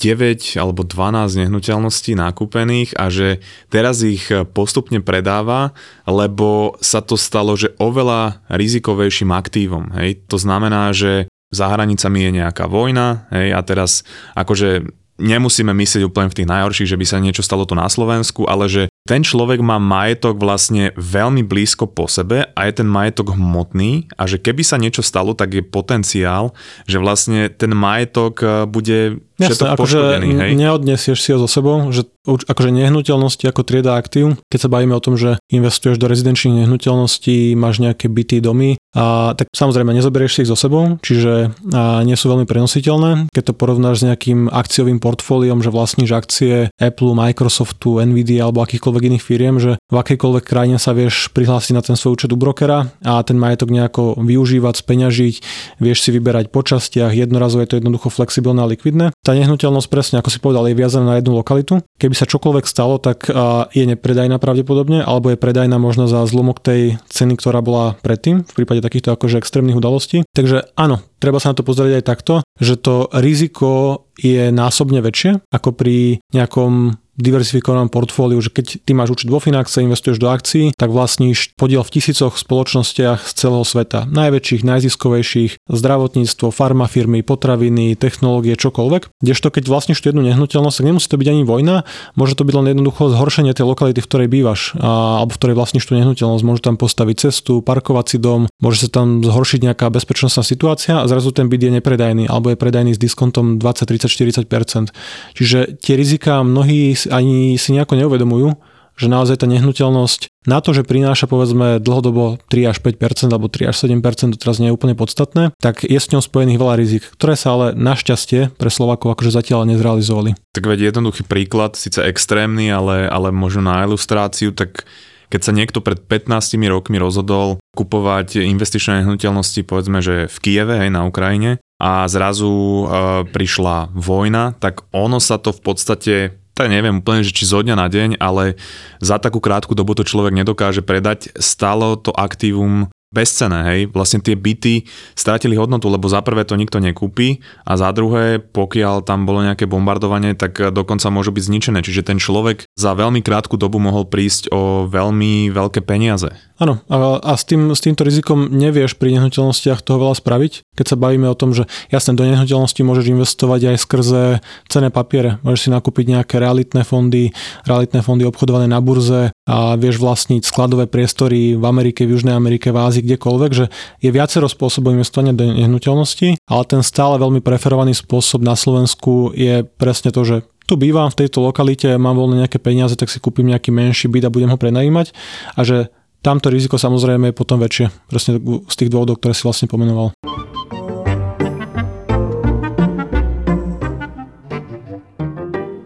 9 0.00 0.56
alebo 0.56 0.80
12 0.80 1.44
nehnuteľností 1.44 2.16
nakúpených 2.16 2.96
a 2.96 3.12
že 3.12 3.44
teraz 3.68 4.00
ich 4.00 4.32
postupne 4.56 5.04
predáva, 5.04 5.76
lebo 6.08 6.80
sa 6.80 7.04
to 7.04 7.20
stalo, 7.20 7.52
že 7.52 7.76
oveľa 7.76 8.40
rizikovejším 8.48 9.28
aktívom. 9.28 9.92
Hej? 10.00 10.24
To 10.32 10.40
znamená, 10.40 10.96
že 10.96 11.28
za 11.52 11.68
hranicami 11.68 12.24
je 12.24 12.30
nejaká 12.40 12.64
vojna 12.64 13.28
hej? 13.28 13.52
a 13.52 13.60
teraz 13.60 14.06
akože 14.32 14.88
nemusíme 15.20 15.70
myslieť 15.76 16.08
úplne 16.08 16.32
v 16.32 16.42
tých 16.42 16.50
najhorších, 16.50 16.90
že 16.90 16.98
by 16.98 17.06
sa 17.06 17.20
niečo 17.20 17.44
stalo 17.44 17.68
tu 17.68 17.76
na 17.76 17.86
Slovensku, 17.86 18.48
ale 18.48 18.66
že 18.66 18.82
ten 19.04 19.20
človek 19.20 19.60
má 19.60 19.76
majetok 19.76 20.40
vlastne 20.40 20.96
veľmi 20.96 21.44
blízko 21.44 21.88
po 21.88 22.08
sebe 22.08 22.48
a 22.48 22.60
je 22.64 22.72
ten 22.80 22.88
majetok 22.88 23.36
hmotný 23.36 24.08
a 24.16 24.24
že 24.24 24.40
keby 24.40 24.64
sa 24.64 24.80
niečo 24.80 25.04
stalo, 25.04 25.36
tak 25.36 25.56
je 25.56 25.62
potenciál, 25.64 26.56
že 26.88 27.00
vlastne 27.00 27.52
ten 27.52 27.72
majetok 27.76 28.34
eh, 28.40 28.48
bude 28.64 29.20
Jasne, 29.40 29.72
akože 29.72 30.20
hej? 30.20 30.52
neodnesieš 30.52 31.18
si 31.24 31.32
ho 31.32 31.40
so 31.40 31.48
sebou, 31.48 31.88
že 31.88 32.04
akože 32.28 32.70
nehnuteľnosti 32.70 33.48
ako 33.48 33.64
trieda 33.64 33.96
aktív, 33.96 34.36
keď 34.52 34.58
sa 34.60 34.68
bavíme 34.68 34.92
o 34.92 35.00
tom, 35.00 35.16
že 35.16 35.40
investuješ 35.48 35.96
do 35.96 36.06
rezidenčných 36.06 36.64
nehnuteľností, 36.64 37.56
máš 37.56 37.80
nejaké 37.80 38.12
byty, 38.12 38.44
domy, 38.44 38.76
a 38.90 39.38
tak 39.38 39.48
samozrejme 39.54 39.94
nezoberieš 39.94 40.32
si 40.34 40.40
ich 40.44 40.50
so 40.50 40.58
sebou, 40.58 40.98
čiže 40.98 41.54
a 41.70 42.02
nie 42.02 42.18
sú 42.18 42.26
veľmi 42.26 42.42
prenositeľné. 42.44 43.30
Keď 43.30 43.44
to 43.50 43.54
porovnáš 43.54 44.02
s 44.02 44.06
nejakým 44.10 44.50
akciovým 44.50 44.98
portfóliom, 44.98 45.62
že 45.62 45.70
vlastníš 45.70 46.10
akcie 46.10 46.54
Apple, 46.74 47.14
Microsoftu, 47.14 48.02
Nvidia 48.02 48.50
alebo 48.50 48.66
akýchkoľvek 48.66 49.02
iných 49.14 49.24
firiem, 49.24 49.56
že 49.62 49.78
v 49.78 49.96
akejkoľvek 49.96 50.44
krajine 50.44 50.82
sa 50.82 50.90
vieš 50.90 51.30
prihlásiť 51.30 51.72
na 51.78 51.82
ten 51.86 51.94
svoj 51.94 52.18
účet 52.18 52.34
u 52.34 52.38
brokera 52.38 52.90
a 53.06 53.22
ten 53.22 53.38
majetok 53.38 53.70
nejako 53.70 54.18
využívať, 54.18 54.82
speňažiť, 54.82 55.34
vieš 55.78 55.98
si 56.02 56.10
vyberať 56.10 56.50
po 56.50 56.66
častiach, 56.66 57.14
jednorazo 57.14 57.62
je 57.62 57.70
to 57.70 57.78
jednoducho 57.78 58.10
flexibilné 58.10 58.66
a 58.66 58.70
likvidné 58.70 59.14
tá 59.30 59.38
nehnuteľnosť 59.38 59.86
presne, 59.86 60.18
ako 60.18 60.26
si 60.26 60.42
povedal, 60.42 60.66
je 60.66 60.74
viazaná 60.74 61.14
na 61.14 61.16
jednu 61.22 61.38
lokalitu. 61.38 61.78
Keby 62.02 62.18
sa 62.18 62.26
čokoľvek 62.26 62.66
stalo, 62.66 62.98
tak 62.98 63.30
je 63.70 63.84
nepredajná 63.86 64.42
pravdepodobne, 64.42 65.06
alebo 65.06 65.30
je 65.30 65.38
predajná 65.38 65.78
možno 65.78 66.10
za 66.10 66.26
zlomok 66.26 66.58
tej 66.58 66.98
ceny, 67.06 67.38
ktorá 67.38 67.62
bola 67.62 67.94
predtým, 68.02 68.42
v 68.42 68.52
prípade 68.58 68.82
takýchto 68.82 69.14
akože 69.14 69.38
extrémnych 69.38 69.78
udalostí. 69.78 70.26
Takže 70.34 70.74
áno, 70.74 70.98
treba 71.22 71.38
sa 71.38 71.54
na 71.54 71.62
to 71.62 71.62
pozrieť 71.62 72.02
aj 72.02 72.08
takto, 72.10 72.34
že 72.58 72.74
to 72.74 73.06
riziko 73.14 74.02
je 74.18 74.50
násobne 74.50 74.98
väčšie 74.98 75.46
ako 75.54 75.78
pri 75.78 76.18
nejakom 76.34 76.98
diversifikovanom 77.22 77.88
portfóliu, 77.92 78.40
že 78.40 78.50
keď 78.50 78.82
ty 78.84 78.92
máš 78.96 79.14
účet 79.14 79.28
vo 79.28 79.38
Finaxe, 79.38 79.84
investuješ 79.84 80.18
do 80.18 80.28
akcií, 80.32 80.72
tak 80.74 80.92
vlastníš 80.92 81.52
podiel 81.54 81.84
v 81.84 81.92
tisícoch 82.00 82.36
spoločnostiach 82.36 83.24
z 83.26 83.32
celého 83.32 83.64
sveta. 83.64 84.08
Najväčších, 84.08 84.62
najziskovejších, 84.64 85.52
zdravotníctvo, 85.68 86.50
farmafirmy, 86.50 87.20
potraviny, 87.22 87.94
technológie, 87.94 88.56
čokoľvek. 88.56 89.20
Kdežto 89.20 89.48
keď 89.52 89.64
vlastníš 89.68 90.00
tú 90.00 90.10
jednu 90.10 90.24
nehnuteľnosť, 90.24 90.76
tak 90.80 90.88
nemusí 90.88 91.08
to 91.08 91.20
byť 91.20 91.28
ani 91.28 91.42
vojna, 91.44 91.76
môže 92.14 92.38
to 92.38 92.46
byť 92.46 92.54
len 92.56 92.66
jednoducho 92.72 93.12
zhoršenie 93.12 93.52
tej 93.52 93.66
lokality, 93.66 94.00
v 94.00 94.08
ktorej 94.08 94.28
bývaš, 94.30 94.60
a, 94.78 95.22
alebo 95.22 95.34
v 95.34 95.40
ktorej 95.40 95.56
vlastníš 95.58 95.84
tú 95.90 95.92
nehnuteľnosť. 95.98 96.42
Môže 96.46 96.62
tam 96.64 96.80
postaviť 96.80 97.30
cestu, 97.30 97.60
parkovací 97.60 98.16
dom, 98.16 98.46
môže 98.62 98.86
sa 98.86 98.88
tam 98.88 99.20
zhoršiť 99.20 99.60
nejaká 99.70 99.92
bezpečnostná 99.92 100.46
situácia 100.46 101.02
a 101.02 101.08
zrazu 101.10 101.34
ten 101.34 101.50
byt 101.50 101.60
je 101.60 101.70
nepredajný 101.80 102.24
alebo 102.30 102.54
je 102.54 102.56
predajný 102.56 102.96
s 102.96 103.00
diskontom 103.00 103.58
20, 103.58 103.86
30, 103.86 104.46
40%. 104.46 104.94
Čiže 105.36 105.58
tie 105.82 105.94
rizika 105.98 106.40
mnohí 106.46 106.94
ani 107.10 107.58
si 107.58 107.74
nejako 107.74 107.98
neuvedomujú, 107.98 108.56
že 109.00 109.08
naozaj 109.08 109.40
tá 109.40 109.46
nehnuteľnosť 109.48 110.28
na 110.44 110.60
to, 110.60 110.76
že 110.76 110.84
prináša 110.84 111.24
povedzme 111.24 111.80
dlhodobo 111.80 112.36
3 112.52 112.68
až 112.68 112.84
5% 112.84 113.32
alebo 113.32 113.48
3 113.48 113.72
až 113.72 113.76
7%, 113.88 114.36
to 114.36 114.38
teraz 114.40 114.60
nie 114.60 114.68
je 114.68 114.76
úplne 114.76 114.92
podstatné, 114.92 115.56
tak 115.56 115.88
je 115.88 115.96
s 115.96 116.12
ňou 116.12 116.20
spojených 116.20 116.60
veľa 116.60 116.74
rizik, 116.76 117.08
ktoré 117.16 117.32
sa 117.32 117.56
ale 117.56 117.66
našťastie 117.72 118.52
pre 118.60 118.68
Slovakov 118.68 119.16
akože 119.16 119.32
zatiaľ 119.32 119.64
nezrealizovali. 119.72 120.36
Tak 120.52 120.64
veď 120.68 120.92
jednoduchý 120.92 121.24
príklad, 121.24 121.80
síce 121.80 122.04
extrémny, 122.04 122.68
ale, 122.68 123.08
ale 123.08 123.32
možno 123.32 123.64
na 123.64 123.80
ilustráciu, 123.88 124.52
tak 124.52 124.84
keď 125.30 125.40
sa 125.46 125.54
niekto 125.54 125.78
pred 125.80 125.96
15 125.96 126.58
rokmi 126.68 126.98
rozhodol 126.98 127.62
kupovať 127.78 128.42
investičné 128.42 129.00
nehnuteľnosti, 129.00 129.62
povedzme, 129.62 130.02
že 130.02 130.26
v 130.26 130.36
Kieve, 130.42 130.74
hej, 130.76 130.90
na 130.90 131.06
Ukrajine, 131.06 131.62
a 131.80 132.04
zrazu 132.10 132.50
e, 132.50 132.84
prišla 133.30 133.94
vojna, 133.96 134.52
tak 134.60 134.84
ono 134.92 135.16
sa 135.22 135.40
to 135.40 135.54
v 135.54 135.60
podstate 135.64 136.14
tak 136.60 136.68
neviem 136.68 137.00
úplne, 137.00 137.24
že 137.24 137.32
či 137.32 137.48
zo 137.48 137.64
dňa 137.64 137.72
na 137.72 137.88
deň, 137.88 138.20
ale 138.20 138.60
za 139.00 139.16
takú 139.16 139.40
krátku 139.40 139.72
dobu 139.72 139.96
to 139.96 140.04
človek 140.04 140.36
nedokáže 140.36 140.84
predať. 140.84 141.32
Stalo 141.40 141.96
to 141.96 142.12
aktívum 142.12 142.92
bezcené, 143.08 143.58
hej. 143.72 143.80
Vlastne 143.88 144.20
tie 144.20 144.36
byty 144.36 144.84
strátili 145.16 145.56
hodnotu, 145.56 145.88
lebo 145.88 146.04
za 146.06 146.20
prvé 146.20 146.44
to 146.44 146.60
nikto 146.60 146.76
nekúpi 146.76 147.40
a 147.64 147.80
za 147.80 147.88
druhé, 147.96 148.44
pokiaľ 148.44 149.08
tam 149.08 149.24
bolo 149.24 149.40
nejaké 149.40 149.64
bombardovanie, 149.64 150.36
tak 150.36 150.60
dokonca 150.70 151.08
môžu 151.08 151.32
byť 151.32 151.48
zničené. 151.48 151.80
Čiže 151.80 152.06
ten 152.06 152.20
človek 152.20 152.68
za 152.76 152.92
veľmi 152.92 153.24
krátku 153.24 153.56
dobu 153.56 153.80
mohol 153.80 154.04
prísť 154.04 154.52
o 154.52 154.84
veľmi 154.84 155.48
veľké 155.48 155.80
peniaze. 155.80 156.28
Áno, 156.60 156.84
a, 156.92 157.16
a 157.24 157.32
s, 157.40 157.48
tým, 157.48 157.72
s 157.72 157.80
týmto 157.80 158.04
rizikom 158.04 158.52
nevieš 158.52 159.00
pri 159.00 159.16
nehnuteľnostiach 159.16 159.80
toho 159.80 159.96
veľa 159.96 160.20
spraviť. 160.20 160.76
Keď 160.76 160.86
sa 160.92 161.00
bavíme 161.00 161.24
o 161.24 161.32
tom, 161.32 161.56
že 161.56 161.64
jasne 161.88 162.12
do 162.12 162.28
nehnuteľnosti 162.28 162.84
môžeš 162.84 163.06
investovať 163.08 163.72
aj 163.72 163.76
skrze 163.80 164.22
cené 164.68 164.92
papiere. 164.92 165.40
Môžeš 165.40 165.60
si 165.64 165.70
nakúpiť 165.72 166.12
nejaké 166.12 166.36
realitné 166.36 166.84
fondy, 166.84 167.32
realitné 167.64 168.04
fondy 168.04 168.28
obchodované 168.28 168.68
na 168.68 168.76
burze 168.84 169.32
a 169.48 169.56
vieš 169.80 170.04
vlastniť 170.04 170.44
skladové 170.44 170.84
priestory 170.84 171.56
v 171.56 171.64
Amerike, 171.64 172.04
v 172.04 172.20
Južnej 172.20 172.36
Amerike, 172.36 172.68
v 172.68 172.78
Ázii, 172.84 173.08
kdekoľvek, 173.08 173.50
že 173.56 173.72
je 174.04 174.12
viacero 174.12 174.44
spôsobov 174.44 174.92
investovania 174.92 175.32
do 175.32 175.48
nehnuteľnosti, 175.48 176.44
ale 176.44 176.62
ten 176.68 176.84
stále 176.84 177.16
veľmi 177.16 177.40
preferovaný 177.40 177.96
spôsob 177.96 178.44
na 178.44 178.52
Slovensku 178.52 179.32
je 179.32 179.64
presne 179.64 180.12
to, 180.12 180.28
že 180.28 180.36
tu 180.68 180.78
bývam 180.78 181.10
v 181.10 181.26
tejto 181.26 181.42
lokalite, 181.42 181.98
mám 181.98 182.14
voľné 182.14 182.46
nejaké 182.46 182.62
peniaze, 182.62 182.94
tak 182.94 183.10
si 183.10 183.18
kúpim 183.18 183.42
nejaký 183.48 183.74
menší 183.74 184.06
byt 184.06 184.28
a 184.28 184.30
budem 184.30 184.54
ho 184.54 184.58
prenajímať 184.60 185.10
a 185.58 185.66
že 185.66 185.90
tamto 186.20 186.52
riziko 186.52 186.76
samozrejme 186.76 187.32
je 187.32 187.34
potom 187.36 187.60
väčšie, 187.60 187.88
presne 188.08 188.40
z 188.68 188.74
tých 188.76 188.92
dôvodov, 188.92 189.20
ktoré 189.20 189.32
si 189.32 189.44
vlastne 189.44 189.68
pomenoval. 189.68 190.12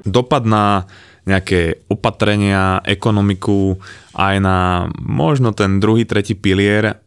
Dopad 0.05 0.47
na 0.47 0.87
nejaké 1.25 1.88
opatrenia, 1.88 2.85
ekonomiku, 2.85 3.81
aj 4.14 4.37
na 4.44 4.59
možno 5.01 5.57
ten 5.57 5.81
druhý, 5.81 6.05
tretí 6.05 6.37
pilier 6.37 7.04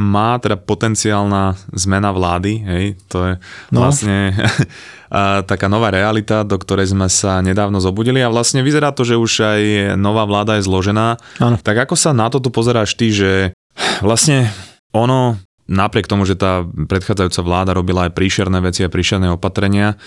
má 0.00 0.40
teda 0.40 0.56
potenciálna 0.56 1.60
zmena 1.76 2.08
vlády, 2.08 2.52
hej, 2.64 2.84
to 3.12 3.18
je 3.20 3.32
no. 3.68 3.84
vlastne 3.84 4.32
taká 5.50 5.68
nová 5.68 5.92
realita, 5.92 6.40
do 6.40 6.56
ktorej 6.56 6.96
sme 6.96 7.12
sa 7.12 7.44
nedávno 7.44 7.76
zobudili 7.84 8.24
a 8.24 8.32
vlastne 8.32 8.64
vyzerá 8.64 8.96
to, 8.96 9.04
že 9.04 9.20
už 9.20 9.32
aj 9.44 9.60
nová 10.00 10.24
vláda 10.24 10.56
je 10.56 10.64
zložená. 10.64 11.20
Ano. 11.36 11.60
Tak 11.60 11.84
ako 11.84 11.94
sa 12.00 12.16
na 12.16 12.32
toto 12.32 12.48
pozeráš 12.48 12.96
ty, 12.96 13.12
že 13.12 13.52
vlastne 14.00 14.48
ono, 14.96 15.36
napriek 15.68 16.08
tomu, 16.08 16.24
že 16.24 16.40
tá 16.40 16.64
predchádzajúca 16.64 17.40
vláda 17.44 17.76
robila 17.76 18.08
aj 18.08 18.16
príšerné 18.16 18.58
veci 18.64 18.82
a 18.82 18.92
príšerné 18.92 19.28
opatrenia, 19.30 20.00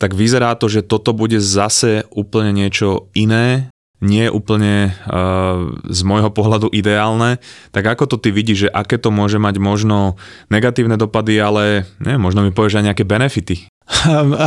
tak 0.00 0.16
vyzerá 0.16 0.56
to, 0.58 0.66
že 0.66 0.82
toto 0.82 1.14
bude 1.14 1.38
zase 1.38 2.02
úplne 2.10 2.50
niečo 2.50 3.12
iné, 3.14 3.70
nie 4.02 4.26
je 4.26 4.34
úplne 4.34 4.90
uh, 5.06 5.70
z 5.86 6.00
môjho 6.02 6.30
pohľadu 6.30 6.70
ideálne, 6.70 7.38
tak 7.70 7.86
ako 7.86 8.14
to 8.14 8.16
ty 8.18 8.34
vidíš, 8.34 8.68
že 8.68 8.72
aké 8.72 8.98
to 8.98 9.14
môže 9.14 9.38
mať 9.38 9.58
možno 9.62 10.18
negatívne 10.50 10.98
dopady, 10.98 11.38
ale 11.38 11.88
nie, 12.02 12.18
možno 12.18 12.42
mi 12.42 12.50
povieš 12.50 12.82
aj 12.82 12.86
nejaké 12.92 13.04
benefity? 13.06 13.73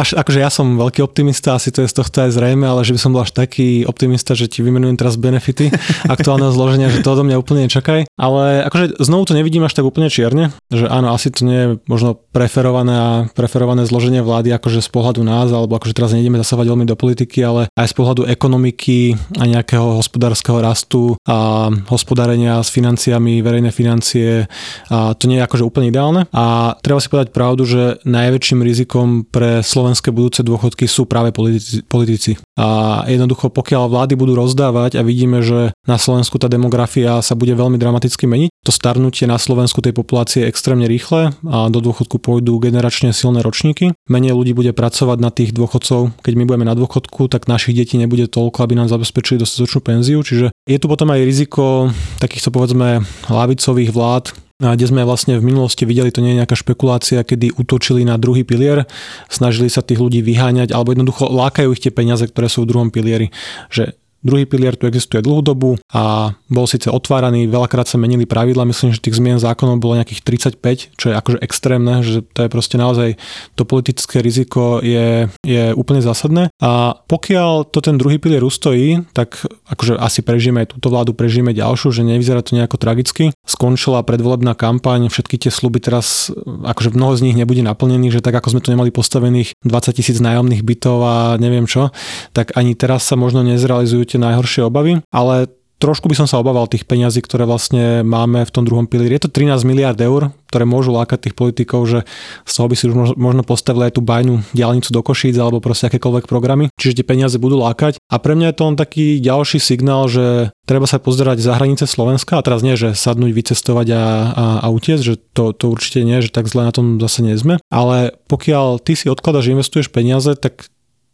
Až, 0.01 0.17
akože 0.17 0.39
ja 0.41 0.49
som 0.49 0.81
veľký 0.81 1.05
optimista, 1.05 1.53
asi 1.53 1.69
to 1.69 1.85
je 1.85 1.89
z 1.89 1.95
tohto 2.01 2.25
aj 2.25 2.33
zrejme, 2.33 2.65
ale 2.65 2.81
že 2.81 2.97
by 2.97 2.99
som 3.01 3.13
bol 3.13 3.21
až 3.21 3.37
taký 3.37 3.85
optimista, 3.85 4.33
že 4.33 4.49
ti 4.49 4.65
vymenujem 4.65 4.97
teraz 4.97 5.13
benefity 5.13 5.69
aktuálneho 6.15 6.49
zloženia, 6.49 6.89
že 6.89 7.05
to 7.05 7.13
odo 7.13 7.21
mňa 7.21 7.37
úplne 7.37 7.69
nečakaj. 7.69 8.09
Ale 8.17 8.65
akože 8.65 8.97
znovu 8.97 9.29
to 9.29 9.37
nevidím 9.37 9.61
až 9.61 9.77
tak 9.77 9.85
úplne 9.85 10.09
čierne, 10.09 10.49
že 10.73 10.89
áno, 10.89 11.13
asi 11.13 11.29
to 11.29 11.45
nie 11.45 11.57
je 11.57 11.67
možno 11.85 12.17
preferované 12.33 12.93
a 12.97 13.09
preferované 13.29 13.85
zloženie 13.85 14.25
vlády 14.25 14.49
akože 14.57 14.81
z 14.81 14.89
pohľadu 14.89 15.21
nás, 15.21 15.53
alebo 15.53 15.77
akože 15.77 15.93
teraz 15.93 16.17
nejdeme 16.17 16.41
zasávať 16.41 16.73
veľmi 16.73 16.85
do 16.89 16.97
politiky, 16.97 17.45
ale 17.45 17.69
aj 17.77 17.93
z 17.93 17.95
pohľadu 17.97 18.25
ekonomiky 18.25 19.13
a 19.37 19.45
nejakého 19.45 20.01
hospodárskeho 20.01 20.57
rastu 20.65 21.13
a 21.29 21.69
hospodárenia 21.93 22.57
s 22.57 22.73
financiami, 22.73 23.45
verejné 23.45 23.69
financie, 23.69 24.49
a 24.89 25.13
to 25.13 25.29
nie 25.29 25.37
je 25.37 25.45
akože 25.45 25.61
úplne 25.61 25.93
ideálne. 25.93 26.25
A 26.33 26.73
treba 26.81 26.97
si 26.97 27.09
povedať 27.11 27.29
pravdu, 27.29 27.69
že 27.69 28.01
najväčším 28.01 28.65
rizikom 28.65 29.26
pre 29.29 29.61
slovenské 29.61 30.09
budúce 30.09 30.41
dôchodky 30.41 30.87
sú 30.87 31.05
práve 31.05 31.35
politici. 31.35 31.83
politici. 31.83 32.31
A 32.57 33.03
jednoducho, 33.05 33.53
pokiaľ 33.53 33.91
vlády 33.91 34.13
budú 34.17 34.33
rozdávať 34.33 34.97
a 34.97 35.05
vidíme, 35.05 35.45
že 35.45 35.75
na 35.85 36.01
Slovensku 36.01 36.41
tá 36.41 36.49
demografia 36.49 37.21
sa 37.21 37.37
bude 37.37 37.53
veľmi 37.53 37.77
dramaticky 37.77 38.25
meniť, 38.25 38.49
to 38.65 38.71
starnutie 38.73 39.29
na 39.29 39.37
Slovensku 39.37 39.79
tej 39.79 39.93
populácie 39.93 40.43
je 40.43 40.49
extrémne 40.51 40.89
rýchle 40.89 41.31
a 41.47 41.57
do 41.71 41.79
dôchodku 41.79 42.19
pôjdu 42.19 42.57
generačne 42.59 43.13
silné 43.15 43.45
ročníky. 43.45 43.93
Menej 44.09 44.35
ľudí 44.35 44.51
bude 44.51 44.73
pracovať 44.73 45.17
na 45.21 45.31
tých 45.31 45.53
dôchodcov. 45.53 46.17
Keď 46.19 46.33
my 46.35 46.43
budeme 46.43 46.67
na 46.67 46.75
dôchodku, 46.75 47.31
tak 47.31 47.47
našich 47.47 47.77
detí 47.77 47.95
nebude 47.95 48.27
toľko, 48.27 48.65
aby 48.65 48.73
nám 48.75 48.91
zabezpečili 48.91 49.39
dostatočnú 49.39 49.79
penziu. 49.79 50.19
Čiže 50.19 50.51
je 50.51 50.77
tu 50.81 50.87
potom 50.89 51.07
aj 51.13 51.23
riziko 51.23 51.93
takýchto 52.19 52.51
povedzme 52.51 53.05
lavicových 53.29 53.93
vlád, 53.93 54.46
kde 54.57 54.89
sme 54.89 55.05
vlastne 55.05 55.37
v 55.37 55.45
minulosti 55.45 55.85
videli, 55.85 56.09
to 56.09 56.25
nie 56.25 56.33
je 56.33 56.41
nejaká 56.41 56.57
špekulácia, 56.57 57.21
kedy 57.21 57.53
útočili 57.61 58.01
na 58.01 58.17
druhý 58.17 58.41
pilier, 58.41 58.89
snažili 59.29 59.69
sa 59.69 59.85
tých 59.85 60.01
ľudí 60.01 60.25
vyháňať, 60.25 60.73
alebo 60.73 60.97
jednoducho 60.97 61.29
lákajú 61.29 61.77
ich 61.77 61.83
tie 61.85 61.93
peniaze, 61.93 62.25
ktoré 62.25 62.49
sú 62.49 62.65
v 62.65 62.73
druhom 62.73 62.89
pilieri. 62.89 63.29
Že 63.69 63.93
Druhý 64.27 64.43
pilier 64.43 64.75
tu 64.75 64.91
existuje 64.91 65.23
dlhú 65.23 65.39
dobu 65.39 65.79
a 65.87 66.35
bol 66.51 66.67
síce 66.67 66.91
otváraný, 66.91 67.47
veľakrát 67.47 67.87
sa 67.87 67.95
menili 67.95 68.27
pravidla, 68.27 68.67
myslím, 68.67 68.91
že 68.91 68.99
tých 68.99 69.15
zmien 69.15 69.39
zákonov 69.39 69.79
bolo 69.79 69.95
nejakých 69.95 70.51
35, 70.59 70.99
čo 70.99 71.05
je 71.07 71.15
akože 71.15 71.39
extrémne, 71.39 72.03
že 72.03 72.27
to 72.35 72.43
je 72.43 72.49
proste 72.51 72.75
naozaj 72.75 73.15
to 73.55 73.63
politické 73.63 74.19
riziko 74.19 74.83
je, 74.83 75.31
je 75.47 75.71
úplne 75.71 76.03
zásadné. 76.03 76.51
A 76.59 76.99
pokiaľ 77.07 77.71
to 77.71 77.79
ten 77.79 77.95
druhý 77.95 78.19
pilier 78.19 78.43
ustojí, 78.43 79.07
tak 79.15 79.39
akože 79.71 79.95
asi 79.95 80.19
prežijeme 80.19 80.67
aj 80.67 80.75
túto 80.75 80.91
vládu, 80.91 81.15
prežijeme 81.15 81.55
ďalšiu, 81.55 81.95
že 81.95 82.03
nevyzerá 82.03 82.43
to 82.43 82.59
nejako 82.59 82.75
tragicky. 82.75 83.31
Skončila 83.47 84.03
predvolebná 84.03 84.59
kampaň, 84.59 85.07
všetky 85.07 85.39
tie 85.39 85.51
sluby 85.53 85.79
teraz, 85.79 86.27
akože 86.43 86.91
mnoho 86.91 87.15
z 87.15 87.31
nich 87.31 87.39
nebude 87.39 87.63
naplnených, 87.63 88.19
že 88.19 88.25
tak 88.25 88.35
ako 88.43 88.57
sme 88.57 88.63
tu 88.65 88.75
nemali 88.75 88.91
postavených 88.91 89.55
20 89.63 89.95
tisíc 89.95 90.19
nájomných 90.19 90.67
bytov 90.67 90.97
a 90.99 91.15
neviem 91.39 91.63
čo, 91.63 91.95
tak 92.35 92.51
ani 92.59 92.75
teraz 92.75 93.07
sa 93.07 93.15
možno 93.15 93.45
nezrealizujú 93.45 94.03
tie 94.03 94.16
najhoršie 94.19 94.65
obavy, 94.65 95.01
ale 95.13 95.47
trošku 95.77 96.09
by 96.09 96.15
som 96.17 96.27
sa 96.27 96.41
obával 96.41 96.65
tých 96.65 96.89
peňazí, 96.89 97.21
ktoré 97.21 97.45
vlastne 97.45 98.01
máme 98.01 98.43
v 98.43 98.53
tom 98.53 98.65
druhom 98.65 98.89
pilieri. 98.89 99.17
Je 99.17 99.29
to 99.29 99.31
13 99.33 99.61
miliard 99.63 99.97
eur, 99.97 100.33
ktoré 100.49 100.65
môžu 100.65 100.89
lákať 100.93 101.29
tých 101.29 101.35
politikov, 101.37 101.85
že 101.85 101.99
z 102.45 102.51
toho 102.53 102.67
by 102.67 102.75
si 102.75 102.89
už 102.89 103.13
možno 103.13 103.45
postavili 103.45 103.89
aj 103.89 103.93
tú 103.97 104.01
bajnú 104.01 104.41
diálnicu 104.57 104.89
do 104.89 105.01
Košíc 105.05 105.37
alebo 105.37 105.61
proste 105.61 105.89
akékoľvek 105.93 106.25
programy. 106.25 106.73
Čiže 106.75 107.01
tie 107.01 107.05
peniaze 107.05 107.37
budú 107.37 107.61
lákať. 107.61 108.01
A 108.09 108.15
pre 108.17 108.33
mňa 108.33 108.51
je 108.51 108.57
to 108.57 108.63
len 108.65 108.77
taký 108.77 109.05
ďalší 109.21 109.61
signál, 109.61 110.09
že 110.09 110.49
treba 110.65 110.89
sa 110.89 110.97
pozerať 110.97 111.39
za 111.39 111.55
hranice 111.55 111.85
Slovenska 111.85 112.41
a 112.41 112.45
teraz 112.45 112.65
nie, 112.65 112.73
že 112.73 112.97
sadnúť, 112.97 113.31
vycestovať 113.31 113.87
a, 113.93 114.03
a, 114.33 114.45
a 114.65 114.67
utiecť, 114.73 115.03
že 115.03 115.15
to, 115.37 115.53
to 115.53 115.69
určite 115.69 116.01
nie, 116.01 116.19
že 116.25 116.33
tak 116.33 116.49
zle 116.49 116.65
na 116.65 116.73
tom 116.73 116.97
zase 116.97 117.21
nie 117.21 117.37
sme. 117.37 117.61
Ale 117.69 118.17
pokiaľ 118.25 118.81
ty 118.81 118.97
si 118.97 119.07
odkladaš, 119.07 119.53
investuješ 119.53 119.93
peniaze, 119.93 120.33
tak 120.33 120.67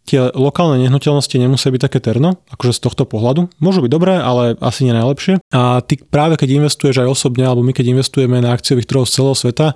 tie 0.04 0.30
lokálne 0.36 0.84
nehnuteľnosti 0.84 1.32
nemusia 1.40 1.72
byť 1.72 1.82
také 1.88 2.00
terno, 2.04 2.40
akože 2.52 2.76
z 2.76 2.80
tohto 2.84 3.04
pohľadu. 3.08 3.48
Môžu 3.64 3.84
byť 3.84 3.92
dobré, 3.92 4.20
ale 4.20 4.60
asi 4.60 4.84
nie 4.84 4.92
najlepšie. 4.92 5.40
A 5.56 5.80
ty 5.80 5.96
práve 5.96 6.36
keď 6.36 6.60
investuješ 6.60 7.04
aj 7.04 7.08
osobne, 7.08 7.48
alebo 7.48 7.64
my 7.64 7.72
keď 7.72 7.96
investujeme 7.96 8.44
na 8.44 8.52
akciových 8.52 8.88
trhoch 8.88 9.08
z 9.08 9.20
celého 9.20 9.36
sveta, 9.36 9.68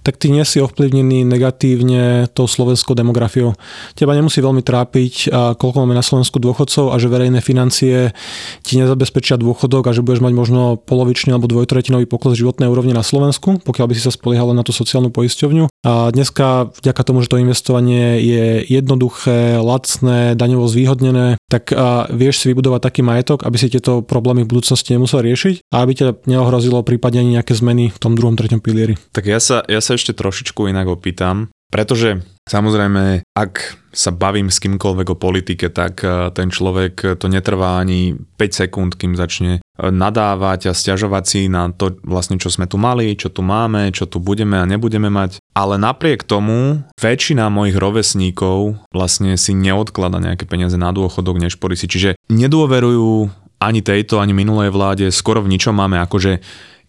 tak 0.00 0.16
ty 0.16 0.32
nie 0.32 0.40
si 0.48 0.60
ovplyvnený 0.64 1.28
negatívne 1.28 2.32
tou 2.32 2.48
slovenskou 2.48 2.96
demografiou. 2.96 3.52
Teba 3.92 4.16
nemusí 4.16 4.40
veľmi 4.40 4.64
trápiť, 4.64 5.28
koľko 5.32 5.76
máme 5.84 5.92
na 5.92 6.04
Slovensku 6.04 6.40
dôchodcov 6.40 6.90
a 6.90 6.96
že 6.96 7.12
verejné 7.12 7.44
financie 7.44 8.16
ti 8.64 8.80
nezabezpečia 8.80 9.36
dôchodok 9.36 9.90
a 9.90 9.94
že 9.94 10.00
budeš 10.00 10.24
mať 10.24 10.32
možno 10.32 10.80
polovičný 10.80 11.36
alebo 11.36 11.44
dvojtretinový 11.44 12.08
pokles 12.08 12.40
životnej 12.40 12.72
úrovne 12.72 12.96
na 12.96 13.04
Slovensku, 13.04 13.60
pokiaľ 13.60 13.86
by 13.90 13.94
si 13.94 14.02
sa 14.02 14.12
spoliehal 14.12 14.56
na 14.56 14.64
tú 14.64 14.72
sociálnu 14.72 15.12
poisťovňu. 15.12 15.68
A 15.84 16.08
dneska 16.08 16.72
vďaka 16.80 17.02
tomu, 17.04 17.20
že 17.20 17.28
to 17.28 17.42
investovanie 17.42 18.16
je 18.24 18.64
jednoduché, 18.64 19.60
lacné, 19.74 20.38
daňovo 20.38 20.70
zvýhodnené, 20.70 21.36
tak 21.50 21.74
vieš 22.14 22.42
si 22.42 22.50
vybudovať 22.54 22.80
taký 22.82 23.00
majetok, 23.02 23.42
aby 23.42 23.56
si 23.58 23.70
tieto 23.70 24.02
problémy 24.02 24.46
v 24.46 24.50
budúcnosti 24.54 24.94
nemusel 24.94 25.26
riešiť 25.26 25.70
a 25.70 25.82
aby 25.82 25.92
ťa 25.94 26.06
neohrozilo 26.30 26.86
prípadne 26.86 27.26
ani 27.26 27.36
nejaké 27.38 27.54
zmeny 27.54 27.90
v 27.90 27.98
tom 27.98 28.14
druhom, 28.14 28.34
treťom 28.34 28.62
pilieri. 28.62 28.98
Tak 29.14 29.26
ja 29.26 29.38
sa, 29.38 29.62
ja 29.66 29.82
sa 29.82 29.94
ešte 29.94 30.14
trošičku 30.14 30.70
inak 30.70 30.86
opýtam, 30.90 31.53
pretože 31.72 32.22
samozrejme, 32.46 33.24
ak 33.34 33.52
sa 33.94 34.10
bavím 34.10 34.50
s 34.50 34.58
kýmkoľvek 34.58 35.06
o 35.14 35.16
politike, 35.16 35.70
tak 35.70 36.02
e, 36.02 36.30
ten 36.34 36.50
človek 36.50 37.18
to 37.18 37.26
netrvá 37.30 37.78
ani 37.78 38.18
5 38.38 38.60
sekúnd, 38.66 38.90
kým 38.98 39.14
začne 39.14 39.58
e, 39.58 39.60
nadávať 39.78 40.70
a 40.70 40.72
stiažovať 40.74 41.24
si 41.24 41.40
na 41.46 41.70
to 41.70 41.98
vlastne, 42.02 42.38
čo 42.38 42.50
sme 42.50 42.66
tu 42.66 42.74
mali, 42.74 43.14
čo 43.14 43.30
tu 43.30 43.46
máme, 43.46 43.94
čo 43.94 44.10
tu 44.10 44.18
budeme 44.18 44.58
a 44.58 44.68
nebudeme 44.68 45.08
mať. 45.08 45.38
Ale 45.54 45.78
napriek 45.78 46.26
tomu 46.26 46.82
väčšina 46.98 47.46
mojich 47.50 47.78
rovesníkov 47.78 48.82
vlastne 48.90 49.38
si 49.38 49.54
neodklada 49.54 50.18
nejaké 50.18 50.46
peniaze 50.50 50.74
na 50.74 50.90
dôchodok, 50.90 51.38
než 51.38 51.56
si. 51.58 51.86
Čiže 51.90 52.18
nedôverujú 52.30 53.30
ani 53.62 53.80
tejto, 53.80 54.20
ani 54.20 54.36
minulej 54.36 54.74
vláde, 54.74 55.06
skoro 55.14 55.40
v 55.40 55.54
ničom 55.54 55.72
máme 55.74 55.96
akože 56.02 56.42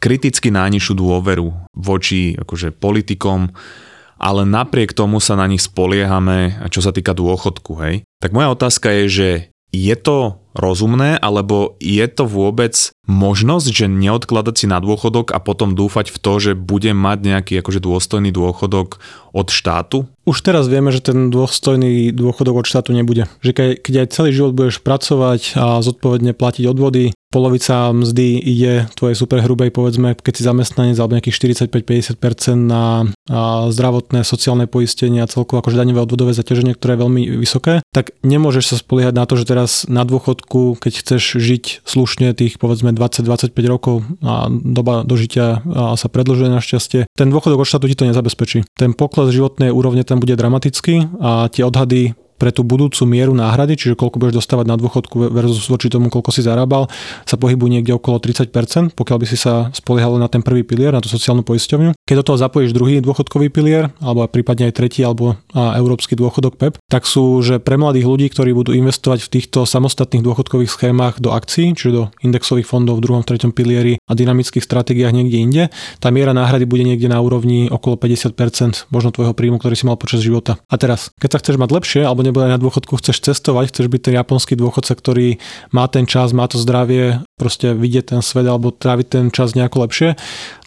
kriticky 0.03 0.51
najnižšiu 0.51 0.93
dôveru 0.93 1.71
voči 1.73 2.35
akože 2.35 2.75
politikom, 2.75 3.55
ale 4.15 4.47
napriek 4.47 4.95
tomu 4.95 5.19
sa 5.19 5.35
na 5.35 5.45
nich 5.47 5.63
spoliehame, 5.63 6.67
čo 6.71 6.79
sa 6.79 6.95
týka 6.95 7.11
dôchodku, 7.15 7.77
hej. 7.83 7.95
Tak 8.23 8.31
moja 8.31 8.51
otázka 8.51 8.91
je, 8.91 9.05
že 9.07 9.29
je 9.75 9.95
to 9.99 10.39
rozumné, 10.55 11.19
alebo 11.19 11.75
je 11.83 12.05
to 12.07 12.23
vôbec 12.23 12.95
možnosť, 13.05 13.67
že 13.69 13.85
neodkladať 13.85 14.55
si 14.55 14.65
na 14.65 14.81
dôchodok 14.81 15.31
a 15.31 15.39
potom 15.41 15.77
dúfať 15.77 16.09
v 16.13 16.17
to, 16.17 16.33
že 16.41 16.51
budem 16.57 16.97
mať 16.97 17.17
nejaký 17.21 17.53
akože 17.61 17.79
dôstojný 17.81 18.33
dôchodok 18.33 18.97
od 19.35 19.47
štátu? 19.51 20.09
Už 20.25 20.41
teraz 20.41 20.65
vieme, 20.65 20.89
že 20.89 21.05
ten 21.05 21.29
dôstojný 21.29 22.09
dôchodok 22.09 22.65
od 22.65 22.69
štátu 22.69 22.95
nebude. 22.97 23.29
Že 23.45 23.77
keď 23.77 23.93
aj 24.05 24.13
celý 24.15 24.33
život 24.33 24.57
budeš 24.57 24.81
pracovať 24.81 25.59
a 25.59 25.85
zodpovedne 25.85 26.33
platiť 26.33 26.65
odvody, 26.65 27.13
polovica 27.29 27.91
mzdy 27.91 28.39
ide 28.39 28.87
tvojej 28.95 29.19
superhrubej, 29.19 29.69
povedzme, 29.75 30.15
keď 30.15 30.33
si 30.39 30.47
zamestnanec 30.47 30.95
alebo 30.95 31.19
nejakých 31.19 31.67
45-50% 31.67 32.55
na 32.55 33.11
zdravotné, 33.69 34.23
sociálne 34.23 34.71
poistenie 34.71 35.19
a 35.19 35.27
celkovo 35.27 35.59
akože 35.59 35.75
daňové 35.75 35.99
odvodové 35.99 36.31
zaťaženie, 36.31 36.79
ktoré 36.79 36.95
je 36.95 37.03
veľmi 37.03 37.21
vysoké, 37.43 37.83
tak 37.91 38.15
nemôžeš 38.23 38.63
sa 38.71 38.75
spoliehať 38.79 39.13
na 39.19 39.27
to, 39.27 39.35
že 39.35 39.51
teraz 39.51 39.83
na 39.91 40.07
dôchodku, 40.07 40.79
keď 40.79 41.03
chceš 41.03 41.43
žiť 41.43 41.83
slušne 41.83 42.31
tých 42.31 42.55
povedzme 42.55 42.94
20-25 42.95 43.51
rokov 43.67 44.01
a 44.23 44.49
doba 44.49 45.03
dožitia 45.05 45.61
sa 45.99 46.07
predlžuje 46.07 46.49
našťastie, 46.49 47.01
ten 47.13 47.27
dôchodok 47.29 47.61
od 47.61 47.67
štátu 47.67 47.91
ti 47.91 47.99
to 47.99 48.09
nezabezpečí. 48.09 48.63
Ten 48.73 48.95
pokles 48.95 49.35
životnej 49.35 49.69
úrovne 49.69 50.01
tam 50.07 50.23
bude 50.23 50.39
dramatický 50.39 51.19
a 51.19 51.51
tie 51.51 51.67
odhady 51.67 52.15
pre 52.35 52.51
tú 52.51 52.67
budúcu 52.67 53.03
mieru 53.07 53.31
náhrady, 53.31 53.79
čiže 53.79 53.95
koľko 53.95 54.19
budeš 54.19 54.43
dostávať 54.43 54.65
na 54.67 54.75
dôchodku 54.75 55.31
versus 55.31 55.67
voči 55.71 55.87
tomu, 55.87 56.11
koľko 56.11 56.35
si 56.35 56.43
zarábal, 56.43 56.91
sa 57.23 57.39
pohybuje 57.39 57.79
niekde 57.79 57.95
okolo 57.95 58.19
30%, 58.19 58.95
pokiaľ 58.95 59.17
by 59.21 59.25
si 59.27 59.37
sa 59.39 59.71
spoliehalo 59.71 60.19
na 60.19 60.27
ten 60.27 60.43
prvý 60.43 60.67
pilier, 60.67 60.91
na 60.91 60.99
tú 60.99 61.07
sociálnu 61.07 61.47
poisťovňu. 61.47 61.95
Keď 61.95 62.15
do 62.21 62.25
toho 62.27 62.37
zapojíš 62.37 62.75
druhý 62.75 62.99
dôchodkový 62.99 63.47
pilier, 63.49 63.95
alebo 64.03 64.27
prípadne 64.27 64.67
aj 64.69 64.73
tretí, 64.75 65.01
alebo 65.01 65.39
a 65.55 65.79
európsky 65.79 66.13
dôchodok 66.19 66.59
PEP, 66.59 66.73
tak 66.91 67.07
sú, 67.07 67.39
že 67.39 67.63
pre 67.63 67.79
mladých 67.79 68.05
ľudí, 68.05 68.27
ktorí 68.27 68.51
budú 68.51 68.75
investovať 68.75 69.23
v 69.25 69.31
týchto 69.39 69.63
samostatných 69.63 70.21
dôchodkových 70.21 70.71
schémach 70.71 71.17
do 71.23 71.31
akcií, 71.31 71.71
čiže 71.71 71.91
do 71.95 72.03
indexových 72.19 72.67
fondov 72.67 72.99
v 72.99 73.03
druhom, 73.07 73.23
treťom 73.23 73.55
pilieri 73.55 73.97
a 74.05 74.11
dynamických 74.13 74.61
stratégiách 74.61 75.15
niekde 75.15 75.37
inde, 75.39 75.63
tá 76.03 76.11
miera 76.11 76.35
náhrady 76.35 76.67
bude 76.67 76.83
niekde 76.83 77.07
na 77.07 77.23
úrovni 77.23 77.71
okolo 77.71 77.95
50% 77.95 78.91
možno 78.91 79.09
tvojho 79.15 79.31
príjmu, 79.31 79.57
ktorý 79.57 79.75
si 79.79 79.87
mal 79.87 79.95
počas 79.95 80.21
života. 80.21 80.59
A 80.67 80.75
teraz, 80.75 81.13
keď 81.17 81.29
sa 81.37 81.41
chceš 81.41 81.55
mať 81.61 81.69
lepšie 81.71 82.01
alebo 82.03 82.24
nebude 82.25 82.49
aj 82.49 82.57
na 82.57 82.61
dôchodku, 82.61 82.97
chceš 82.97 83.21
cestovať, 83.21 83.69
chceš 83.69 83.87
byť 83.87 84.01
ten 84.09 84.15
japonský 84.17 84.57
dôchodca, 84.57 84.97
ktorý 84.97 85.37
má 85.69 85.85
ten 85.85 86.09
čas, 86.09 86.33
má 86.33 86.49
to 86.49 86.57
zdravie, 86.57 87.21
proste 87.37 87.77
vidieť 87.77 88.17
ten 88.17 88.21
svet 88.25 88.49
alebo 88.49 88.73
tráviť 88.73 89.07
ten 89.07 89.25
čas 89.29 89.53
nejako 89.53 89.85
lepšie, 89.85 90.17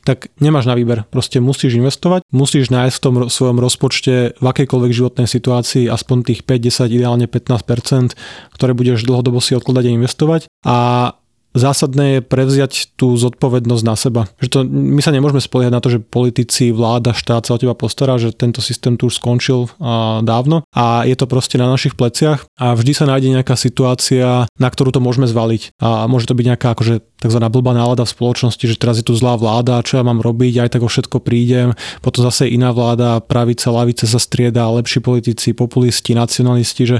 tak 0.08 0.32
nemáš 0.40 0.64
na 0.64 0.72
výber. 0.72 1.04
Proste 1.12 1.36
musíš 1.36 1.76
investovať, 1.76 2.24
musíš 2.32 2.72
nájsť 2.72 2.96
v 2.96 3.02
tom 3.04 3.14
svojom 3.28 3.60
rozpočte 3.60 4.32
v 4.40 4.46
akejkoľvek 4.46 4.92
životnej 4.96 5.28
situácii 5.28 5.84
aspoň 5.84 6.32
tých 6.32 6.40
5, 6.48 6.88
10, 6.88 6.96
ideálne 6.96 7.26
15%, 7.28 8.16
ktoré 8.56 8.72
budeš 8.72 9.04
dlhodobo 9.04 9.44
si 9.44 9.52
odkladať 9.52 9.84
a 9.84 9.96
investovať. 10.00 10.40
A 10.64 10.76
zásadné 11.56 12.18
je 12.18 12.20
prevziať 12.24 12.94
tú 12.94 13.16
zodpovednosť 13.16 13.84
na 13.84 13.94
seba. 13.96 14.22
Že 14.38 14.48
to, 14.48 14.58
my 14.68 15.00
sa 15.00 15.14
nemôžeme 15.14 15.40
spoliehať 15.40 15.72
na 15.72 15.80
to, 15.80 15.88
že 15.88 16.04
politici, 16.04 16.70
vláda, 16.70 17.16
štát 17.16 17.48
sa 17.48 17.56
o 17.56 17.60
teba 17.60 17.72
postará, 17.72 18.20
že 18.20 18.36
tento 18.36 18.60
systém 18.60 19.00
tu 19.00 19.08
už 19.08 19.16
skončil 19.16 19.72
a, 19.80 20.20
dávno 20.20 20.62
a 20.74 21.08
je 21.08 21.16
to 21.16 21.24
proste 21.24 21.56
na 21.56 21.68
našich 21.68 21.96
pleciach 21.96 22.44
a 22.60 22.76
vždy 22.76 22.92
sa 22.92 23.04
nájde 23.08 23.32
nejaká 23.32 23.56
situácia, 23.56 24.44
na 24.60 24.68
ktorú 24.68 24.92
to 24.92 25.00
môžeme 25.00 25.24
zvaliť. 25.24 25.80
A 25.80 26.04
môže 26.10 26.28
to 26.28 26.36
byť 26.36 26.46
nejaká 26.54 26.68
akože 26.76 27.00
tzv. 27.18 27.40
blbá 27.50 27.74
nálada 27.74 28.06
v 28.06 28.14
spoločnosti, 28.14 28.62
že 28.62 28.78
teraz 28.78 29.00
je 29.02 29.06
tu 29.06 29.16
zlá 29.18 29.34
vláda, 29.34 29.82
čo 29.82 29.98
ja 29.98 30.04
mám 30.06 30.22
robiť, 30.22 30.62
aj 30.62 30.70
tak 30.78 30.82
o 30.86 30.90
všetko 30.90 31.18
prídem. 31.24 31.74
Potom 32.04 32.22
zase 32.22 32.46
iná 32.46 32.70
vláda, 32.70 33.18
pravica, 33.18 33.74
lavice 33.74 34.06
sa 34.06 34.22
strieda, 34.22 34.70
lepší 34.70 35.02
politici, 35.02 35.56
populisti, 35.56 36.14
nacionalisti, 36.14 36.84
že 36.86 36.98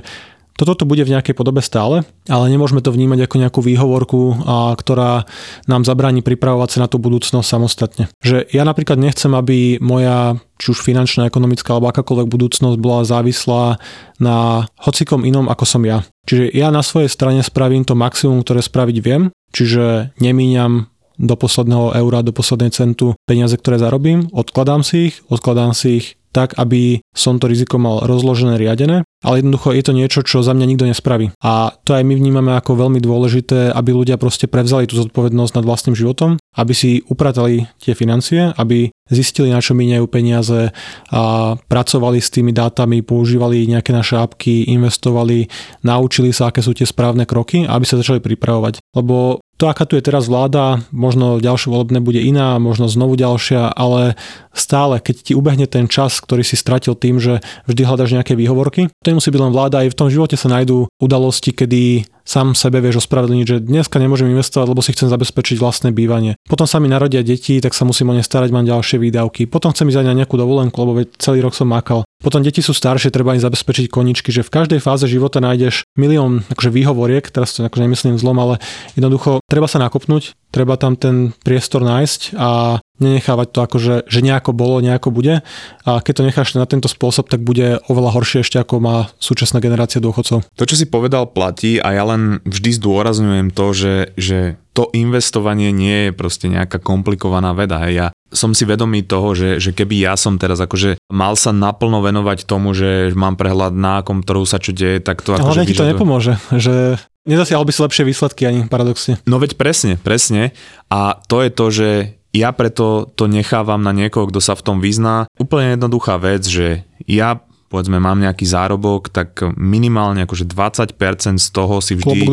toto 0.59 0.75
tu 0.75 0.85
bude 0.91 1.07
v 1.07 1.15
nejakej 1.15 1.39
podobe 1.39 1.63
stále, 1.63 2.03
ale 2.27 2.45
nemôžeme 2.51 2.83
to 2.83 2.91
vnímať 2.91 3.31
ako 3.31 3.37
nejakú 3.39 3.61
výhovorku, 3.63 4.21
a, 4.43 4.75
ktorá 4.75 5.23
nám 5.71 5.87
zabráni 5.87 6.27
pripravovať 6.27 6.69
sa 6.75 6.79
na 6.85 6.89
tú 6.91 6.99
budúcnosť 6.99 7.47
samostatne. 7.47 8.05
Že 8.19 8.51
ja 8.51 8.67
napríklad 8.67 8.99
nechcem, 8.99 9.31
aby 9.39 9.79
moja 9.79 10.43
či 10.59 10.75
už 10.75 10.83
finančná, 10.83 11.31
ekonomická 11.31 11.79
alebo 11.79 11.95
akákoľvek 11.95 12.27
budúcnosť 12.27 12.77
bola 12.83 13.07
závislá 13.07 13.79
na 14.19 14.67
hocikom 14.83 15.23
inom 15.23 15.47
ako 15.47 15.63
som 15.63 15.87
ja. 15.87 16.03
Čiže 16.27 16.51
ja 16.51 16.75
na 16.75 16.83
svojej 16.83 17.07
strane 17.07 17.47
spravím 17.47 17.87
to 17.87 17.95
maximum, 17.95 18.43
ktoré 18.43 18.59
spraviť 18.59 18.97
viem, 18.99 19.31
čiže 19.55 20.19
nemíňam 20.19 20.91
do 21.19 21.35
posledného 21.35 21.99
eura, 21.99 22.27
do 22.27 22.35
poslednej 22.35 22.75
centu 22.75 23.15
peniaze, 23.27 23.55
ktoré 23.59 23.79
zarobím, 23.79 24.31
odkladám 24.31 24.87
si 24.87 25.11
ich, 25.11 25.15
odkladám 25.31 25.75
si 25.75 26.03
ich 26.03 26.07
tak, 26.33 26.55
aby 26.61 27.01
som 27.17 27.41
to 27.41 27.49
riziko 27.49 27.81
mal 27.81 28.05
rozložené, 28.05 28.61
riadené, 28.61 29.03
ale 29.25 29.43
jednoducho 29.43 29.75
je 29.75 29.83
to 29.83 29.93
niečo, 29.97 30.21
čo 30.23 30.47
za 30.47 30.55
mňa 30.55 30.67
nikto 30.67 30.87
nespraví. 30.87 31.35
A 31.43 31.75
to 31.83 31.97
aj 31.99 32.07
my 32.07 32.15
vnímame 32.15 32.55
ako 32.55 32.79
veľmi 32.79 33.03
dôležité, 33.03 33.75
aby 33.75 33.91
ľudia 33.91 34.21
proste 34.21 34.47
prevzali 34.47 34.87
tú 34.87 34.95
zodpovednosť 35.01 35.53
nad 35.59 35.67
vlastným 35.67 35.97
životom, 35.99 36.39
aby 36.55 36.73
si 36.77 37.03
upratali 37.11 37.67
tie 37.83 37.99
financie, 37.99 38.55
aby 38.55 38.95
zistili, 39.09 39.49
na 39.51 39.59
čo 39.59 39.73
míňajú 39.73 40.05
peniaze 40.07 40.71
a 41.11 41.21
pracovali 41.57 42.21
s 42.21 42.29
tými 42.29 42.53
dátami, 42.53 43.01
používali 43.01 43.65
nejaké 43.65 43.91
naše 43.91 44.21
apky, 44.21 44.69
investovali, 44.69 45.49
naučili 45.83 46.31
sa, 46.31 46.53
aké 46.53 46.61
sú 46.61 46.77
tie 46.77 46.85
správne 46.85 47.25
kroky, 47.25 47.65
aby 47.65 47.85
sa 47.89 47.99
začali 47.99 48.21
pripravovať. 48.21 48.85
Lebo 48.95 49.41
to, 49.59 49.67
aká 49.67 49.85
tu 49.85 49.99
je 49.99 50.07
teraz 50.07 50.31
vláda, 50.31 50.87
možno 50.95 51.43
ďalšie 51.43 51.69
volebné 51.69 51.99
bude 51.99 52.23
iná, 52.23 52.63
možno 52.63 52.87
znovu 52.87 53.19
ďalšia, 53.19 53.75
ale 53.75 54.15
stále, 54.55 55.03
keď 55.03 55.17
ti 55.19 55.33
ubehne 55.35 55.67
ten 55.67 55.91
čas, 55.91 56.23
ktorý 56.23 56.47
si 56.47 56.55
stratil 56.55 56.95
tým, 56.95 57.19
že 57.19 57.43
vždy 57.67 57.83
hľadaš 57.83 58.15
nejaké 58.15 58.39
výhovorky, 58.39 58.87
to 59.03 59.11
nemusí 59.11 59.35
byť 59.35 59.43
len 59.43 59.53
vláda, 59.53 59.83
aj 59.83 59.91
v 59.93 59.99
tom 59.99 60.09
živote 60.09 60.39
sa 60.39 60.47
nájdú 60.47 60.87
udalosti, 61.03 61.51
kedy 61.51 62.07
sám 62.29 62.53
sebe 62.53 62.85
vieš 62.85 63.03
ospravedlniť, 63.09 63.47
že 63.49 63.57
dneska 63.65 63.97
nemôžem 63.97 64.29
investovať, 64.29 64.67
lebo 64.69 64.85
si 64.85 64.93
chcem 64.93 65.09
zabezpečiť 65.09 65.57
vlastné 65.57 65.91
bývanie. 65.97 66.37
Potom 66.45 66.69
sa 66.69 66.77
mi 66.77 66.87
narodia 66.87 67.25
deti, 67.25 67.57
tak 67.59 67.73
sa 67.73 67.89
musím 67.89 68.13
o 68.13 68.15
ne 68.15 68.21
starať, 68.21 68.53
mám 68.53 68.69
ďalšie 68.69 69.01
výdavky. 69.01 69.49
Potom 69.49 69.73
chcem 69.73 69.89
ísť 69.89 70.05
aj 70.05 70.07
na 70.13 70.15
nejakú 70.23 70.37
dovolenku, 70.37 70.77
lebo 70.77 71.09
celý 71.17 71.41
rok 71.41 71.57
som 71.57 71.73
makal. 71.73 72.05
Potom 72.19 72.43
deti 72.43 72.59
sú 72.59 72.75
staršie, 72.75 73.15
treba 73.15 73.39
im 73.39 73.43
zabezpečiť 73.43 73.87
koničky, 73.87 74.35
že 74.35 74.43
v 74.43 74.51
každej 74.51 74.83
fáze 74.83 75.07
života 75.07 75.39
nájdeš 75.39 75.87
milión 75.95 76.43
akože 76.51 76.75
výhovoriek, 76.75 77.31
teraz 77.31 77.55
to 77.55 77.63
akože 77.63 77.87
nemyslím 77.87 78.19
zlom, 78.19 78.43
ale 78.43 78.55
jednoducho 78.99 79.39
treba 79.47 79.71
sa 79.71 79.79
nakopnúť, 79.79 80.35
treba 80.51 80.75
tam 80.75 80.99
ten 80.99 81.31
priestor 81.47 81.87
nájsť 81.87 82.35
a 82.35 82.83
nenechávať 82.99 83.49
to 83.51 83.59
ako, 83.63 83.77
že, 83.79 83.95
že 84.07 84.21
nejako 84.23 84.55
bolo, 84.55 84.83
nejako 84.83 85.11
bude. 85.11 85.41
A 85.87 85.91
keď 86.03 86.13
to 86.15 86.27
necháš 86.27 86.49
na 86.59 86.67
tento 86.67 86.91
spôsob, 86.91 87.31
tak 87.31 87.43
bude 87.43 87.83
oveľa 87.87 88.15
horšie 88.15 88.43
ešte 88.43 88.59
ako 88.59 88.83
má 88.83 88.97
súčasná 89.23 89.63
generácia 89.63 90.03
dôchodcov. 90.03 90.45
To, 90.45 90.65
čo 90.69 90.77
si 90.77 90.87
povedal, 90.87 91.31
platí 91.31 91.79
a 91.79 91.95
ja 91.95 92.05
len 92.07 92.43
vždy 92.45 92.71
zdôrazňujem 92.79 93.49
to, 93.55 93.67
že, 93.73 93.95
že 94.19 94.39
to 94.79 94.91
investovanie 94.95 95.75
nie 95.75 96.11
je 96.11 96.13
proste 96.15 96.47
nejaká 96.47 96.79
komplikovaná 96.79 97.51
veda. 97.51 97.83
Ja 97.91 98.15
som 98.31 98.53
si 98.53 98.69
vedomý 98.69 99.03
toho, 99.03 99.35
že, 99.35 99.59
že 99.59 99.75
keby 99.75 100.05
ja 100.05 100.15
som 100.15 100.39
teraz 100.39 100.61
akože 100.61 101.01
mal 101.11 101.35
sa 101.35 101.51
naplno 101.51 102.05
venovať 102.05 102.45
tomu, 102.45 102.77
že 102.77 103.11
mám 103.17 103.35
prehľad 103.35 103.75
na 103.75 104.05
akom 104.05 104.23
trhu 104.23 104.45
sa 104.45 104.61
čo 104.61 104.77
deje, 104.77 105.01
tak 105.01 105.25
to 105.25 105.35
akože... 105.35 105.65
Ale 105.65 105.67
ti 105.67 105.75
to 105.75 105.89
nepomôže, 105.89 106.37
že 106.55 107.01
nezasiahol 107.25 107.65
by 107.65 107.73
si 107.73 107.81
lepšie 107.83 108.05
výsledky 108.05 108.43
ani 108.45 108.69
paradoxne. 108.69 109.19
No 109.25 109.41
veď 109.41 109.57
presne, 109.57 109.97
presne. 109.99 110.53
A 110.93 111.19
to 111.27 111.41
je 111.41 111.51
to, 111.51 111.67
že 111.73 111.89
ja 112.33 112.53
preto 112.53 113.09
to 113.17 113.25
nechávam 113.27 113.81
na 113.81 113.93
niekoho, 113.97 114.29
kto 114.29 114.41
sa 114.43 114.53
v 114.53 114.65
tom 114.65 114.79
vyzná. 114.85 115.29
Úplne 115.41 115.77
jednoduchá 115.77 116.21
vec, 116.21 116.45
že 116.45 116.85
ja 117.09 117.41
povedzme 117.69 118.01
mám 118.01 118.17
nejaký 118.25 118.49
zárobok, 118.49 119.13
tak 119.13 119.45
minimálne 119.61 120.25
akože 120.25 120.49
20% 120.49 121.37
z 121.37 121.49
toho 121.53 121.85
si 121.85 122.01
vždy 122.01 122.25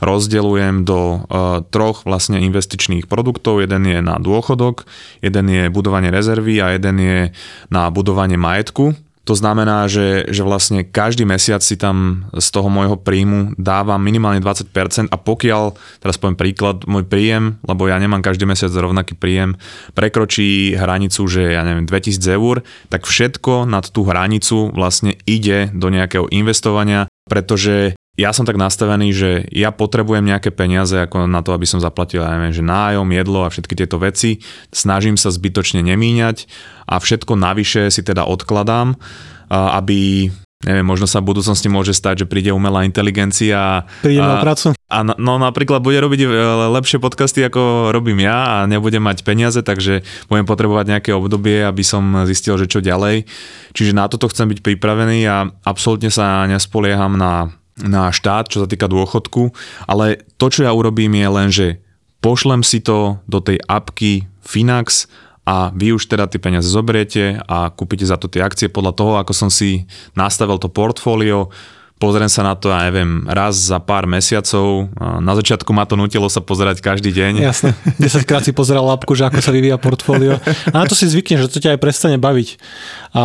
rozdeľujem 0.00 0.88
do 0.88 1.00
uh, 1.20 1.60
troch 1.68 2.08
vlastne 2.08 2.40
investičných 2.40 3.04
produktov. 3.04 3.60
Jeden 3.60 3.84
je 3.84 4.00
na 4.00 4.16
dôchodok, 4.16 4.88
jeden 5.20 5.46
je 5.52 5.68
budovanie 5.68 6.08
rezervy 6.08 6.64
a 6.64 6.72
jeden 6.72 6.96
je 6.98 7.18
na 7.68 7.92
budovanie 7.92 8.40
majetku. 8.40 8.96
To 9.28 9.36
znamená, 9.36 9.84
že, 9.92 10.24
že 10.32 10.40
vlastne 10.40 10.88
každý 10.88 11.28
mesiac 11.28 11.60
si 11.60 11.76
tam 11.76 12.24
z 12.32 12.48
toho 12.48 12.72
môjho 12.72 12.96
príjmu 12.96 13.52
dávam 13.60 14.00
minimálne 14.00 14.40
20% 14.40 14.72
a 15.12 15.16
pokiaľ, 15.20 15.76
teraz 16.00 16.16
poviem 16.16 16.40
príklad, 16.40 16.88
môj 16.88 17.04
príjem, 17.04 17.60
lebo 17.68 17.92
ja 17.92 18.00
nemám 18.00 18.24
každý 18.24 18.48
mesiac 18.48 18.72
rovnaký 18.72 19.20
príjem, 19.20 19.60
prekročí 19.92 20.72
hranicu, 20.72 21.28
že 21.28 21.52
ja 21.52 21.60
neviem, 21.60 21.84
2000 21.84 22.24
eur, 22.40 22.64
tak 22.88 23.04
všetko 23.04 23.68
nad 23.68 23.84
tú 23.92 24.08
hranicu 24.08 24.72
vlastne 24.72 25.20
ide 25.28 25.68
do 25.76 25.92
nejakého 25.92 26.32
investovania, 26.32 27.04
pretože 27.28 28.00
ja 28.18 28.34
som 28.34 28.42
tak 28.42 28.58
nastavený, 28.58 29.14
že 29.14 29.30
ja 29.54 29.70
potrebujem 29.70 30.26
nejaké 30.26 30.50
peniaze 30.50 30.98
ako 30.98 31.30
na 31.30 31.38
to, 31.46 31.54
aby 31.54 31.70
som 31.70 31.78
zaplatil, 31.78 32.26
ja 32.26 32.34
neviem, 32.34 32.50
že 32.50 32.66
nájom, 32.66 33.06
jedlo 33.14 33.46
a 33.46 33.52
všetky 33.54 33.78
tieto 33.78 34.02
veci. 34.02 34.42
Snažím 34.74 35.14
sa 35.14 35.30
zbytočne 35.30 35.86
nemíňať 35.86 36.50
a 36.90 36.98
všetko 36.98 37.38
navyše 37.38 37.94
si 37.94 38.02
teda 38.02 38.26
odkladám, 38.26 38.98
aby 39.54 40.28
neviem, 40.66 40.82
možno 40.82 41.06
sa 41.06 41.22
v 41.22 41.30
budúcnosti 41.30 41.70
môže 41.70 41.94
stať, 41.94 42.26
že 42.26 42.30
príde 42.30 42.50
umelá 42.50 42.82
inteligencia. 42.82 43.86
Príde 44.02 44.18
na 44.18 44.42
prácu. 44.42 44.74
A 44.90 45.06
no 45.06 45.38
napríklad 45.38 45.78
bude 45.78 46.02
robiť 46.02 46.26
e, 46.26 46.28
lepšie 46.74 46.98
podcasty, 46.98 47.46
ako 47.46 47.94
robím 47.94 48.26
ja 48.26 48.58
a 48.58 48.66
nebudem 48.66 48.98
mať 48.98 49.22
peniaze, 49.22 49.62
takže 49.62 50.02
budem 50.26 50.42
potrebovať 50.42 50.98
nejaké 50.98 51.10
obdobie, 51.14 51.62
aby 51.62 51.86
som 51.86 52.26
zistil, 52.26 52.58
že 52.58 52.66
čo 52.66 52.82
ďalej. 52.82 53.30
Čiže 53.78 53.94
na 53.94 54.10
toto 54.10 54.26
chcem 54.26 54.50
byť 54.50 54.58
pripravený 54.58 55.18
a 55.30 55.46
absolútne 55.62 56.10
sa 56.10 56.50
nespolieham 56.50 57.14
na 57.14 57.54
na 57.84 58.10
štát, 58.10 58.50
čo 58.50 58.64
sa 58.64 58.68
týka 58.70 58.90
dôchodku, 58.90 59.54
ale 59.86 60.24
to, 60.40 60.50
čo 60.50 60.66
ja 60.66 60.72
urobím, 60.74 61.14
je 61.14 61.28
len, 61.28 61.48
že 61.50 61.66
pošlem 62.18 62.66
si 62.66 62.82
to 62.82 63.22
do 63.30 63.38
tej 63.38 63.62
apky 63.66 64.26
Finax 64.42 65.06
a 65.48 65.72
vy 65.72 65.96
už 65.96 66.08
teda 66.08 66.28
tie 66.28 66.40
peniaze 66.40 66.68
zoberiete 66.68 67.40
a 67.44 67.72
kúpite 67.72 68.04
za 68.04 68.20
to 68.20 68.28
tie 68.28 68.44
akcie 68.44 68.68
podľa 68.68 68.92
toho, 68.96 69.12
ako 69.20 69.32
som 69.32 69.48
si 69.48 69.88
nastavil 70.16 70.56
to 70.60 70.68
portfólio 70.68 71.52
pozriem 71.98 72.30
sa 72.30 72.46
na 72.46 72.54
to, 72.54 72.70
ja 72.70 72.86
neviem, 72.86 73.26
raz 73.26 73.58
za 73.58 73.82
pár 73.82 74.06
mesiacov. 74.06 74.88
Na 74.98 75.34
začiatku 75.34 75.68
ma 75.74 75.84
to 75.84 75.98
nutilo 75.98 76.30
sa 76.30 76.38
pozerať 76.38 76.78
každý 76.78 77.10
deň. 77.10 77.42
Jasne, 77.42 77.74
10 77.98 78.22
krát 78.24 78.46
si 78.46 78.54
pozeral 78.54 78.86
lapku, 78.86 79.12
že 79.18 79.26
ako 79.26 79.42
sa 79.42 79.50
vyvíja 79.50 79.76
portfólio. 79.76 80.38
A 80.70 80.76
na 80.78 80.86
to 80.86 80.94
si 80.94 81.10
zvykneš, 81.10 81.50
že 81.50 81.52
to 81.52 81.58
ťa 81.58 81.74
aj 81.76 81.82
prestane 81.82 82.16
baviť. 82.16 82.48
A 83.18 83.24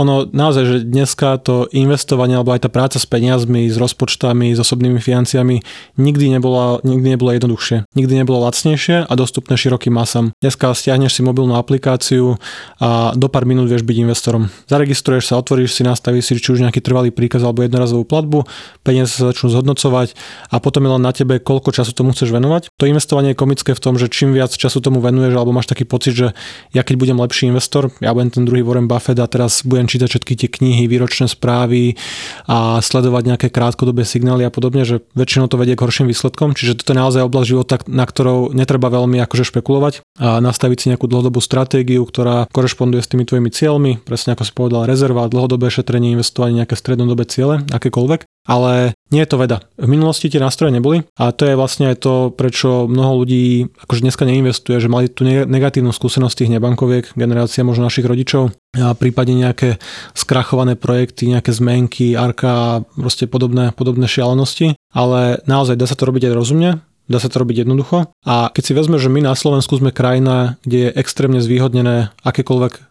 ono 0.00 0.24
naozaj, 0.24 0.64
že 0.64 0.76
dneska 0.88 1.36
to 1.44 1.68
investovanie 1.76 2.40
alebo 2.40 2.56
aj 2.56 2.64
tá 2.64 2.70
práca 2.72 2.96
s 2.96 3.04
peniazmi, 3.04 3.68
s 3.68 3.76
rozpočtami, 3.76 4.56
s 4.56 4.58
osobnými 4.64 4.96
financiami 4.96 5.60
nikdy 6.00 6.32
nebolo, 6.32 6.80
nikdy 6.80 7.20
nebolo 7.20 7.36
jednoduchšie. 7.36 7.84
Nikdy 7.92 8.24
nebolo 8.24 8.48
lacnejšie 8.48 9.04
a 9.04 9.12
dostupné 9.12 9.60
širokým 9.60 9.92
masám. 9.92 10.32
Dneska 10.40 10.72
stiahneš 10.72 11.20
si 11.20 11.22
mobilnú 11.22 11.60
aplikáciu 11.60 12.40
a 12.80 13.12
do 13.12 13.28
pár 13.28 13.44
minút 13.44 13.68
vieš 13.68 13.84
byť 13.84 13.96
investorom. 14.00 14.48
Zaregistruješ 14.72 15.28
sa, 15.28 15.36
otvoríš 15.36 15.76
si, 15.76 15.84
nastavíš 15.84 16.32
si 16.32 16.40
či 16.40 16.56
už 16.56 16.64
nejaký 16.64 16.80
trvalý 16.80 17.12
príkaz 17.12 17.44
alebo 17.44 17.60
jednorazovú 17.60 18.08
platbu, 18.08 18.48
peniaze 18.80 19.12
sa 19.12 19.28
začnú 19.28 19.52
zhodnocovať 19.52 20.16
a 20.48 20.56
potom 20.64 20.88
je 20.88 20.90
len 20.96 21.02
na 21.04 21.12
tebe, 21.12 21.36
koľko 21.36 21.76
času 21.76 21.92
tomu 21.92 22.16
chceš 22.16 22.32
venovať. 22.32 22.72
To 22.80 22.88
investovanie 22.88 23.36
je 23.36 23.40
komické 23.44 23.76
v 23.76 23.82
tom, 23.84 24.00
že 24.00 24.08
čím 24.08 24.32
viac 24.32 24.56
času 24.56 24.80
tomu 24.80 25.04
venuješ 25.04 25.36
alebo 25.36 25.52
máš 25.52 25.68
taký 25.68 25.84
pocit, 25.84 26.16
že 26.16 26.26
ja 26.72 26.80
keď 26.80 26.96
budem 26.96 27.18
lepší 27.20 27.52
investor, 27.52 27.92
ja 28.00 28.16
budem 28.16 28.32
ten 28.32 28.48
druhý 28.48 28.64
Warren 28.64 28.88
Buffett 28.88 29.20
a 29.20 29.28
teraz 29.28 29.60
budem 29.66 29.89
čítať 29.90 30.06
všetky 30.06 30.32
tie 30.38 30.48
knihy, 30.48 30.86
výročné 30.86 31.26
správy 31.26 31.98
a 32.46 32.78
sledovať 32.78 33.22
nejaké 33.34 33.48
krátkodobé 33.50 34.06
signály 34.06 34.46
a 34.46 34.54
podobne, 34.54 34.86
že 34.86 35.02
väčšinou 35.18 35.50
to 35.50 35.58
vedie 35.58 35.74
k 35.74 35.82
horším 35.82 36.06
výsledkom. 36.06 36.54
Čiže 36.54 36.78
toto 36.78 36.94
je 36.94 37.02
naozaj 37.02 37.26
oblasť 37.26 37.48
života, 37.50 37.74
na 37.90 38.06
ktorou 38.06 38.54
netreba 38.54 38.86
veľmi 38.86 39.18
akože 39.26 39.50
špekulovať 39.50 40.06
a 40.22 40.38
nastaviť 40.38 40.78
si 40.78 40.86
nejakú 40.94 41.10
dlhodobú 41.10 41.42
stratégiu, 41.42 42.06
ktorá 42.06 42.46
korešponduje 42.54 43.02
s 43.02 43.10
tými 43.10 43.26
tvojimi 43.26 43.50
cieľmi, 43.50 43.92
presne 44.06 44.38
ako 44.38 44.46
si 44.46 44.52
povedal, 44.54 44.86
rezerva, 44.86 45.26
dlhodobé 45.26 45.68
šetrenie, 45.68 46.14
investovanie, 46.14 46.62
nejaké 46.62 46.78
strednodobé 46.78 47.26
ciele, 47.26 47.66
akékoľvek 47.68 48.30
ale 48.50 48.96
nie 49.10 49.22
je 49.26 49.30
to 49.30 49.42
veda. 49.42 49.58
V 49.74 49.90
minulosti 49.90 50.30
tie 50.30 50.38
nástroje 50.38 50.70
neboli 50.70 51.02
a 51.18 51.34
to 51.34 51.46
je 51.46 51.58
vlastne 51.58 51.90
aj 51.90 52.02
to, 52.02 52.14
prečo 52.30 52.86
mnoho 52.86 53.22
ľudí 53.22 53.66
akože 53.86 54.06
dneska 54.06 54.22
neinvestuje, 54.22 54.78
že 54.78 54.86
mali 54.90 55.10
tú 55.10 55.26
negatívnu 55.26 55.90
skúsenosť 55.90 56.46
tých 56.46 56.52
nebankoviek, 56.54 57.18
generácia 57.18 57.66
možno 57.66 57.90
našich 57.90 58.06
rodičov 58.06 58.54
a 58.78 58.94
prípadne 58.94 59.50
nejaké 59.50 59.82
skrachované 60.14 60.78
projekty, 60.78 61.26
nejaké 61.26 61.50
zmenky, 61.50 62.14
arka 62.14 62.86
proste 62.94 63.26
podobné, 63.26 63.74
podobné 63.74 64.06
šialenosti, 64.06 64.78
ale 64.94 65.42
naozaj 65.50 65.74
dá 65.74 65.90
sa 65.90 65.98
to 65.98 66.06
robiť 66.06 66.30
aj 66.30 66.34
rozumne, 66.38 66.70
dá 67.10 67.18
sa 67.18 67.26
to 67.26 67.42
robiť 67.42 67.66
jednoducho. 67.66 68.14
A 68.22 68.54
keď 68.54 68.62
si 68.62 68.72
vezme, 68.78 69.02
že 69.02 69.10
my 69.10 69.26
na 69.26 69.34
Slovensku 69.34 69.74
sme 69.74 69.90
krajina, 69.90 70.62
kde 70.62 70.86
je 70.86 70.94
extrémne 70.94 71.42
zvýhodnené 71.42 72.14
akékoľvek 72.22 72.86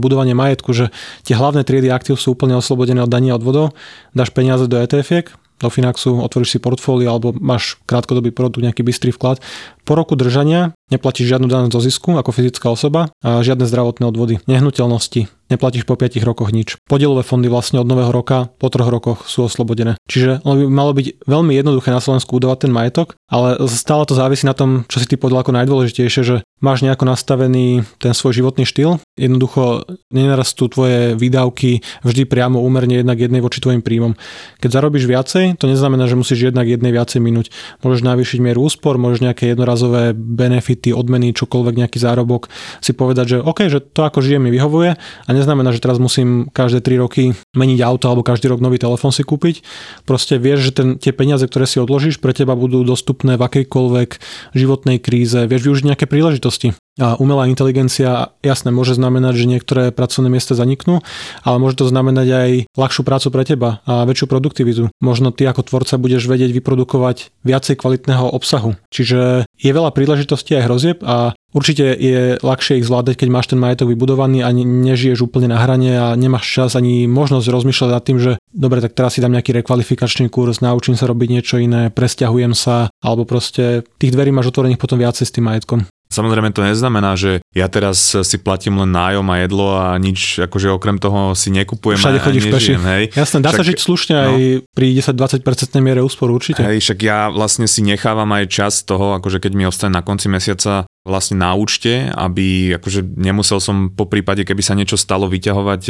budovanie 0.00 0.32
majetku, 0.32 0.72
že 0.72 0.88
tie 1.28 1.36
hlavné 1.36 1.68
triedy 1.68 1.92
aktív 1.92 2.16
sú 2.16 2.32
úplne 2.32 2.56
oslobodené 2.56 3.04
od 3.04 3.12
daní 3.12 3.28
a 3.28 3.36
odvodov, 3.36 3.76
dáš 4.16 4.32
peniaze 4.32 4.64
do 4.64 4.80
etf 4.80 5.36
do 5.60 5.68
Finaxu, 5.68 6.16
otvoríš 6.24 6.56
si 6.56 6.58
portfólio 6.58 7.12
alebo 7.12 7.36
máš 7.36 7.76
krátkodobý 7.84 8.32
produkt, 8.32 8.64
nejaký 8.64 8.80
bystrý 8.80 9.12
vklad. 9.12 9.44
Po 9.90 9.98
roku 9.98 10.14
držania 10.14 10.70
neplatíš 10.86 11.34
žiadnu 11.34 11.50
daň 11.50 11.74
zo 11.74 11.82
zisku 11.82 12.14
ako 12.14 12.30
fyzická 12.30 12.70
osoba 12.70 13.10
a 13.26 13.42
žiadne 13.42 13.66
zdravotné 13.66 14.06
odvody. 14.06 14.38
Nehnuteľnosti, 14.46 15.26
neplatíš 15.50 15.82
po 15.82 15.98
5 15.98 16.22
rokoch 16.22 16.54
nič. 16.54 16.78
Podielové 16.86 17.26
fondy 17.26 17.50
vlastne 17.50 17.82
od 17.82 17.90
nového 17.90 18.14
roka 18.14 18.54
po 18.62 18.70
troch 18.70 18.86
rokoch 18.86 19.26
sú 19.26 19.50
oslobodené. 19.50 19.98
Čiže 20.06 20.46
by 20.46 20.70
malo 20.70 20.94
byť 20.94 21.26
veľmi 21.26 21.58
jednoduché 21.58 21.90
na 21.90 21.98
Slovensku 21.98 22.38
udávať 22.38 22.70
ten 22.70 22.72
majetok, 22.74 23.18
ale 23.26 23.58
stále 23.66 24.06
to 24.06 24.14
závisí 24.14 24.46
na 24.46 24.54
tom, 24.54 24.86
čo 24.86 25.02
si 25.02 25.10
ty 25.10 25.18
povedal 25.18 25.42
ako 25.42 25.58
najdôležitejšie, 25.58 26.22
že 26.22 26.42
máš 26.62 26.86
nejako 26.86 27.06
nastavený 27.06 27.82
ten 27.98 28.14
svoj 28.14 28.42
životný 28.42 28.66
štýl, 28.66 29.02
jednoducho 29.18 29.86
nenarastú 30.10 30.68
tvoje 30.70 31.16
výdavky 31.16 31.82
vždy 32.02 32.26
priamo 32.26 32.62
úmerne 32.62 33.00
jednak 33.00 33.16
jednej 33.18 33.40
voči 33.40 33.62
tvojim 33.62 33.80
príjmom. 33.80 34.14
Keď 34.58 34.70
zarobíš 34.70 35.06
viacej, 35.06 35.56
to 35.56 35.70
neznamená, 35.70 36.10
že 36.10 36.18
musíš 36.18 36.50
jednak 36.50 36.66
jednej 36.66 36.92
viacej 36.92 37.22
minúť. 37.22 37.46
Môžeš 37.80 38.02
navýšiť 38.04 38.38
mieru 38.42 38.66
úspor, 38.66 39.00
môžeš 39.00 39.24
nejaké 39.24 39.54
jednorazové 39.80 40.12
benefity, 40.12 40.92
odmeny, 40.92 41.32
čokoľvek, 41.32 41.74
nejaký 41.80 41.98
zárobok 41.98 42.52
si 42.84 42.92
povedať, 42.92 43.26
že 43.26 43.36
OK, 43.40 43.72
že 43.72 43.80
to 43.80 44.04
ako 44.04 44.20
žijem 44.20 44.44
mi 44.44 44.52
vyhovuje 44.52 44.96
a 45.00 45.30
neznamená, 45.32 45.72
že 45.72 45.80
teraz 45.80 45.96
musím 45.96 46.52
každé 46.52 46.84
3 46.84 47.02
roky 47.02 47.32
meniť 47.56 47.80
auto 47.80 48.12
alebo 48.12 48.26
každý 48.26 48.52
rok 48.52 48.60
nový 48.60 48.76
telefón 48.76 49.10
si 49.10 49.24
kúpiť. 49.24 49.64
Proste 50.04 50.36
vieš, 50.36 50.70
že 50.70 50.72
ten, 50.76 50.88
tie 51.00 51.16
peniaze, 51.16 51.48
ktoré 51.48 51.64
si 51.64 51.80
odložíš, 51.80 52.20
pre 52.20 52.36
teba 52.36 52.52
budú 52.52 52.84
dostupné 52.84 53.40
v 53.40 53.42
akejkoľvek 53.48 54.10
životnej 54.52 55.00
kríze. 55.00 55.48
Vieš 55.48 55.62
využiť 55.64 55.86
nejaké 55.88 56.04
príležitosti. 56.04 56.76
A 57.00 57.16
umelá 57.16 57.48
inteligencia, 57.48 58.36
jasné, 58.44 58.68
môže 58.68 58.94
znamenať, 58.94 59.34
že 59.40 59.50
niektoré 59.50 59.84
pracovné 59.90 60.28
miesta 60.28 60.52
zaniknú, 60.52 61.00
ale 61.42 61.56
môže 61.56 61.80
to 61.80 61.88
znamenať 61.88 62.28
aj 62.28 62.50
ľahšiu 62.76 63.02
prácu 63.02 63.26
pre 63.32 63.42
teba 63.48 63.70
a 63.88 64.04
väčšiu 64.04 64.28
produktivitu. 64.28 64.92
Možno 65.00 65.32
ty 65.32 65.48
ako 65.48 65.64
tvorca 65.64 65.96
budeš 65.96 66.28
vedieť 66.28 66.52
vyprodukovať 66.52 67.32
viacej 67.42 67.80
kvalitného 67.80 68.28
obsahu. 68.30 68.76
Čiže 68.92 69.48
je 69.48 69.70
veľa 69.72 69.90
príležitostí 69.96 70.54
aj 70.60 70.66
hrozieb 70.68 70.98
a 71.00 71.32
Určite 71.50 71.98
je 71.98 72.38
ľahšie 72.38 72.78
ich 72.78 72.86
zvládať, 72.86 73.18
keď 73.18 73.28
máš 73.34 73.50
ten 73.50 73.58
majetok 73.58 73.90
vybudovaný 73.90 74.46
a 74.46 74.54
nežiješ 74.54 75.26
úplne 75.26 75.50
na 75.50 75.58
hrane 75.58 75.98
a 75.98 76.14
nemáš 76.14 76.46
čas 76.46 76.78
ani 76.78 77.10
možnosť 77.10 77.50
rozmýšľať 77.50 77.90
nad 77.90 78.04
tým, 78.06 78.18
že 78.22 78.32
dobre, 78.54 78.78
tak 78.78 78.94
teraz 78.94 79.18
si 79.18 79.22
dám 79.22 79.34
nejaký 79.34 79.58
rekvalifikačný 79.58 80.30
kurz, 80.30 80.62
naučím 80.62 80.94
sa 80.94 81.10
robiť 81.10 81.28
niečo 81.28 81.58
iné, 81.58 81.90
presťahujem 81.90 82.54
sa, 82.54 82.94
alebo 83.02 83.26
proste 83.26 83.82
tých 83.98 84.14
dverí 84.14 84.30
máš 84.30 84.54
otvorených 84.54 84.78
potom 84.78 85.02
viacej 85.02 85.26
s 85.26 85.34
tým 85.34 85.50
majetkom. 85.50 85.90
Samozrejme 86.10 86.50
to 86.50 86.66
neznamená, 86.66 87.14
že 87.14 87.38
ja 87.54 87.70
teraz 87.70 88.18
si 88.18 88.36
platím 88.42 88.82
len 88.82 88.90
nájom 88.90 89.22
a 89.30 89.36
jedlo 89.46 89.66
a 89.78 89.94
nič, 89.94 90.42
akože 90.42 90.74
okrem 90.74 90.98
toho 90.98 91.38
si 91.38 91.54
nekupujem 91.54 92.02
Všade 92.02 92.18
chodíš 92.18 92.50
peši. 92.50 92.74
Hej. 92.74 93.04
Jasné, 93.14 93.38
dá 93.38 93.54
však, 93.54 93.58
sa 93.62 93.68
žiť 93.70 93.78
slušne 93.78 94.14
no, 94.18 94.22
aj 94.26 94.34
pri 94.74 94.86
10-20% 94.98 95.78
miere 95.78 96.02
úspor 96.02 96.34
určite. 96.34 96.66
Hej, 96.66 96.82
však 96.82 96.98
ja 97.06 97.30
vlastne 97.30 97.70
si 97.70 97.86
nechávam 97.86 98.26
aj 98.34 98.44
čas 98.50 98.82
toho, 98.82 99.14
akože 99.22 99.38
keď 99.38 99.52
mi 99.54 99.70
ostane 99.70 99.94
na 99.94 100.02
konci 100.02 100.26
mesiaca 100.26 100.82
vlastne 101.06 101.38
na 101.38 101.54
účte, 101.54 102.10
aby 102.10 102.74
akože 102.76 103.06
nemusel 103.14 103.62
som 103.62 103.88
po 103.94 104.10
prípade, 104.10 104.42
keby 104.42 104.66
sa 104.66 104.74
niečo 104.74 104.98
stalo, 104.98 105.30
vyťahovať 105.30 105.82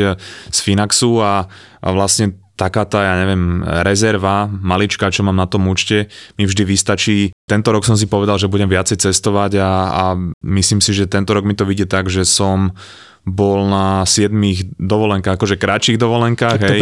z 0.53 0.59
Finaxu 0.61 1.16
a, 1.25 1.49
a 1.81 1.89
vlastne 1.97 2.37
taká 2.61 2.84
tá, 2.84 3.00
ja 3.00 3.14
neviem, 3.16 3.64
rezerva 3.64 4.44
malička, 4.44 5.08
čo 5.08 5.24
mám 5.24 5.40
na 5.40 5.48
tom 5.48 5.64
účte, 5.72 6.12
mi 6.36 6.44
vždy 6.44 6.68
vystačí. 6.68 7.32
Tento 7.48 7.72
rok 7.72 7.88
som 7.88 7.96
si 7.96 8.04
povedal, 8.04 8.36
že 8.36 8.52
budem 8.52 8.68
viacej 8.68 9.00
cestovať 9.00 9.56
a, 9.64 9.70
a 9.88 10.04
myslím 10.44 10.84
si, 10.84 10.92
že 10.92 11.08
tento 11.08 11.32
rok 11.32 11.48
mi 11.48 11.56
to 11.56 11.64
vidie 11.64 11.88
tak, 11.88 12.12
že 12.12 12.28
som 12.28 12.76
bol 13.25 13.68
na 13.68 14.03
7 14.09 14.33
dovolenkách, 14.81 15.37
akože 15.37 15.61
kratších 15.61 16.01
dovolenkách, 16.01 16.57
hej, 16.61 16.81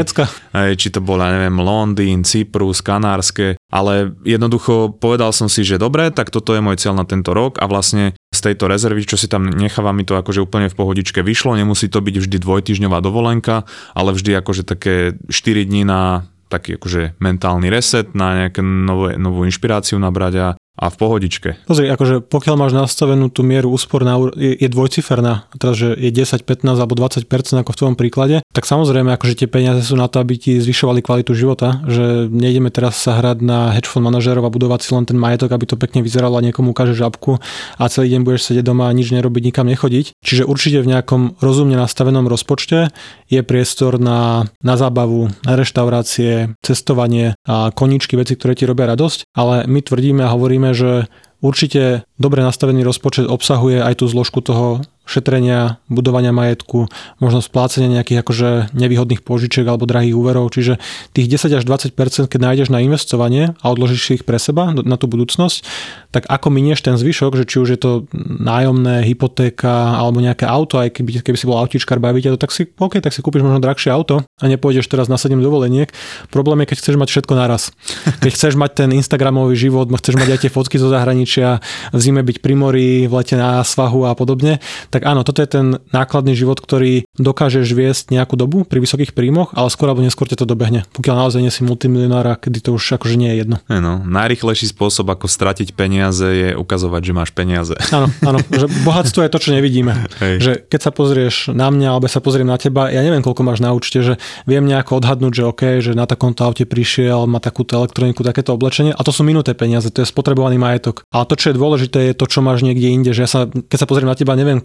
hej, 0.54 0.72
či 0.78 0.88
to 0.94 1.02
bol, 1.02 1.18
ja 1.18 1.34
neviem, 1.34 1.58
Londýn, 1.58 2.22
Cyprus, 2.22 2.78
Kanárske, 2.78 3.58
ale 3.68 4.14
jednoducho 4.22 4.94
povedal 4.96 5.34
som 5.34 5.50
si, 5.50 5.66
že 5.66 5.82
dobre, 5.82 6.14
tak 6.14 6.30
toto 6.30 6.54
je 6.54 6.62
môj 6.62 6.78
cieľ 6.78 6.94
na 6.94 7.04
tento 7.04 7.34
rok 7.34 7.58
a 7.58 7.66
vlastne 7.66 8.14
z 8.30 8.40
tejto 8.40 8.70
rezervy, 8.70 9.02
čo 9.02 9.18
si 9.18 9.26
tam 9.26 9.50
necháva, 9.50 9.90
mi 9.90 10.06
to 10.06 10.14
akože 10.14 10.44
úplne 10.44 10.70
v 10.70 10.78
pohodičke 10.78 11.26
vyšlo, 11.26 11.58
nemusí 11.58 11.90
to 11.90 11.98
byť 11.98 12.16
vždy 12.22 12.36
dvojtyžňová 12.38 13.02
dovolenka, 13.02 13.66
ale 13.98 14.14
vždy 14.14 14.38
akože 14.38 14.62
také 14.62 15.18
4 15.26 15.68
dní 15.68 15.82
na 15.82 16.30
taký 16.48 16.80
akože 16.80 17.20
mentálny 17.20 17.68
reset, 17.68 18.16
na 18.16 18.44
nejakú 18.44 18.64
novú, 18.64 19.12
novú 19.20 19.40
inšpiráciu 19.44 20.00
nabrať 20.00 20.34
a 20.40 20.48
a 20.78 20.86
v 20.88 20.96
pohodičke. 20.96 21.48
Pozri, 21.66 21.90
akože 21.90 22.22
pokiaľ 22.22 22.54
máš 22.54 22.72
nastavenú 22.72 23.28
tú 23.34 23.42
mieru 23.42 23.74
úspor 23.74 24.06
na, 24.06 24.14
je, 24.38 24.54
je 24.54 24.68
dvojciferná, 24.70 25.50
teda 25.58 25.74
že 25.74 25.88
je 25.98 26.10
10, 26.14 26.46
15 26.46 26.78
alebo 26.78 26.94
20% 26.94 27.26
ako 27.58 27.70
v 27.74 27.78
tvojom 27.82 27.96
príklade, 27.98 28.36
tak 28.54 28.64
samozrejme 28.64 29.10
akože 29.18 29.44
tie 29.44 29.48
peniaze 29.50 29.82
sú 29.82 29.98
na 29.98 30.06
to, 30.06 30.22
aby 30.22 30.38
ti 30.38 30.62
zvyšovali 30.62 31.02
kvalitu 31.02 31.34
života, 31.34 31.82
že 31.90 32.30
nejdeme 32.30 32.70
teraz 32.70 32.94
sa 33.02 33.18
hrať 33.18 33.42
na 33.42 33.74
hedge 33.74 33.90
fund 33.90 34.06
manažerov 34.06 34.46
a 34.46 34.54
budovať 34.54 34.80
si 34.86 34.90
len 34.94 35.04
ten 35.04 35.18
majetok, 35.18 35.50
aby 35.50 35.66
to 35.66 35.74
pekne 35.74 36.06
vyzeralo 36.06 36.38
a 36.38 36.44
niekomu 36.46 36.70
ukáže 36.70 36.94
žabku 36.94 37.42
a 37.74 37.84
celý 37.90 38.14
deň 38.14 38.22
budeš 38.22 38.54
sedieť 38.54 38.64
doma 38.64 38.86
a 38.86 38.94
nič 38.94 39.10
nerobiť, 39.10 39.42
nikam 39.50 39.66
nechodiť. 39.66 40.14
Čiže 40.22 40.46
určite 40.46 40.78
v 40.86 40.94
nejakom 40.94 41.42
rozumne 41.42 41.74
nastavenom 41.74 42.30
rozpočte 42.30 42.94
je 43.26 43.40
priestor 43.42 43.98
na, 43.98 44.46
na 44.62 44.74
zábavu, 44.78 45.28
na 45.42 45.52
reštaurácie, 45.58 46.54
cestovanie 46.62 47.34
a 47.44 47.74
koničky, 47.74 48.14
veci, 48.14 48.38
ktoré 48.38 48.54
ti 48.54 48.64
robia 48.64 48.88
radosť, 48.94 49.34
ale 49.34 49.66
my 49.66 49.80
tvrdíme 49.82 50.22
a 50.24 50.32
hovoríme, 50.32 50.67
že 50.74 51.06
určite 51.40 52.04
dobre 52.18 52.42
nastavený 52.42 52.82
rozpočet 52.82 53.26
obsahuje 53.26 53.82
aj 53.82 54.02
tú 54.02 54.10
zložku 54.10 54.42
toho 54.42 54.82
šetrenia, 55.08 55.80
budovania 55.88 56.36
majetku, 56.36 56.92
možno 57.16 57.40
splácenia 57.40 57.88
nejakých 57.88 58.20
akože 58.20 58.48
nevýhodných 58.76 59.24
požičiek 59.24 59.64
alebo 59.64 59.88
drahých 59.88 60.12
úverov. 60.12 60.52
Čiže 60.52 60.76
tých 61.16 61.32
10 61.32 61.56
až 61.56 61.64
20% 61.64 62.28
keď 62.28 62.40
nájdeš 62.44 62.68
na 62.68 62.84
investovanie 62.84 63.56
a 63.64 63.66
odložíš 63.72 64.02
si 64.04 64.12
ich 64.20 64.24
pre 64.28 64.36
seba 64.36 64.68
na 64.76 65.00
tú 65.00 65.08
budúcnosť, 65.08 65.64
tak 66.12 66.28
ako 66.28 66.52
minieš 66.52 66.84
ten 66.84 67.00
zvyšok, 67.00 67.40
že 67.40 67.44
či 67.48 67.56
už 67.56 67.68
je 67.72 67.80
to 67.80 67.92
nájomné, 68.20 69.00
hypotéka 69.08 69.96
alebo 69.96 70.20
nejaké 70.20 70.44
auto, 70.44 70.76
aj 70.76 70.92
keby, 71.00 71.24
keby 71.24 71.36
si 71.40 71.48
bol 71.48 71.56
autíčkar, 71.56 71.96
bavíte 71.96 72.28
to, 72.36 72.38
tak 72.40 72.52
si, 72.52 72.68
OK, 72.76 73.00
tak 73.00 73.16
si 73.16 73.24
kúpiš 73.24 73.40
možno 73.40 73.64
drahšie 73.64 73.88
auto 73.88 74.20
a 74.20 74.44
nepôjdeš 74.44 74.92
teraz 74.92 75.08
na 75.08 75.16
7 75.16 75.40
dovoleniek. 75.40 75.88
Problém 76.28 76.64
je, 76.64 76.76
keď 76.76 76.78
chceš 76.84 76.96
mať 77.00 77.08
všetko 77.08 77.32
naraz. 77.32 77.72
Keď 78.28 78.32
chceš 78.34 78.54
mať 78.58 78.84
ten 78.84 78.90
Instagramový 78.92 79.56
život, 79.56 79.88
chceš 79.88 80.20
mať 80.20 80.28
aj 80.36 80.40
tie 80.44 80.50
fotky 80.52 80.76
zo 80.76 80.90
zahraničia, 80.92 81.27
zahraničia, 81.28 81.60
v 81.92 82.00
zime 82.00 82.22
byť 82.24 82.38
pri 82.40 82.54
mori, 82.56 82.90
v 83.04 83.12
lete 83.12 83.36
na 83.36 83.60
svahu 83.60 84.08
a 84.08 84.16
podobne. 84.16 84.64
Tak 84.88 85.04
áno, 85.04 85.22
toto 85.22 85.44
je 85.44 85.48
ten 85.48 85.66
nákladný 85.92 86.32
život, 86.32 86.58
ktorý 86.58 87.04
dokážeš 87.20 87.68
viesť 87.76 88.16
nejakú 88.16 88.40
dobu 88.40 88.64
pri 88.64 88.80
vysokých 88.80 89.12
príjmoch, 89.12 89.52
ale 89.52 89.68
skôr 89.68 89.92
alebo 89.92 90.00
neskôr 90.00 90.24
ťa 90.24 90.40
to 90.44 90.46
dobehne. 90.48 90.88
Pokiaľ 90.96 91.14
naozaj 91.28 91.40
nie 91.44 91.52
si 91.52 91.62
multimilionár 91.62 92.24
a 92.24 92.34
kedy 92.40 92.64
to 92.64 92.70
už 92.72 92.96
akože 92.96 93.20
nie 93.20 93.28
je 93.36 93.36
jedno. 93.44 93.56
No, 93.68 94.00
najrychlejší 94.00 94.72
spôsob, 94.72 95.12
ako 95.12 95.28
stratiť 95.28 95.76
peniaze, 95.76 96.24
je 96.24 96.48
ukazovať, 96.56 97.02
že 97.04 97.12
máš 97.12 97.30
peniaze. 97.36 97.76
Áno, 97.92 98.08
áno, 98.24 98.38
že 98.48 98.66
bohatstvo 98.86 99.26
je 99.26 99.30
to, 99.32 99.38
čo 99.42 99.50
nevidíme. 99.52 99.92
Hej. 100.22 100.34
Že 100.40 100.52
keď 100.70 100.80
sa 100.80 100.90
pozrieš 100.94 101.52
na 101.52 101.68
mňa, 101.68 101.88
alebo 101.92 102.06
sa 102.08 102.22
pozriem 102.24 102.48
na 102.48 102.56
teba, 102.56 102.88
ja 102.88 103.04
neviem, 103.04 103.20
koľko 103.20 103.42
máš 103.44 103.60
na 103.60 103.74
účte, 103.74 104.00
že 104.00 104.14
viem 104.48 104.64
nejako 104.64 105.02
odhadnúť, 105.02 105.32
že 105.34 105.44
OK, 105.44 105.62
že 105.82 105.92
na 105.92 106.06
takomto 106.08 106.46
aute 106.46 106.64
prišiel, 106.64 107.26
má 107.26 107.42
takúto 107.42 107.76
elektroniku, 107.76 108.22
takéto 108.22 108.54
oblečenie 108.54 108.94
a 108.94 109.00
to 109.02 109.10
sú 109.10 109.26
minuté 109.26 109.52
peniaze, 109.52 109.90
to 109.90 110.04
je 110.04 110.08
spotrebovaný 110.08 110.60
majetok. 110.60 111.02
A 111.18 111.26
to, 111.26 111.34
čo 111.34 111.50
je 111.50 111.58
dôležité, 111.58 111.98
je 112.10 112.14
to, 112.14 112.30
čo 112.30 112.38
máš 112.38 112.62
niekde 112.62 112.88
inde, 112.94 113.10
že 113.10 113.26
ja 113.26 113.30
sa, 113.30 113.40
keď 113.50 113.78
sa 113.78 113.88
pozriem 113.90 114.06
na 114.06 114.14
teba, 114.14 114.38
neviem 114.38 114.62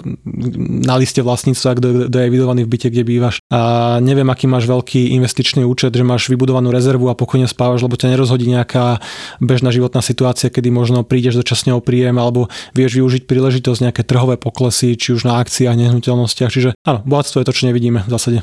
na 0.86 0.96
liste 1.02 1.26
vlastníctva, 1.26 1.82
kto, 1.82 1.88
kto 2.10 2.16
je 2.16 2.28
evidovaný 2.30 2.62
v 2.64 2.72
byte, 2.78 2.94
kde 2.94 3.04
bývaš. 3.04 3.42
A 3.50 3.98
neviem, 4.00 4.30
aký 4.30 4.46
máš 4.46 4.70
veľký 4.70 5.18
investičný 5.18 5.66
účet, 5.66 5.90
že 5.90 6.06
máš 6.06 6.30
vybudovanú 6.30 6.70
rezervu 6.70 7.10
a 7.10 7.18
pokojne 7.18 7.50
spávaš, 7.50 7.82
lebo 7.82 7.98
ťa 7.98 8.14
nerozhodí 8.14 8.46
nejaká 8.46 9.02
bežná 9.42 9.74
životná 9.74 10.06
situácia, 10.06 10.54
kedy 10.54 10.70
možno 10.70 11.02
prídeš 11.02 11.42
dočasne 11.42 11.74
o 11.74 11.82
príjem 11.82 12.22
alebo 12.22 12.54
vieš 12.78 13.02
využiť 13.02 13.26
príležitosť 13.26 13.90
nejaké 13.90 14.02
trhové 14.06 14.38
poklesy, 14.38 14.94
či 14.94 15.18
už 15.18 15.26
na 15.26 15.42
akciách, 15.42 15.74
nehnuteľnostiach. 15.74 16.54
Čiže 16.54 16.78
áno, 16.86 17.02
bohatstvo 17.02 17.42
je 17.42 17.48
to, 17.50 17.56
čo 17.56 17.66
nevidíme 17.66 18.06
v 18.06 18.12
zásade. 18.14 18.40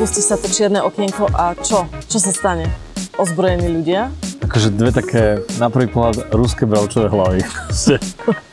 Spustí 0.00 0.24
sa 0.24 0.40
to 0.40 0.48
čierne 0.48 0.80
okienko 0.80 1.28
a 1.28 1.52
čo? 1.60 1.84
Čo 2.08 2.16
sa 2.24 2.32
stane? 2.32 2.72
Ozbrojení 3.20 3.68
ľudia? 3.68 4.08
Akože 4.40 4.72
dve 4.72 4.96
také, 4.96 5.44
na 5.60 5.68
prvý 5.68 5.92
pohľad, 5.92 6.32
ruské 6.32 6.64
bravčové 6.64 7.12
hlavy. 7.12 7.44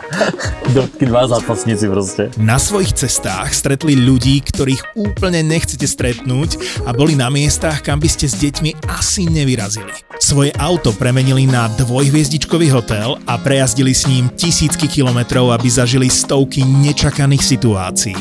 Dva 1.01 1.23
zápasníci 1.27 1.87
proste. 1.87 2.23
Na 2.39 2.59
svojich 2.59 2.95
cestách 2.95 3.53
stretli 3.55 3.95
ľudí, 3.95 4.43
ktorých 4.43 4.97
úplne 4.99 5.43
nechcete 5.43 5.87
stretnúť 5.87 6.83
a 6.87 6.91
boli 6.91 7.15
na 7.15 7.31
miestach, 7.31 7.83
kam 7.83 7.99
by 8.01 8.09
ste 8.11 8.27
s 8.27 8.35
deťmi 8.39 8.87
asi 8.91 9.27
nevyrazili. 9.27 9.91
Svoje 10.17 10.51
auto 10.57 10.91
premenili 10.91 11.47
na 11.47 11.71
dvojhviezdičkový 11.77 12.73
hotel 12.73 13.15
a 13.29 13.39
prejazdili 13.39 13.93
s 13.93 14.09
ním 14.09 14.27
tisícky 14.33 14.89
kilometrov, 14.89 15.53
aby 15.53 15.69
zažili 15.69 16.11
stovky 16.11 16.65
nečakaných 16.65 17.43
situácií. 17.43 18.17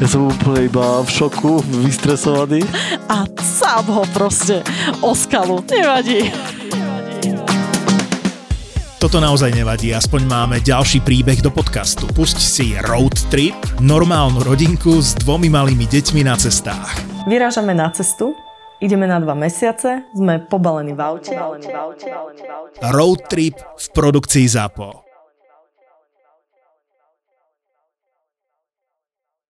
Ja 0.00 0.06
som 0.08 0.28
úplne 0.28 0.68
iba 0.68 1.00
v 1.04 1.08
šoku, 1.08 1.64
vystresovaný. 1.84 2.64
A 3.08 3.24
sám 3.40 3.88
ho 3.92 4.04
proste 4.12 4.64
o 5.00 5.16
skalu. 5.16 5.62
Nevadí. 5.68 6.32
Toto 9.00 9.16
naozaj 9.16 9.56
nevadí, 9.56 9.96
aspoň 9.96 10.28
máme 10.28 10.56
ďalší 10.60 11.00
príbeh 11.00 11.40
do 11.40 11.48
podcastu. 11.48 12.04
Pusť 12.12 12.36
si 12.36 12.76
Road 12.84 13.16
Trip, 13.32 13.56
normálnu 13.80 14.44
rodinku 14.44 15.00
s 15.00 15.16
dvomi 15.16 15.48
malými 15.48 15.88
deťmi 15.88 16.20
na 16.20 16.36
cestách. 16.36 17.00
Vyrážame 17.24 17.72
na 17.72 17.88
cestu, 17.96 18.36
ideme 18.76 19.08
na 19.08 19.16
dva 19.16 19.32
mesiace, 19.32 20.04
sme 20.12 20.44
pobalení 20.44 20.92
v 20.92 21.00
aute. 21.00 21.32
Road 22.92 23.24
Trip 23.32 23.56
v 23.56 23.86
produkcii 23.88 24.44
ZAPO. 24.44 25.09